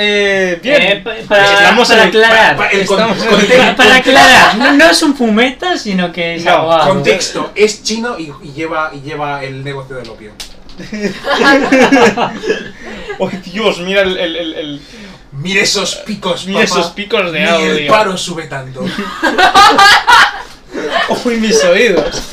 Eh, 0.01 0.59
bien. 0.63 0.81
Eh, 0.81 1.01
pa- 1.03 1.13
para, 1.27 1.53
Estamos 1.53 1.89
para 1.89 2.03
aclarar. 2.03 2.55
Pa- 2.57 2.67
el 2.69 2.79
Estamos 2.81 3.17
con- 3.17 3.39
en- 3.41 3.47
para, 3.47 3.75
para 3.75 3.95
aclarar, 3.97 4.55
no, 4.57 4.71
no 4.73 4.85
es 4.89 5.03
un 5.03 5.13
fumeta, 5.15 5.77
sino 5.77 6.11
que 6.13 6.35
es 6.35 6.45
No, 6.45 6.51
abogado. 6.51 6.89
Contexto, 6.89 7.51
es 7.53 7.83
chino 7.83 8.17
y, 8.17 8.31
y 8.43 8.53
lleva, 8.53 8.91
y 8.93 9.01
lleva 9.01 9.43
el 9.43 9.61
negocio 9.63 9.97
del 9.97 10.09
opio. 10.09 10.31
¡Oh, 13.17 13.29
Dios! 13.43 13.79
Mira 13.79 14.01
el, 14.03 14.17
el, 14.17 14.35
el, 14.37 14.53
el- 14.53 14.81
Mira 15.31 15.61
esos 15.61 15.95
picos, 15.97 16.45
Mira 16.47 16.61
papá. 16.61 16.71
esos 16.79 16.91
picos 16.91 17.31
de 17.31 17.39
Ni 17.41 17.45
audio. 17.47 17.71
el 17.73 17.87
paro 17.87 18.17
sube 18.17 18.43
tanto. 18.47 18.81
¡Uy, 21.25 21.35
mis 21.37 21.63
oídos! 21.63 22.23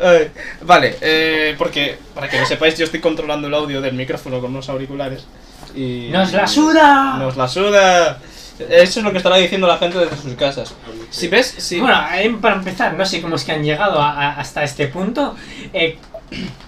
Ay, 0.00 0.30
vale, 0.62 0.96
eh, 1.00 1.54
porque 1.58 1.98
para 2.14 2.28
que 2.28 2.40
lo 2.40 2.46
sepáis, 2.46 2.76
yo 2.78 2.84
estoy 2.86 3.00
controlando 3.00 3.48
el 3.48 3.54
audio 3.54 3.80
del 3.80 3.94
micrófono 3.94 4.40
con 4.40 4.50
unos 4.50 4.68
auriculares. 4.68 5.24
Y, 5.74 6.08
¡Nos 6.10 6.32
la 6.32 6.46
suda! 6.46 7.16
¡Nos 7.18 7.36
la 7.36 7.48
suda! 7.48 8.18
Eso 8.68 9.00
es 9.00 9.04
lo 9.04 9.10
que 9.10 9.16
estará 9.18 9.36
diciendo 9.36 9.66
la 9.66 9.78
gente 9.78 9.98
desde 9.98 10.16
sus 10.16 10.34
casas. 10.34 10.74
Si 11.10 11.28
ves, 11.28 11.46
si. 11.58 11.80
Bueno, 11.80 11.98
eh, 12.14 12.34
para 12.40 12.56
empezar, 12.56 12.94
no 12.94 13.04
sé 13.04 13.20
cómo 13.20 13.34
es 13.36 13.44
que 13.44 13.52
han 13.52 13.64
llegado 13.64 14.00
a- 14.00 14.12
a- 14.12 14.32
hasta 14.40 14.62
este 14.62 14.86
punto. 14.88 15.34
eh, 15.72 15.98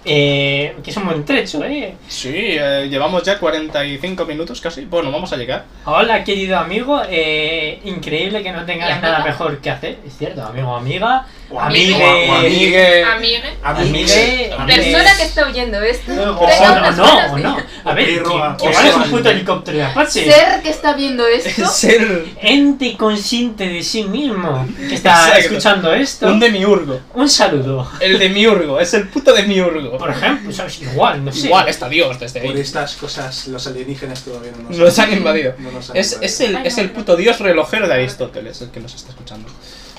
eh, 0.03 0.75
que 0.83 0.91
es 0.91 0.97
un 0.97 1.05
buen 1.05 1.25
trecho, 1.25 1.63
¿eh? 1.63 1.95
Sí, 2.07 2.31
eh, 2.35 2.87
llevamos 2.89 3.23
ya 3.23 3.39
45 3.39 4.25
minutos 4.25 4.61
casi. 4.61 4.85
Bueno, 4.85 5.11
vamos 5.11 5.31
a 5.33 5.37
llegar. 5.37 5.65
Hola, 5.85 6.23
querido 6.23 6.57
amigo. 6.59 7.01
eh, 7.07 7.79
increíble 7.85 8.43
que 8.43 8.51
no 8.51 8.61
¿Y 8.61 8.65
tengas 8.65 9.01
nada 9.01 9.23
mejor 9.23 9.57
que 9.59 9.69
hacer. 9.71 9.97
Es 10.05 10.17
cierto, 10.17 10.43
amigo 10.43 10.69
o 10.69 10.75
amiga. 10.75 11.25
O 11.49 11.59
Amigue. 11.59 11.93
amigo, 11.93 12.31
o 12.31 12.35
amigue. 12.37 13.03
Amigue. 13.03 13.41
Amigue. 13.63 14.51
Persona 14.75 15.17
que 15.17 15.23
está 15.23 15.47
oyendo 15.47 15.81
esto. 15.81 16.11
O, 16.11 16.15
no, 16.15 16.39
ganas 16.39 16.99
o 16.99 17.35
de- 17.35 17.41
no. 17.43 17.57
A 17.83 17.93
ver, 17.93 18.09
igual 18.09 18.57
es 18.87 18.95
un 18.95 19.03
puto 19.11 19.29
helicóptero 19.29 19.77
de 19.77 19.83
Apache. 19.83 20.25
Ser 20.25 20.61
que 20.63 20.69
está 20.69 20.93
viendo 20.93 21.25
esto. 21.27 21.65
Ser 21.71 22.25
Ente 22.41 22.97
consciente 22.97 23.67
de 23.67 23.83
sí 23.83 24.03
mismo 24.05 24.67
que 24.87 24.95
está 24.95 25.37
escuchando 25.37 25.93
esto. 25.93 26.27
un 26.27 26.39
demiurgo. 26.39 26.99
Un 27.13 27.29
saludo. 27.29 27.89
El 27.99 28.17
demiurgo, 28.17 28.79
es 28.79 28.93
el 28.95 29.07
puto 29.07 29.31
demiurgo. 29.33 29.97
Por 29.97 30.09
ejemplo, 30.09 30.51
¿sabes? 30.51 30.81
Igual, 30.81 31.23
no 31.23 31.31
sé. 31.31 31.45
Igual 31.47 31.67
está 31.69 31.87
Dios 31.87 32.19
desde 32.19 32.41
Por 32.41 32.55
ahí. 32.55 32.61
estas 32.61 32.95
cosas, 32.95 33.47
los 33.49 33.65
alienígenas 33.67 34.23
todavía 34.23 34.51
no 34.57 34.69
nos, 34.69 34.77
Nos 34.79 34.99
han 34.99 35.13
invadido. 35.13 35.53
no 35.59 35.71
nos 35.71 35.89
han 35.91 35.97
Es, 35.97 36.13
invadido. 36.13 36.25
es, 36.33 36.39
el, 36.41 36.55
es 36.65 36.77
el 36.79 36.89
puto 36.89 37.15
dios 37.15 37.39
relojero 37.39 37.87
de 37.87 37.93
Aristóteles 37.93 38.61
el 38.61 38.71
que 38.71 38.79
nos 38.79 38.95
está 38.95 39.11
escuchando. 39.11 39.47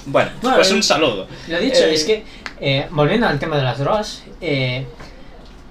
Bueno, 0.07 0.31
Bueno, 0.41 0.57
pues 0.57 0.71
eh, 0.71 0.75
un 0.75 0.83
saludo. 0.83 1.27
Lo 1.49 1.59
dicho, 1.59 1.85
Eh, 1.85 1.95
es 1.95 2.05
que, 2.05 2.25
eh, 2.61 2.87
volviendo 2.91 3.27
al 3.27 3.39
tema 3.39 3.57
de 3.57 3.65
las 3.65 3.79
drogas, 3.79 4.23
eh, 4.41 4.87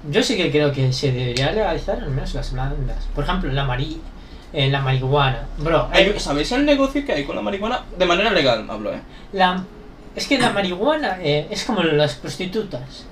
yo 0.10 0.22
sí 0.22 0.36
que 0.38 0.52
creo 0.52 0.72
que 0.72 0.92
se 0.94 1.12
debería 1.12 1.52
legalizar 1.52 1.98
al 2.00 2.10
menos 2.12 2.34
las 2.34 2.52
blandas. 2.52 3.06
Por 3.16 3.24
ejemplo, 3.24 3.52
la, 3.52 3.64
mari 3.64 4.00
la 4.54 4.80
marihuana. 4.82 5.48
Bro, 5.58 5.90
hay- 5.92 6.18
¿Sabéis 6.20 6.52
el 6.54 6.66
negocio 6.66 7.06
que 7.06 7.12
hay 7.14 7.24
con 7.26 7.36
la 7.36 7.42
marihuana? 7.42 7.82
De 7.98 8.06
manera 8.06 8.32
legal, 8.32 8.66
hablo, 8.70 8.94
eh. 8.94 9.00
la, 9.34 9.64
es 10.16 10.28
que 10.28 10.38
la 10.38 10.52
marihuana 10.52 11.18
es 11.22 11.64
como 11.66 11.82
las 11.84 12.16
prostitutas. 12.16 13.06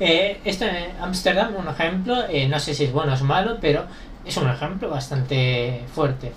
Esto 0.00 0.64
en 0.64 0.90
Ámsterdam, 1.00 1.54
un 1.56 1.68
ejemplo, 1.68 2.16
no 2.48 2.58
sé 2.60 2.74
si 2.74 2.84
es 2.84 2.92
bueno 2.92 3.12
o 3.12 3.14
es 3.14 3.22
malo, 3.22 3.58
pero 3.60 3.84
es 4.24 4.36
un 4.36 4.48
ejemplo 4.50 4.88
bastante 4.88 5.82
fuerte. 5.94 6.32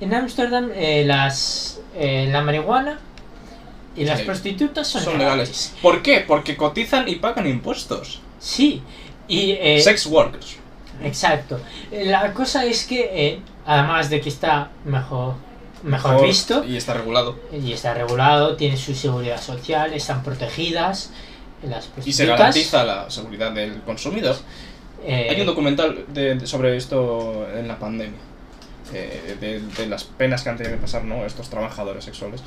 En 0.00 0.12
Ámsterdam, 0.14 0.70
eh, 0.74 1.04
las 1.06 1.80
la 1.96 2.42
marihuana 2.42 2.98
y 3.96 4.04
las 4.04 4.20
Sí. 4.20 4.24
prostitutas 4.24 4.86
son, 4.86 5.02
Son 5.02 5.18
legales. 5.18 5.48
legales. 5.48 5.74
¿Por 5.82 6.02
qué? 6.02 6.20
Porque 6.26 6.56
cotizan 6.56 7.08
y 7.08 7.16
pagan 7.16 7.46
impuestos. 7.46 8.20
Sí, 8.38 8.82
y 9.28 9.52
eh, 9.52 9.80
Sex 9.80 10.06
workers. 10.06 10.56
exacto. 11.02 11.60
Eh, 11.90 12.04
La 12.06 12.32
cosa 12.32 12.64
es 12.64 12.84
que, 12.86 13.10
eh, 13.12 13.40
además 13.64 14.10
de 14.10 14.20
que 14.20 14.28
está 14.28 14.70
mejor, 14.84 15.34
mejor 15.82 16.22
visto 16.24 16.64
Y 16.64 16.76
está 16.76 16.94
regulado. 16.94 17.36
y 17.52 17.72
está 17.72 17.94
regulado, 17.94 18.56
tiene 18.56 18.76
su 18.76 18.94
seguridad 18.94 19.40
social, 19.40 19.92
están 19.92 20.22
protegidas 20.22 21.10
las 21.62 21.84
Y 21.84 21.88
se 21.88 21.92
prostitutas. 22.26 22.38
garantiza 22.38 22.84
la 22.84 23.10
seguridad 23.10 23.52
del 23.52 23.80
consumidor. 23.82 24.36
eh, 25.04 25.28
Hay 25.30 25.40
un 25.40 25.46
documental 25.46 26.04
de- 26.08 26.34
de- 26.34 26.46
sobre 26.46 26.76
esto 26.76 27.46
en 27.56 27.66
la 27.68 27.78
pandemia. 27.78 28.18
eh, 28.94 29.36
de, 29.40 29.58
de 29.60 29.86
las 29.88 30.04
penas 30.04 30.44
que 30.44 30.48
han 30.48 30.56
tenido 30.56 30.76
que 30.76 30.80
pasar 30.82 31.02
¿no? 31.02 31.26
estos 31.26 31.50
trabajadores 31.50 32.04
sexuales. 32.04 32.40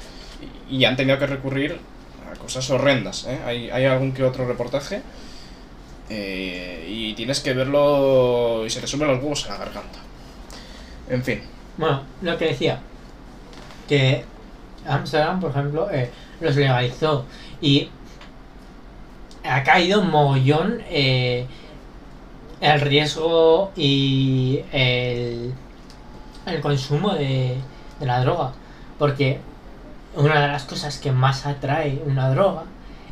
Y, 0.69 0.85
han 0.85 0.95
tenido 0.95 1.17
que 1.19 1.27
recurrir 1.27 1.79
a 2.31 2.35
cosas 2.37 2.69
horrendas. 2.69 3.25
¿eh? 3.25 3.39
Hay, 3.45 3.69
hay 3.69 3.85
algún 3.85 4.13
que 4.13 4.23
otro 4.23 4.47
reportaje. 4.47 5.01
eh, 6.09 6.85
y 6.89 7.13
tienes 7.13 7.39
que 7.39 7.53
verlo 7.53 8.65
y 8.65 8.69
se 8.69 8.81
te 8.81 8.87
los 8.87 8.99
huevos 9.21 9.45
a 9.47 9.53
la 9.53 9.57
garganta. 9.59 9.99
En 11.09 11.23
fin. 11.23 11.41
Bueno, 11.77 12.03
lo 12.21 12.37
que 12.37 12.45
decía, 12.45 12.79
que 13.87 14.23
Amsterdam, 14.87 15.39
por 15.39 15.51
ejemplo, 15.51 15.89
eh, 15.91 16.09
los 16.41 16.55
legalizó 16.55 17.25
y 17.61 17.89
ha 19.43 19.63
caído 19.63 20.03
mogollón 20.03 20.81
eh, 20.89 21.45
el 22.61 22.81
riesgo 22.81 23.71
y 23.75 24.61
el, 24.71 25.53
el 26.45 26.61
consumo 26.61 27.13
de, 27.13 27.55
de 27.99 28.05
la 28.05 28.21
droga. 28.21 28.51
Porque 28.97 29.39
una 30.20 30.41
de 30.41 30.47
las 30.47 30.63
cosas 30.63 30.97
que 30.97 31.11
más 31.11 31.45
atrae 31.45 32.01
una 32.05 32.30
droga 32.30 32.63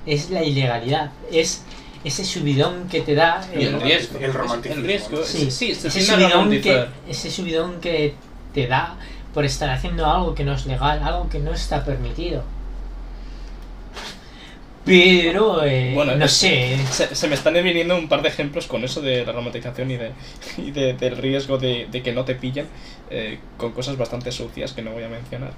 es 0.06 0.30
la 0.30 0.44
ilegalidad, 0.44 1.12
es 1.32 1.64
ese 2.04 2.24
subidón 2.24 2.88
que 2.90 3.02
te 3.02 3.16
da 3.16 3.42
Y 3.54 3.64
el 3.64 3.76
el- 3.76 3.82
riesgo. 3.82 4.20
el 4.20 4.34
romanticismo. 4.34 4.82
El 4.82 4.88
riesgo. 4.88 5.24
Sí, 5.26 5.52
sí, 5.52 5.74
se 5.76 5.88
ese 5.90 6.02
subidón, 6.04 6.50
que, 6.62 6.86
ese 7.10 7.32
subidón 7.32 7.82
que 7.82 8.16
te 8.54 8.68
da 8.68 8.96
por 9.34 9.46
estar 9.46 9.70
haciendo 9.70 10.06
algo 10.06 10.34
que 10.36 10.44
no 10.44 10.54
es 10.54 10.66
legal, 10.66 11.02
algo 11.04 11.28
que 11.30 11.40
no 11.40 11.52
está 11.54 11.84
permitido. 11.84 12.44
Pero, 14.88 15.64
eh, 15.64 15.92
Bueno, 15.94 16.16
no 16.16 16.28
sé. 16.28 16.78
Se, 16.90 17.14
se 17.14 17.28
me 17.28 17.36
están 17.36 17.54
viniendo 17.56 17.96
un 17.98 18.08
par 18.08 18.22
de 18.22 18.30
ejemplos 18.30 18.68
con 18.68 18.84
eso 18.84 19.02
de 19.02 19.26
la 19.26 19.32
romantización 19.34 19.92
y, 19.92 19.98
de, 19.98 20.12
y 20.58 20.72
de- 20.72 20.94
del 20.94 21.18
riesgo 21.18 21.58
de, 21.58 21.88
de 21.92 22.02
que 22.02 22.14
no 22.14 22.24
te 22.26 22.36
pillen 22.36 22.66
eh, 23.10 23.38
con 23.58 23.72
cosas 23.74 23.98
bastante 23.98 24.32
sucias 24.32 24.74
que 24.74 24.82
no 24.82 24.92
voy 24.92 25.04
a 25.04 25.10
mencionar. 25.10 25.52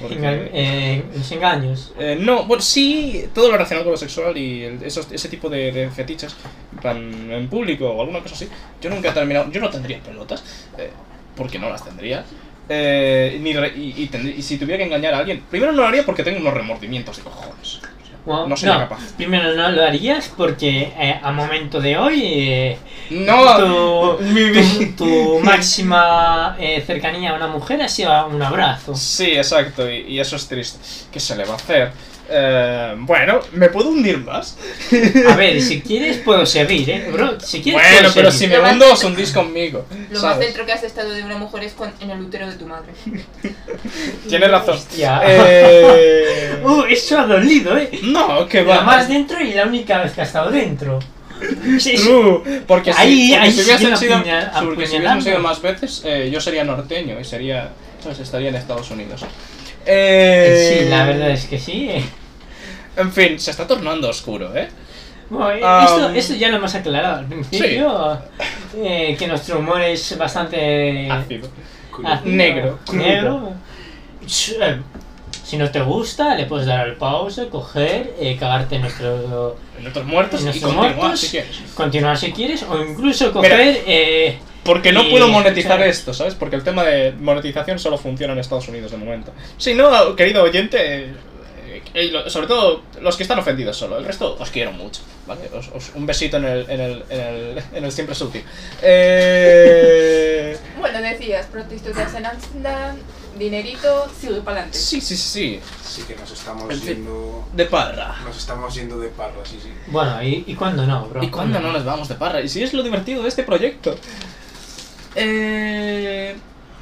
porque- 0.00 0.16
enga- 0.18 0.50
eh, 0.52 1.02
los 1.16 1.32
engaños. 1.32 1.92
Eh, 1.98 2.16
no, 2.20 2.44
bueno, 2.44 2.62
sí, 2.62 3.26
todo 3.34 3.46
lo 3.48 3.52
relacionado 3.54 3.84
con 3.84 3.92
lo 3.92 3.96
sexual 3.98 4.36
y 4.36 4.62
el- 4.64 4.82
esos, 4.82 5.10
ese 5.10 5.28
tipo 5.28 5.48
de, 5.48 5.90
fetiches 5.94 6.36
en, 6.84 7.32
en 7.32 7.48
público 7.48 7.88
o 7.90 8.00
alguna 8.00 8.20
cosa 8.20 8.34
así. 8.34 8.48
Yo 8.82 8.90
nunca 8.90 9.08
he 9.10 9.12
terminado, 9.12 9.50
yo 9.50 9.60
no 9.60 9.70
tendría 9.70 9.98
pelotas, 10.00 10.44
eh, 10.78 10.90
porque 11.36 11.58
no 11.58 11.68
las 11.70 11.84
tendría. 11.84 12.24
Eh, 12.68 13.38
ni 13.42 13.52
re- 13.52 13.74
y, 13.76 13.94
y 14.02 14.08
tendrí- 14.08 14.34
y 14.38 14.42
si 14.42 14.56
tuviera 14.56 14.78
que 14.78 14.84
engañar 14.84 15.12
a 15.14 15.18
alguien, 15.18 15.42
primero 15.50 15.72
no 15.72 15.82
lo 15.82 15.88
haría 15.88 16.04
porque 16.04 16.22
tengo 16.22 16.38
unos 16.40 16.54
remordimientos 16.54 17.16
de 17.18 17.22
cojones. 17.22 17.80
No 18.26 18.56
sería 18.56 18.78
capaz. 18.78 19.00
Primero 19.16 19.54
no 19.54 19.70
lo 19.70 19.84
harías 19.84 20.32
porque 20.36 20.92
eh, 20.98 21.20
a 21.22 21.30
momento 21.32 21.80
de 21.80 21.98
hoy 21.98 22.22
eh, 22.24 22.78
No, 23.10 23.56
tu, 24.18 24.22
mi- 24.24 24.52
tu- 24.96 25.04
tu 25.04 25.40
máxima 25.42 26.56
eh, 26.58 26.82
cercanía 26.86 27.30
a 27.32 27.34
una 27.34 27.48
mujer 27.48 27.82
ha 27.82 27.88
sido 27.88 28.26
un 28.28 28.42
abrazo. 28.42 28.94
Sí, 28.94 29.32
exacto, 29.32 29.90
y, 29.90 30.06
y 30.08 30.20
eso 30.20 30.36
es 30.36 30.48
triste. 30.48 30.78
¿Qué 31.12 31.20
se 31.20 31.36
le 31.36 31.44
va 31.44 31.52
a 31.52 31.56
hacer? 31.56 31.92
Eh, 32.30 32.94
bueno, 32.98 33.40
¿me 33.52 33.68
puedo 33.68 33.90
hundir 33.90 34.18
más? 34.18 34.56
A 35.28 35.36
ver, 35.36 35.60
si 35.60 35.80
quieres 35.82 36.16
puedo 36.18 36.46
seguir, 36.46 36.88
¿eh? 36.88 37.10
Bro, 37.12 37.38
si 37.40 37.60
quieres 37.60 37.82
Bueno, 37.82 37.98
puedo 38.00 38.14
pero 38.14 38.30
si 38.32 38.46
me 38.46 38.58
hundo 38.60 38.92
os 38.92 39.04
hundís 39.04 39.30
conmigo. 39.30 39.84
Lo 40.10 40.22
más 40.22 40.32
¿sabes? 40.32 40.46
dentro 40.46 40.64
que 40.64 40.72
has 40.72 40.82
estado 40.84 41.10
de 41.10 41.22
una 41.22 41.36
mujer 41.36 41.64
es 41.64 41.72
con- 41.74 41.92
en 42.00 42.10
el 42.10 42.20
útero 42.20 42.46
de 42.50 42.56
tu 42.56 42.66
madre. 42.66 42.92
Tienes 44.28 44.50
razón. 44.50 44.74
Hostia. 44.76 45.20
Eh, 45.26 46.30
Uh, 46.64 46.84
eso 46.88 47.18
ha 47.18 47.26
dolido, 47.26 47.76
¿eh? 47.76 47.90
no, 48.04 48.46
que 48.48 48.62
La 48.62 48.76
va. 48.78 48.82
más 48.84 49.06
dentro 49.08 49.38
y 49.42 49.52
la 49.52 49.66
única 49.66 49.98
vez 50.02 50.12
que 50.12 50.22
ha 50.22 50.24
estado 50.24 50.50
dentro. 50.50 50.98
Sí, 51.78 51.96
sí. 51.98 52.04
True, 52.04 52.62
porque 52.66 52.90
si, 52.94 53.00
Ahí- 53.02 53.30
porque 53.32 53.44
ahí 53.44 53.52
si 53.52 53.60
hubiesen 53.64 53.96
sido, 53.98 54.16
apuñal- 54.16 54.58
si 54.58 54.64
hubiesen 54.66 55.22
sido 55.22 55.38
más 55.40 55.60
veces, 55.60 56.00
eh, 56.06 56.30
yo 56.32 56.40
sería 56.40 56.64
norteño 56.64 57.20
y 57.20 57.24
sería, 57.24 57.68
¿sabes? 58.02 58.20
Estaría 58.20 58.48
en 58.48 58.54
Estados 58.54 58.90
Unidos. 58.90 59.26
Eh, 59.86 60.78
Sí, 60.84 60.88
la 60.88 61.04
verdad 61.04 61.30
es 61.30 61.46
que 61.46 61.58
sí. 61.58 61.90
En 62.96 63.12
fin, 63.12 63.38
se 63.40 63.50
está 63.50 63.66
tornando 63.66 64.08
oscuro, 64.08 64.54
¿eh? 64.56 64.68
Bueno, 65.30 65.50
eh, 65.50 65.60
Um, 65.64 65.84
esto, 65.84 66.10
esto 66.10 66.34
ya 66.34 66.48
lo 66.50 66.56
hemos 66.58 66.74
aclarado 66.74 67.18
al 67.20 67.26
principio. 67.26 68.18
eh, 68.76 69.16
que 69.18 69.26
nuestro 69.26 69.58
humor 69.58 69.80
es 69.82 70.16
bastante 70.18 71.10
Ácido. 71.10 71.48
ácido, 72.04 72.30
Negro. 72.36 72.78
Negro. 72.92 73.52
Eh, 74.22 74.80
Si 75.44 75.56
no 75.58 75.70
te 75.70 75.80
gusta, 75.82 76.34
le 76.34 76.46
puedes 76.46 76.66
dar 76.66 76.80
al 76.80 76.96
pause, 76.96 77.48
coger, 77.50 78.14
eh, 78.18 78.36
cagarte 78.38 78.76
en 78.76 78.82
nuestro. 78.82 79.56
En 79.76 79.82
nuestros 79.82 80.06
muertos 80.06 80.40
En 80.40 80.46
y 80.46 80.50
nuestros 80.50 80.72
continuar 80.74 81.18
si 81.18 81.28
quieres. 81.28 81.56
continuar 81.74 82.16
si 82.18 82.32
quieres, 82.32 82.62
o 82.62 82.82
incluso 82.82 83.32
coger. 83.32 83.82
eh, 83.86 84.38
Porque 84.64 84.92
no 84.92 85.02
Y- 85.02 85.10
puedo 85.10 85.28
monetizar 85.28 85.78
sea- 85.78 85.86
esto, 85.86 86.14
¿sabes? 86.14 86.34
Porque 86.34 86.56
el 86.56 86.64
tema 86.64 86.82
de 86.84 87.12
monetización 87.12 87.78
solo 87.78 87.98
funciona 87.98 88.32
en 88.32 88.38
Estados 88.38 88.66
Unidos 88.68 88.90
de 88.90 88.96
momento. 88.96 89.32
Si 89.58 89.74
no, 89.74 90.16
querido 90.16 90.42
oyente, 90.42 90.78
eh, 91.04 91.12
eh, 91.92 92.12
sobre 92.28 92.46
todo 92.46 92.82
los 93.00 93.16
que 93.16 93.22
están 93.24 93.38
ofendidos 93.38 93.76
solo, 93.76 93.98
el 93.98 94.04
resto 94.04 94.36
os 94.40 94.50
quiero 94.50 94.72
mucho, 94.72 95.02
¿vale? 95.26 95.42
Os- 95.52 95.68
os- 95.74 95.92
un 95.94 96.06
besito 96.06 96.38
en 96.38 96.44
el, 96.46 96.70
en 96.70 96.80
el, 96.80 97.04
en 97.10 97.20
el, 97.20 97.62
en 97.74 97.84
el 97.84 97.92
siempre 97.92 98.14
sutil. 98.14 98.42
Eh... 99.28 100.56
Bueno, 100.84 101.00
decías, 101.00 101.46
prostitutas 101.46 102.14
en 102.14 102.26
Amsterdam, 102.26 102.96
dinerito, 103.38 104.06
sigue 104.20 104.34
para 104.42 104.58
adelante. 104.58 104.76
Sí, 104.78 105.00
sí, 105.00 105.16
sí, 105.16 105.28
sí. 105.56 105.60
Sí 105.82 106.02
que 106.06 106.14
nos 106.14 106.30
estamos 106.30 106.70
En 106.70 106.78
fin. 106.78 106.88
yendo. 106.96 107.48
De 107.54 107.64
parra. 107.64 108.16
Nos 108.22 108.36
estamos 108.36 108.74
yendo 108.74 108.98
de 109.00 109.08
parra, 109.08 109.32
sí, 109.44 109.58
sí. 109.62 109.70
bueno, 109.86 110.22
¿y, 110.22 110.44
y 110.46 110.54
cuándo 110.54 110.86
no, 110.86 111.06
bro? 111.06 111.22
¿Y 111.24 111.28
cuándo 111.30 111.58
no 111.60 111.72
nos 111.72 111.84
vamos 111.86 112.08
de 112.08 112.16
parra? 112.16 112.42
Y 112.42 112.48
si 112.50 112.62
es 112.62 112.74
lo 112.74 112.82
divertido 112.82 113.22
de 113.22 113.28
este 113.30 113.44
proyecto. 113.44 113.96
Eh... 115.14 116.36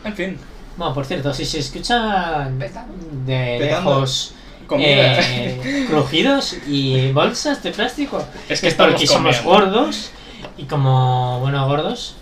En 0.05 0.14
fin. 0.14 0.39
Bueno, 0.76 0.95
por 0.95 1.05
cierto, 1.05 1.35
si 1.35 1.45
se 1.45 1.59
escuchan 1.59 2.59
de 2.59 2.66
Petando. 2.66 3.26
lejos 3.26 4.35
eh, 4.78 5.87
crujidos 5.89 6.57
y 6.66 7.12
bolsas 7.12 7.62
de 7.62 7.72
plástico, 7.72 8.24
es 8.49 8.61
que 8.61 8.68
es 8.68 8.74
porque 8.74 9.05
estamos 9.05 9.07
somos 9.07 9.37
comiendo. 9.41 9.51
gordos 9.51 10.11
y 10.57 10.64
como, 10.64 11.41
bueno, 11.41 11.66
gordos, 11.66 12.14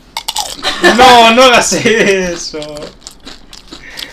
No, 0.96 1.32
no 1.32 1.42
hagas 1.44 1.72
eso. 1.74 2.58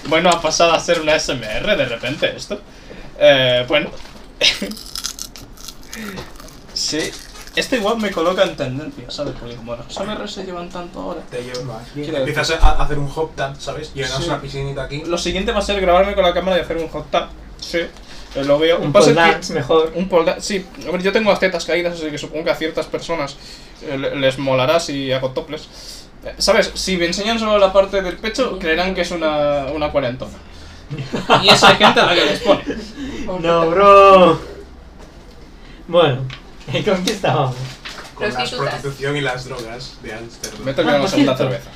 Bueno, 0.08 0.30
ha 0.30 0.40
pasado 0.42 0.74
a 0.74 0.80
ser 0.80 1.02
una 1.02 1.20
SMR 1.20 1.76
de 1.76 1.86
repente 1.86 2.32
esto. 2.36 2.62
Eh, 3.20 3.66
bueno. 3.68 3.90
sí. 6.74 7.12
Esto 7.58 7.76
igual 7.76 7.98
me 7.98 8.12
coloca 8.12 8.44
en 8.44 8.56
tendencia, 8.56 9.10
¿sabes? 9.10 9.34
Porque 9.40 9.56
como 9.56 9.76
las 9.76 9.86
SMR 9.92 10.28
se 10.30 10.44
llevan 10.46 10.70
tanto 10.70 11.00
ahora. 11.02 11.22
Te 11.30 11.42
llevas. 11.44 11.84
Empiezas 11.96 12.52
a 12.52 12.82
hacer 12.84 13.00
un 13.00 13.12
hop 13.14 13.32
tap, 13.36 13.56
¿sabes? 13.60 13.92
Y 13.96 14.00
llenas 14.00 14.18
Sí. 14.18 14.26
una 14.30 14.40
piscinita 14.40 14.84
aquí. 14.84 15.04
Lo 15.06 15.18
siguiente 15.18 15.52
va 15.52 15.60
a 15.60 15.62
ser 15.64 15.82
grabarme 15.82 16.14
con 16.14 16.24
la 16.24 16.34
cámara 16.34 16.58
y 16.58 16.62
hacer 16.62 16.78
un 16.78 16.88
hot 16.90 17.10
tap. 17.10 17.30
Sí. 17.60 17.80
eh, 17.80 18.44
Lo 18.46 18.60
veo. 18.60 18.78
un 18.80 18.92
Pasa 18.94 19.08
pole 19.08 19.16
dance 19.22 19.54
mejor. 19.54 19.92
Un 19.96 20.08
pole 20.08 20.26
dance, 20.26 20.42
sí. 20.42 20.66
A 20.88 20.92
ver, 20.92 21.02
yo 21.02 21.12
tengo 21.12 21.32
las 21.32 21.40
tetas 21.40 21.66
caídas, 21.66 21.96
así 21.96 22.12
que 22.12 22.18
supongo 22.20 22.44
que 22.46 22.52
a 22.52 22.56
ciertas 22.56 22.86
personas 22.86 23.36
eh, 23.82 23.98
le- 23.98 24.16
les 24.16 24.38
molará 24.38 24.80
si 24.80 25.12
hago 25.12 25.32
toples. 25.32 25.68
Eh, 26.26 26.36
¿Sabes? 26.38 26.72
Si 26.76 26.96
me 26.98 27.06
enseñan 27.08 27.40
solo 27.40 27.58
la 27.58 27.74
parte 27.74 28.02
del 28.04 28.18
pecho, 28.18 28.60
creerán 28.60 28.94
que 28.94 29.02
es 29.02 29.10
una, 29.12 29.66
una 29.74 29.92
cuarentona. 29.92 30.38
Y 31.44 31.50
esa 31.50 31.76
gente 31.76 32.00
a 32.00 32.06
la 32.06 32.14
que 32.16 32.26
les 32.26 32.40
pone. 32.40 32.64
No, 33.42 33.70
bro. 33.70 34.40
Bueno, 35.88 36.22
¿con 36.86 37.04
qué 37.04 37.12
estábamos? 37.12 37.56
Con 38.16 38.30
la 38.30 38.34
Prostitutas. 38.36 38.70
prostitución 38.82 39.18
y 39.18 39.22
las 39.22 39.46
drogas 39.46 39.94
de 40.02 40.14
Amsterdam. 40.14 40.60
Me 40.64 40.74
terminado 40.74 40.98
Ah, 40.98 41.00
la 41.00 41.02
por 41.02 41.10
segunda 41.10 41.38
cerveza. 41.38 41.70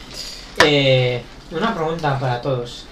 Eh, 0.65 1.21
una 1.51 1.73
pregunta 1.75 2.19
para 2.19 2.41
todos. 2.41 2.85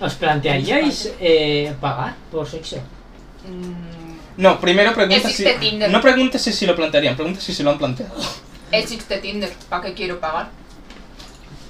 ¿Os 0.00 0.14
plantearíais 0.14 1.12
eh, 1.20 1.74
pagar 1.80 2.14
por 2.30 2.48
sexo? 2.48 2.76
Mm, 3.48 4.16
No, 4.36 4.60
primero 4.60 4.94
pregunta 4.94 5.28
si. 5.28 5.42
Existe 5.42 5.54
Tinder. 5.58 5.90
No 5.90 6.00
preguntes 6.00 6.40
si, 6.40 6.52
si 6.52 6.66
lo 6.66 6.76
plantearían, 6.76 7.16
pregunta 7.16 7.40
si 7.40 7.52
se 7.52 7.64
lo 7.64 7.70
han 7.72 7.78
planteado. 7.78 8.14
existe 8.70 9.18
Tinder, 9.18 9.52
¿para 9.68 9.82
qué 9.86 9.94
quiero 9.94 10.20
pagar? 10.20 10.50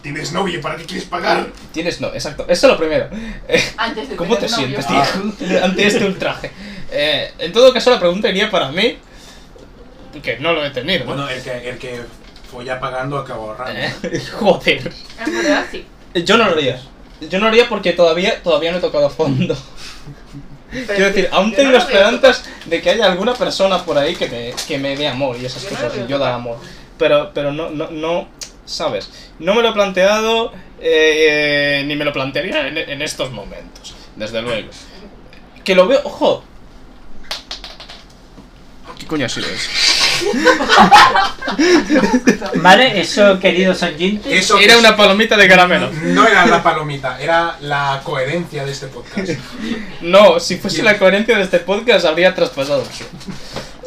¿Tienes 0.02 0.32
novia? 0.32 0.61
¿Para 0.61 0.76
qué 0.76 0.84
quieres 0.84 1.06
pagar? 1.09 1.48
Tienes 1.72 2.00
no, 2.00 2.09
exacto. 2.09 2.44
Eso 2.48 2.66
es 2.66 2.72
lo 2.72 2.78
primero. 2.78 3.09
Eh, 3.48 3.62
Antes 3.78 4.11
de 4.11 4.16
¿Cómo 4.16 4.36
te 4.36 4.46
tener 4.46 4.61
novio. 4.61 4.82
sientes, 4.82 5.38
tío? 5.48 5.64
Ante 5.64 5.86
este 5.86 6.04
ultraje. 6.04 6.50
Eh, 6.90 7.32
en 7.38 7.52
todo 7.52 7.72
caso, 7.72 7.90
la 7.90 7.98
pregunta 7.98 8.28
iría 8.28 8.50
para 8.50 8.70
mí. 8.70 8.98
Que 10.22 10.38
no 10.38 10.52
lo 10.52 10.64
he 10.64 10.70
tenido. 10.70 11.00
¿no? 11.00 11.06
Bueno, 11.14 11.28
el 11.28 11.42
que, 11.42 11.68
el 11.68 11.78
que 11.78 12.00
folla 12.50 12.80
pagando 12.80 13.18
acaba 13.18 13.40
ahorrando. 13.40 13.80
Eh, 13.80 14.20
joder. 14.38 14.92
En 15.26 15.36
verdad 15.36 15.64
sí. 15.70 15.84
Yo 16.14 16.36
no 16.36 16.44
lo 16.46 16.52
haría. 16.52 16.80
Yo 17.20 17.38
no 17.38 17.44
lo 17.46 17.48
haría 17.50 17.68
porque 17.68 17.92
todavía, 17.92 18.42
todavía 18.42 18.72
no 18.72 18.78
he 18.78 18.80
tocado 18.80 19.06
a 19.06 19.11
fondo. 19.11 19.56
Pero 20.70 20.86
Quiero 20.86 21.04
decir, 21.06 21.28
aún 21.32 21.52
tengo 21.52 21.72
no 21.72 21.78
esperanzas 21.78 22.44
de 22.66 22.82
que 22.82 22.90
haya 22.90 23.06
alguna 23.06 23.34
persona 23.34 23.82
por 23.84 23.96
ahí 23.96 24.14
que 24.14 24.28
me, 24.28 24.52
que 24.66 24.78
me 24.78 24.96
dé 24.96 25.09
amor 25.09 25.36
y 25.36 25.46
esas 25.46 25.62
Yo 25.62 25.70
no 25.70 25.76
cosas, 25.76 25.94
y 25.94 26.00
yo 26.00 26.18
dar 26.18 26.18
tocar. 26.18 26.32
amor. 26.32 26.59
Pero, 26.98 27.30
pero 27.32 27.52
no, 27.52 27.70
no, 27.70 27.90
no, 27.90 28.28
¿sabes? 28.66 29.11
No 29.38 29.54
me 29.54 29.62
lo 29.62 29.70
he 29.70 29.72
planteado, 29.72 30.52
eh, 30.80 31.82
ni 31.86 31.96
me 31.96 32.04
lo 32.04 32.12
plantearía 32.12 32.68
en, 32.68 32.76
en 32.76 33.02
estos 33.02 33.30
momentos, 33.30 33.94
desde 34.16 34.42
luego. 34.42 34.68
Que 35.64 35.74
lo 35.74 35.86
veo, 35.86 36.00
ojo. 36.04 36.44
¿Qué 38.98 39.06
coño 39.06 39.24
ha 39.26 39.28
sido 39.28 39.48
eso? 39.48 39.70
Vale, 42.57 43.01
eso, 43.01 43.39
queridos 43.41 43.83
oyentes. 43.83 44.33
Eso 44.33 44.59
Era 44.59 44.79
una 44.79 44.97
palomita 44.97 45.37
de 45.37 45.49
caramelo. 45.49 45.91
No 45.91 46.27
era 46.27 46.47
la 46.47 46.62
palomita, 46.62 47.21
era 47.21 47.59
la 47.61 48.01
coherencia 48.05 48.64
de 48.64 48.73
este 48.73 48.87
podcast. 48.89 49.29
No, 50.01 50.41
si 50.41 50.57
fuese 50.57 50.83
la 50.83 50.99
coherencia 50.99 51.37
de 51.37 51.43
este 51.43 51.61
podcast 51.61 52.07
habría 52.07 52.35
traspasado 52.35 52.83
el 52.83 52.89
suelo. 52.89 53.12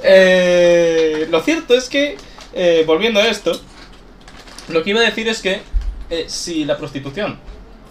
Eh, 0.04 1.28
lo 1.30 1.42
cierto 1.42 1.76
es 1.76 1.90
que, 1.90 2.18
eh, 2.54 2.84
volviendo 2.86 3.20
a 3.20 3.28
esto, 3.28 3.60
lo 4.68 4.84
que 4.84 4.92
iba 4.92 5.00
a 5.00 5.04
decir 5.04 5.28
es 5.28 5.42
que 5.42 5.62
eh, 6.10 6.26
si 6.28 6.66
la 6.66 6.78
prostitución 6.78 7.40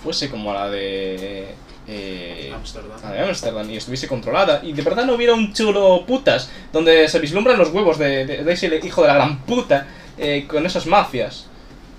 fuese 0.03 0.28
como 0.28 0.53
la 0.53 0.68
de... 0.68 1.55
eh, 1.91 2.53
Amsterdam. 2.55 3.01
la 3.03 3.12
de 3.12 3.20
Amsterdam 3.20 3.70
y 3.70 3.76
estuviese 3.76 4.07
controlada 4.07 4.61
y 4.62 4.72
de 4.72 4.82
verdad 4.82 5.05
no 5.05 5.14
hubiera 5.14 5.34
un 5.34 5.53
chulo 5.53 6.05
putas 6.07 6.49
donde 6.72 7.09
se 7.09 7.18
vislumbran 7.18 7.59
los 7.59 7.70
huevos 7.70 7.99
de, 7.99 8.24
de, 8.26 8.45
de 8.45 8.53
ese 8.53 8.80
hijo 8.82 9.03
de 9.03 9.09
la 9.09 9.14
gran 9.14 9.41
puta 9.41 9.86
eh, 10.16 10.47
con 10.49 10.64
esas 10.64 10.86
mafias 10.86 11.47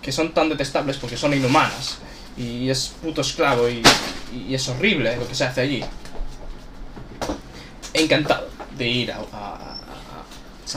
que 0.01 0.11
son 0.11 0.33
tan 0.33 0.49
detestables 0.49 0.97
porque 0.97 1.17
son 1.17 1.33
inhumanas 1.33 1.97
y 2.37 2.69
es 2.69 2.93
puto 3.01 3.21
esclavo 3.21 3.67
y, 3.69 3.83
y 4.47 4.55
es 4.55 4.67
horrible 4.69 5.15
lo 5.17 5.27
que 5.27 5.35
se 5.35 5.43
hace 5.43 5.61
allí. 5.61 5.83
Encantado 7.93 8.47
de 8.77 8.87
ir 8.87 9.11
a... 9.11 9.19
a, 9.33 9.80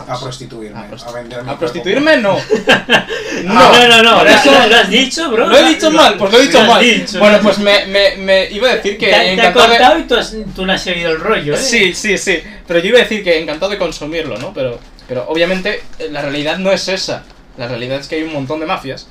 a- 0.03 0.20
prostituirme, 0.20 0.78
A 0.78 0.82
a, 0.82 0.90
prosti- 0.90 1.12
vender 1.14 1.42
mi 1.45 1.51
a 1.51 1.59
prostituirme 1.59 2.16
no. 2.18 2.36
No, 3.45 3.53
no, 3.55 3.88
no, 3.88 4.03
no, 4.03 4.14
por 4.18 4.24
lo- 4.24 4.30
eso- 4.30 4.68
lo, 4.68 4.76
has 4.76 4.88
dicho, 4.90 5.30
bro. 5.30 5.47
Lo 5.49 5.57
he 5.59 5.68
dicho 5.68 5.90
mal, 5.90 6.16
pues 6.16 6.32
lo 6.32 6.38
he 6.38 6.42
dicho 6.47 6.61
Lo 6.62 6.70
mal. 6.72 6.82
dicho. 6.84 7.18
Bueno, 7.18 7.38
pues 7.42 7.59
me, 7.59 7.86
me, 7.86 8.16
me 8.16 8.51
iba 8.51 8.68
a 8.70 8.76
decir 8.76 8.97
que 8.97 9.07
te, 9.07 9.12
te 9.12 9.16
ha 9.16 9.32
encantado 9.32 9.64
de- 9.68 9.70
cortado 9.78 9.99
y 9.99 10.03
tú, 10.05 10.14
has, 10.16 10.36
tú 10.55 10.64
le 10.66 10.72
has 10.72 10.82
seguido 10.82 11.11
el 11.11 11.20
rollo, 11.20 11.55
¿eh? 11.55 11.57
Sí, 11.57 11.92
sí, 11.95 12.16
sí. 12.18 12.40
Pero 12.66 12.78
yo 12.80 12.88
iba 12.90 12.99
a 12.99 13.03
decir 13.03 13.22
que 13.24 13.40
encantado 13.40 13.70
de 13.70 13.78
consumirlo, 13.78 14.36
¿no? 14.38 14.53
Pero, 14.55 14.78
pero 15.09 15.26
obviamente 15.28 15.82
eh, 15.99 16.09
la 16.11 16.22
realidad 16.22 16.59
no 16.59 16.70
es 16.72 16.86
esa. 16.88 17.24
La 17.57 17.68
realidad 17.68 17.99
es 18.01 18.09
que 18.09 18.16
hay 18.16 18.22
un 18.22 18.32
montón 18.32 18.61
de 18.61 18.66
mafias 18.66 19.09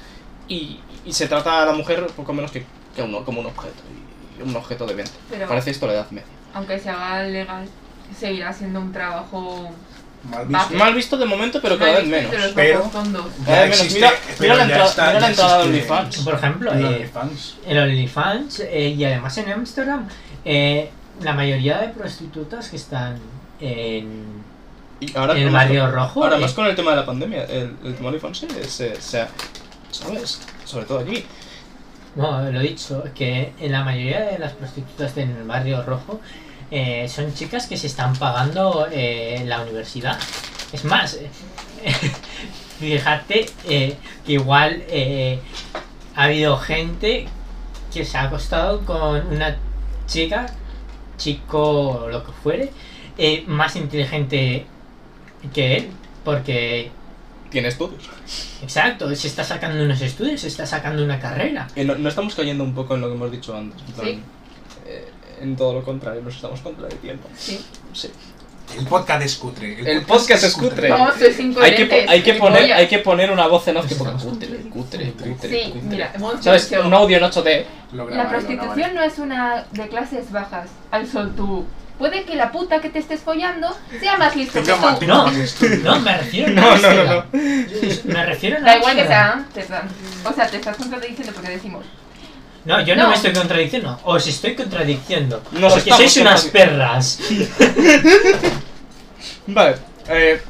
y, 0.47 0.79
y 1.05 1.13
se 1.13 1.27
trata 1.27 1.63
a 1.63 1.65
la 1.65 1.73
mujer 1.73 2.05
poco 2.15 2.33
menos 2.33 2.51
que, 2.51 2.65
uno, 2.97 3.23
como 3.25 3.41
un 3.41 3.47
objeto. 3.47 3.81
Y 4.39 4.41
un 4.41 4.55
objeto 4.55 4.85
de 4.85 4.93
venta. 4.95 5.11
Pero- 5.29 5.47
Parece 5.47 5.71
esto 5.71 5.85
la 5.87 5.93
edad 5.93 6.09
media. 6.11 6.27
Aunque 6.53 6.79
se 6.79 6.89
haga 6.89 7.23
legal, 7.23 7.67
seguirá 8.19 8.53
siendo 8.53 8.79
un 8.79 8.91
trabajo 8.93 9.71
Mal 10.29 10.45
visto. 10.47 10.73
Mal 10.75 10.93
visto 10.95 11.17
de 11.17 11.25
momento, 11.25 11.59
pero 11.61 11.77
cada 11.77 11.99
vez 11.99 12.07
menos. 12.07 12.31
Pero- 12.55 12.83
existe- 13.65 13.93
Mira, 13.95 14.11
pero 14.37 14.39
mira 14.39 14.55
la 14.55 14.63
entrada, 14.63 14.85
está- 14.89 15.07
mira 15.07 15.13
la 15.19 15.25
ya 15.25 15.29
entrada 15.31 15.57
de 15.57 15.63
OnlyFans. 15.69 16.17
Por 16.19 16.33
ejemplo, 16.35 16.71
El 16.71 16.81
eh, 16.81 16.87
OnlyFans. 16.87 17.55
el 17.67 17.77
OnlyFans 17.77 18.59
eh, 18.61 18.95
y 18.97 19.03
además 19.03 19.37
en 19.37 19.51
Amsterdam, 19.51 20.07
eh, 20.45 20.89
la 21.21 21.33
mayoría 21.33 21.77
de 21.79 21.89
prostitutas 21.89 22.69
que 22.69 22.77
están 22.77 23.17
en, 23.59 24.23
Y 24.99 25.15
ahora, 25.17 25.33
en 25.33 25.39
el 25.39 25.45
con- 25.45 25.53
barrio 25.53 25.91
rojo. 25.91 26.23
ahora 26.23 26.37
eh, 26.37 26.41
más 26.41 26.53
con 26.53 26.65
el 26.67 26.75
tema 26.75 26.91
de 26.91 26.97
la 26.97 27.05
pandemia, 27.05 27.43
el, 27.45 27.75
el 27.83 27.95
tema 27.95 28.07
OnlyFans 28.09 28.37
se, 28.37 28.63
se, 28.69 29.01
se- 29.01 29.27
¿Sabes? 29.91 30.41
Sobre 30.65 30.85
todo 30.85 30.99
allí. 30.99 31.23
No, 32.15 32.41
lo 32.49 32.59
he 32.59 32.63
dicho, 32.63 33.03
que 33.15 33.53
en 33.59 33.71
la 33.71 33.83
mayoría 33.83 34.21
de 34.21 34.39
las 34.39 34.53
prostitutas 34.53 35.17
en 35.17 35.31
el 35.31 35.43
barrio 35.43 35.83
rojo 35.83 36.21
eh, 36.71 37.07
son 37.09 37.33
chicas 37.33 37.67
que 37.67 37.77
se 37.77 37.87
están 37.87 38.15
pagando 38.15 38.87
eh, 38.91 39.43
la 39.45 39.61
universidad. 39.61 40.17
Es 40.71 40.83
más, 40.85 41.15
eh, 41.15 41.29
fíjate 42.79 43.45
eh, 43.67 43.95
que 44.25 44.33
igual 44.33 44.83
eh, 44.87 45.39
ha 46.15 46.23
habido 46.23 46.57
gente 46.57 47.27
que 47.93 48.05
se 48.05 48.17
ha 48.17 48.23
acostado 48.23 48.81
con 48.85 49.27
una 49.27 49.57
chica, 50.07 50.47
chico 51.17 51.61
o 51.89 52.09
lo 52.09 52.23
que 52.25 52.31
fuere, 52.31 52.71
eh, 53.17 53.43
más 53.47 53.75
inteligente 53.75 54.65
que 55.53 55.77
él, 55.77 55.89
porque, 56.23 56.89
Tiene 57.51 57.67
estudios. 57.67 58.09
exacto, 58.63 59.13
se 59.15 59.27
está 59.27 59.43
sacando 59.43 59.83
unos 59.83 60.01
estudios, 60.01 60.41
se 60.41 60.47
está 60.47 60.65
sacando 60.65 61.03
una 61.03 61.19
carrera. 61.19 61.67
No, 61.75 61.95
no 61.95 62.09
estamos 62.09 62.33
cayendo 62.33 62.63
un 62.63 62.73
poco 62.73 62.95
en 62.95 63.01
lo 63.01 63.07
que 63.09 63.13
hemos 63.13 63.31
dicho 63.31 63.55
antes. 63.55 63.79
Sí. 64.01 64.19
En 65.41 65.55
todo 65.55 65.73
lo 65.73 65.83
contrario, 65.83 66.21
nos 66.21 66.35
estamos 66.35 66.61
contradiciendo. 66.61 67.23
Sí. 67.35 67.63
Sí. 67.93 68.09
El 68.77 68.85
podcast 68.87 69.21
es 69.23 69.35
cutre. 69.35 69.91
El 69.91 70.01
podcast 70.03 70.43
es 70.43 70.53
cutre. 70.55 70.89
No, 70.89 71.11
Hay 71.61 71.75
que, 71.75 72.05
hay, 72.07 72.23
que 72.23 72.33
poner, 72.33 72.73
hay 72.73 72.87
que 72.87 72.99
poner 72.99 73.29
una 73.31 73.47
voz 73.47 73.67
en 73.67 73.77
off 73.77 73.87
que 73.87 73.95
ponga 73.95 74.13
cutre, 74.13 74.47
cutre, 74.69 75.11
cutre. 75.11 75.49
Sí, 75.49 75.71
cutre. 75.71 75.89
mira, 75.89 76.13
¿Sabes? 76.39 76.71
Un 76.83 76.93
audio 76.93 77.17
en 77.17 77.23
8D. 77.23 77.65
Lo 77.93 78.09
La 78.09 78.29
prostitución 78.29 78.95
no 78.95 79.03
es 79.03 79.19
una 79.19 79.65
de 79.71 79.87
clases 79.87 80.31
bajas. 80.31 80.69
Al 80.91 81.07
sol 81.07 81.33
tú. 81.35 81.65
Puede 81.99 82.23
que 82.23 82.35
la 82.35 82.51
puta 82.51 82.81
que 82.81 82.89
te 82.89 82.97
estés 82.97 83.21
follando 83.21 83.77
sea 83.99 84.17
más 84.17 84.35
listo 84.35 84.63
que 84.63 84.71
tú. 84.71 85.05
No, 85.05 85.27
no, 85.83 85.99
me 85.99 86.17
refiero 86.17 86.49
a 86.51 86.55
No, 86.55 86.77
no, 86.77 87.03
no. 87.03 87.25
Me 88.05 88.25
refiero 88.25 88.57
a 88.57 88.61
Da 88.61 88.77
igual 88.77 88.95
que 88.95 89.05
sea, 89.05 89.45
te 89.53 89.61
O 89.61 90.33
sea, 90.33 90.47
te 90.47 90.57
estás 90.57 90.75
contradiciendo 90.75 91.31
porque 91.33 91.51
decimos. 91.51 91.85
No, 92.65 92.81
yo 92.81 92.95
no, 92.95 93.03
No. 93.03 93.09
me 93.09 93.15
estoy 93.15 93.33
contradiciendo. 93.33 93.99
Os 94.05 94.25
estoy 94.27 94.55
contradiciendo. 94.55 95.41
Nos 95.51 95.73
porque 95.73 95.91
sois 95.91 96.17
unas 96.17 96.45
perras. 96.45 97.19
Vale. 99.47 99.75
Eh... 100.07 100.41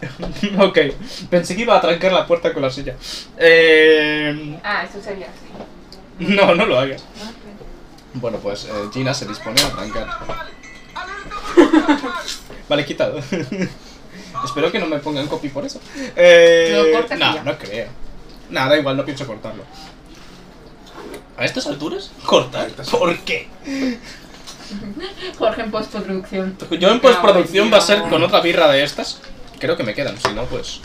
ok. 0.58 0.78
Pensé 1.30 1.54
que 1.54 1.62
iba 1.62 1.76
a 1.76 1.80
trancar 1.80 2.12
la 2.12 2.26
puerta 2.26 2.52
con 2.52 2.62
la 2.62 2.70
silla. 2.70 2.94
Eh... 3.38 4.58
Ah, 4.62 4.84
eso 4.88 5.02
sería 5.02 5.26
así. 5.26 5.44
No, 6.18 6.54
no 6.54 6.66
lo 6.66 6.78
hagas. 6.78 7.02
Bueno, 8.14 8.38
pues 8.38 8.64
eh, 8.64 8.70
Gina 8.92 9.12
se 9.12 9.26
dispone 9.26 9.60
a 9.60 9.68
trancar. 9.70 10.06
Vale, 12.68 12.84
quitado. 12.84 13.18
Espero 14.44 14.70
que 14.70 14.78
no 14.78 14.86
me 14.86 14.98
pongan 14.98 15.26
copy 15.26 15.48
por 15.48 15.64
eso. 15.64 15.80
Eh, 16.16 16.70
Lo 16.72 16.98
cortas 16.98 17.18
y 17.18 17.20
no, 17.20 17.42
no 17.44 17.58
creo. 17.58 17.88
Nada, 18.50 18.70
da 18.70 18.78
igual, 18.78 18.96
no 18.96 19.04
pienso 19.04 19.26
cortarlo. 19.26 19.64
¿A 21.36 21.44
estas 21.44 21.66
alturas? 21.66 22.10
¿Cortar? 22.24 22.68
A 22.78 22.82
¿Por 22.82 23.18
qué? 23.20 23.48
Jorge 25.38 25.62
en 25.62 25.70
postproducción. 25.70 26.56
Yo 26.78 26.90
en 26.90 27.00
postproducción 27.00 27.72
va 27.72 27.78
a 27.78 27.80
ser 27.80 27.98
Dios. 27.98 28.08
con 28.10 28.22
otra 28.22 28.40
birra 28.40 28.68
de 28.70 28.82
estas. 28.82 29.20
Creo 29.58 29.76
que 29.76 29.82
me 29.82 29.94
quedan, 29.94 30.16
si 30.18 30.32
no, 30.32 30.44
pues. 30.44 30.80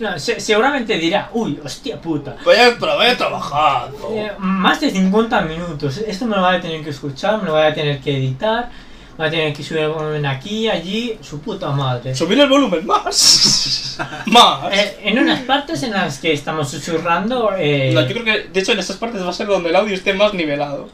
No, 0.00 0.16
se- 0.18 0.38
seguramente 0.40 0.96
dirá, 0.96 1.28
uy, 1.32 1.58
hostia 1.64 2.00
puta. 2.00 2.36
Vaya, 2.44 2.76
pero 2.78 2.96
vaya 2.96 3.16
trabajado. 3.16 4.10
Eh, 4.12 4.30
más 4.38 4.80
de 4.80 4.90
50 4.90 5.40
minutos. 5.42 5.98
Esto 5.98 6.26
me 6.26 6.36
lo 6.36 6.42
voy 6.42 6.54
a 6.56 6.60
tener 6.60 6.84
que 6.84 6.90
escuchar, 6.90 7.38
me 7.38 7.46
lo 7.46 7.52
voy 7.54 7.62
a 7.62 7.74
tener 7.74 8.00
que 8.00 8.16
editar. 8.16 8.70
Voy 9.18 9.26
a 9.26 9.30
tener 9.30 9.52
que 9.52 9.62
subir 9.64 9.82
el 9.82 9.88
volumen 9.90 10.24
aquí, 10.26 10.68
allí, 10.68 11.18
su 11.20 11.40
puta 11.40 11.70
madre. 11.72 12.14
Subir 12.14 12.38
el 12.38 12.48
volumen 12.48 12.86
más. 12.86 13.98
más. 14.26 14.72
Eh, 14.72 15.00
en 15.02 15.18
unas 15.18 15.40
partes 15.40 15.82
en 15.82 15.90
las 15.90 16.18
que 16.18 16.32
estamos 16.32 16.70
susurrando. 16.70 17.50
Eh, 17.58 17.90
No, 17.92 18.00
yo 18.02 18.08
creo 18.14 18.24
que, 18.24 18.48
de 18.48 18.60
hecho, 18.60 18.70
en 18.72 18.78
estas 18.78 18.96
partes 18.96 19.20
va 19.22 19.30
a 19.30 19.32
ser 19.32 19.48
donde 19.48 19.70
el 19.70 19.76
audio 19.76 19.92
esté 19.94 20.14
más 20.14 20.34
nivelado. 20.34 20.88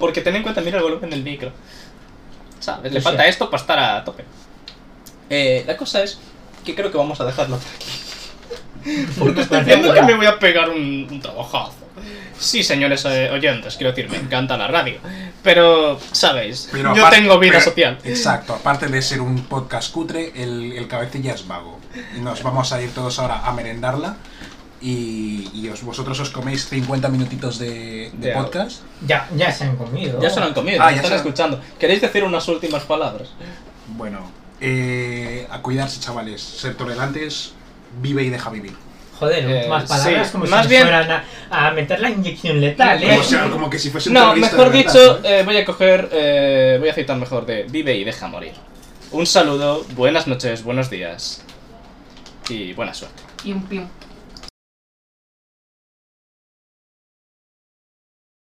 Porque 0.00 0.20
ten 0.20 0.34
en 0.34 0.42
cuenta, 0.42 0.60
mira 0.62 0.78
el 0.78 0.82
volumen 0.82 1.10
del 1.10 1.22
micro. 1.22 1.52
¿Sabes? 2.58 2.92
Le 2.92 2.98
O 2.98 3.02
falta 3.02 3.22
sea- 3.22 3.30
esto 3.30 3.48
para 3.48 3.60
estar 3.60 3.78
a 3.78 4.04
tope. 4.04 4.24
Eh, 5.30 5.62
la 5.64 5.76
cosa 5.76 6.02
es 6.02 6.18
que 6.64 6.74
creo 6.74 6.90
que 6.90 6.98
vamos 6.98 7.20
a 7.20 7.24
dejarlo 7.24 7.54
aquí. 7.54 7.66
Porque 9.18 9.42
estoy 9.42 9.62
viendo 9.62 9.94
que 9.94 10.02
me 10.02 10.14
voy 10.14 10.26
a 10.26 10.38
pegar 10.40 10.70
un, 10.70 11.06
un 11.08 11.20
trabajazo. 11.20 11.72
Sí, 12.44 12.62
señores 12.62 13.04
eh, 13.06 13.30
oyentes, 13.32 13.76
quiero 13.76 13.92
decir, 13.92 14.10
me 14.10 14.18
encanta 14.18 14.56
la 14.56 14.66
radio. 14.68 14.98
Pero, 15.42 15.98
¿sabéis? 16.12 16.68
Pero 16.70 16.94
Yo 16.94 17.02
aparte- 17.02 17.20
tengo 17.22 17.38
vida 17.38 17.52
pero- 17.58 17.64
social. 17.64 17.98
Exacto, 18.04 18.54
aparte 18.54 18.86
de 18.88 19.02
ser 19.02 19.20
un 19.20 19.42
podcast 19.44 19.92
cutre, 19.92 20.32
el, 20.36 20.72
el 20.72 20.86
cabecilla 20.88 21.34
es 21.34 21.46
vago. 21.46 21.78
Y 22.16 22.20
nos 22.20 22.42
vamos 22.42 22.72
a 22.72 22.80
ir 22.82 22.90
todos 22.92 23.18
ahora 23.18 23.46
a 23.46 23.52
merendarla. 23.52 24.16
Y, 24.80 25.48
y 25.54 25.68
os- 25.70 25.82
vosotros 25.82 26.18
os 26.20 26.28
coméis 26.30 26.68
50 26.68 27.08
minutitos 27.08 27.58
de, 27.58 28.10
de 28.12 28.12
De 28.18 28.32
algo. 28.34 28.44
podcast. 28.50 28.82
Ya, 29.06 29.28
ya 29.34 29.50
se 29.50 29.64
han 29.64 29.76
comido. 29.76 30.20
Ya 30.20 30.28
se 30.28 30.40
lo 30.40 30.46
han 30.46 30.52
comido, 30.54 30.82
Ah, 30.82 30.90
ya 30.90 30.96
están 30.96 31.10
se 31.12 31.16
escuchando. 31.16 31.60
¿Queréis 31.78 32.02
decir 32.02 32.22
unas 32.24 32.46
últimas 32.48 32.82
palabras? 32.82 33.28
Bueno, 33.88 34.18
eh, 34.60 35.46
a 35.50 35.60
cuidarse, 35.62 36.00
chavales. 36.00 36.42
Ser 36.42 36.74
tolerantes, 36.76 37.52
vive 38.02 38.24
y 38.24 38.30
deja 38.30 38.50
vivir. 38.50 38.74
Joder, 39.18 39.44
Eh, 39.48 39.68
más 39.68 39.84
palabras 39.84 40.26
sí, 40.26 40.32
como 40.32 40.46
más 40.46 40.62
si 40.64 40.68
bien- 40.70 40.82
fueran 40.82 41.10
a, 41.10 41.24
a 41.50 41.70
meter 41.70 42.00
la 42.00 42.10
inyección 42.10 42.60
letal, 42.60 43.02
¿eh? 43.02 43.08
Como, 43.10 43.22
sea- 43.22 43.48
como 43.50 43.70
que 43.70 43.78
si 43.78 43.90
fuese 43.90 44.08
un 44.08 44.14
No, 44.14 44.34
mejor 44.34 44.70
de 44.72 44.78
dicho, 44.78 45.20
eh, 45.24 45.42
voy 45.44 45.56
a 45.56 45.64
coger, 45.64 46.08
eh, 46.12 46.76
voy 46.80 46.88
a 46.88 46.94
citar 46.94 47.16
mejor 47.16 47.46
de 47.46 47.62
vive 47.64 47.94
y 47.96 48.04
deja 48.04 48.26
morir. 48.26 48.52
Un 49.12 49.26
saludo, 49.26 49.84
buenas 49.94 50.26
noches, 50.26 50.64
buenos 50.64 50.90
días 50.90 51.42
y 52.48 52.72
buena 52.72 52.92
suerte. 52.92 53.22
Pium, 53.42 53.62
pium. 53.62 53.86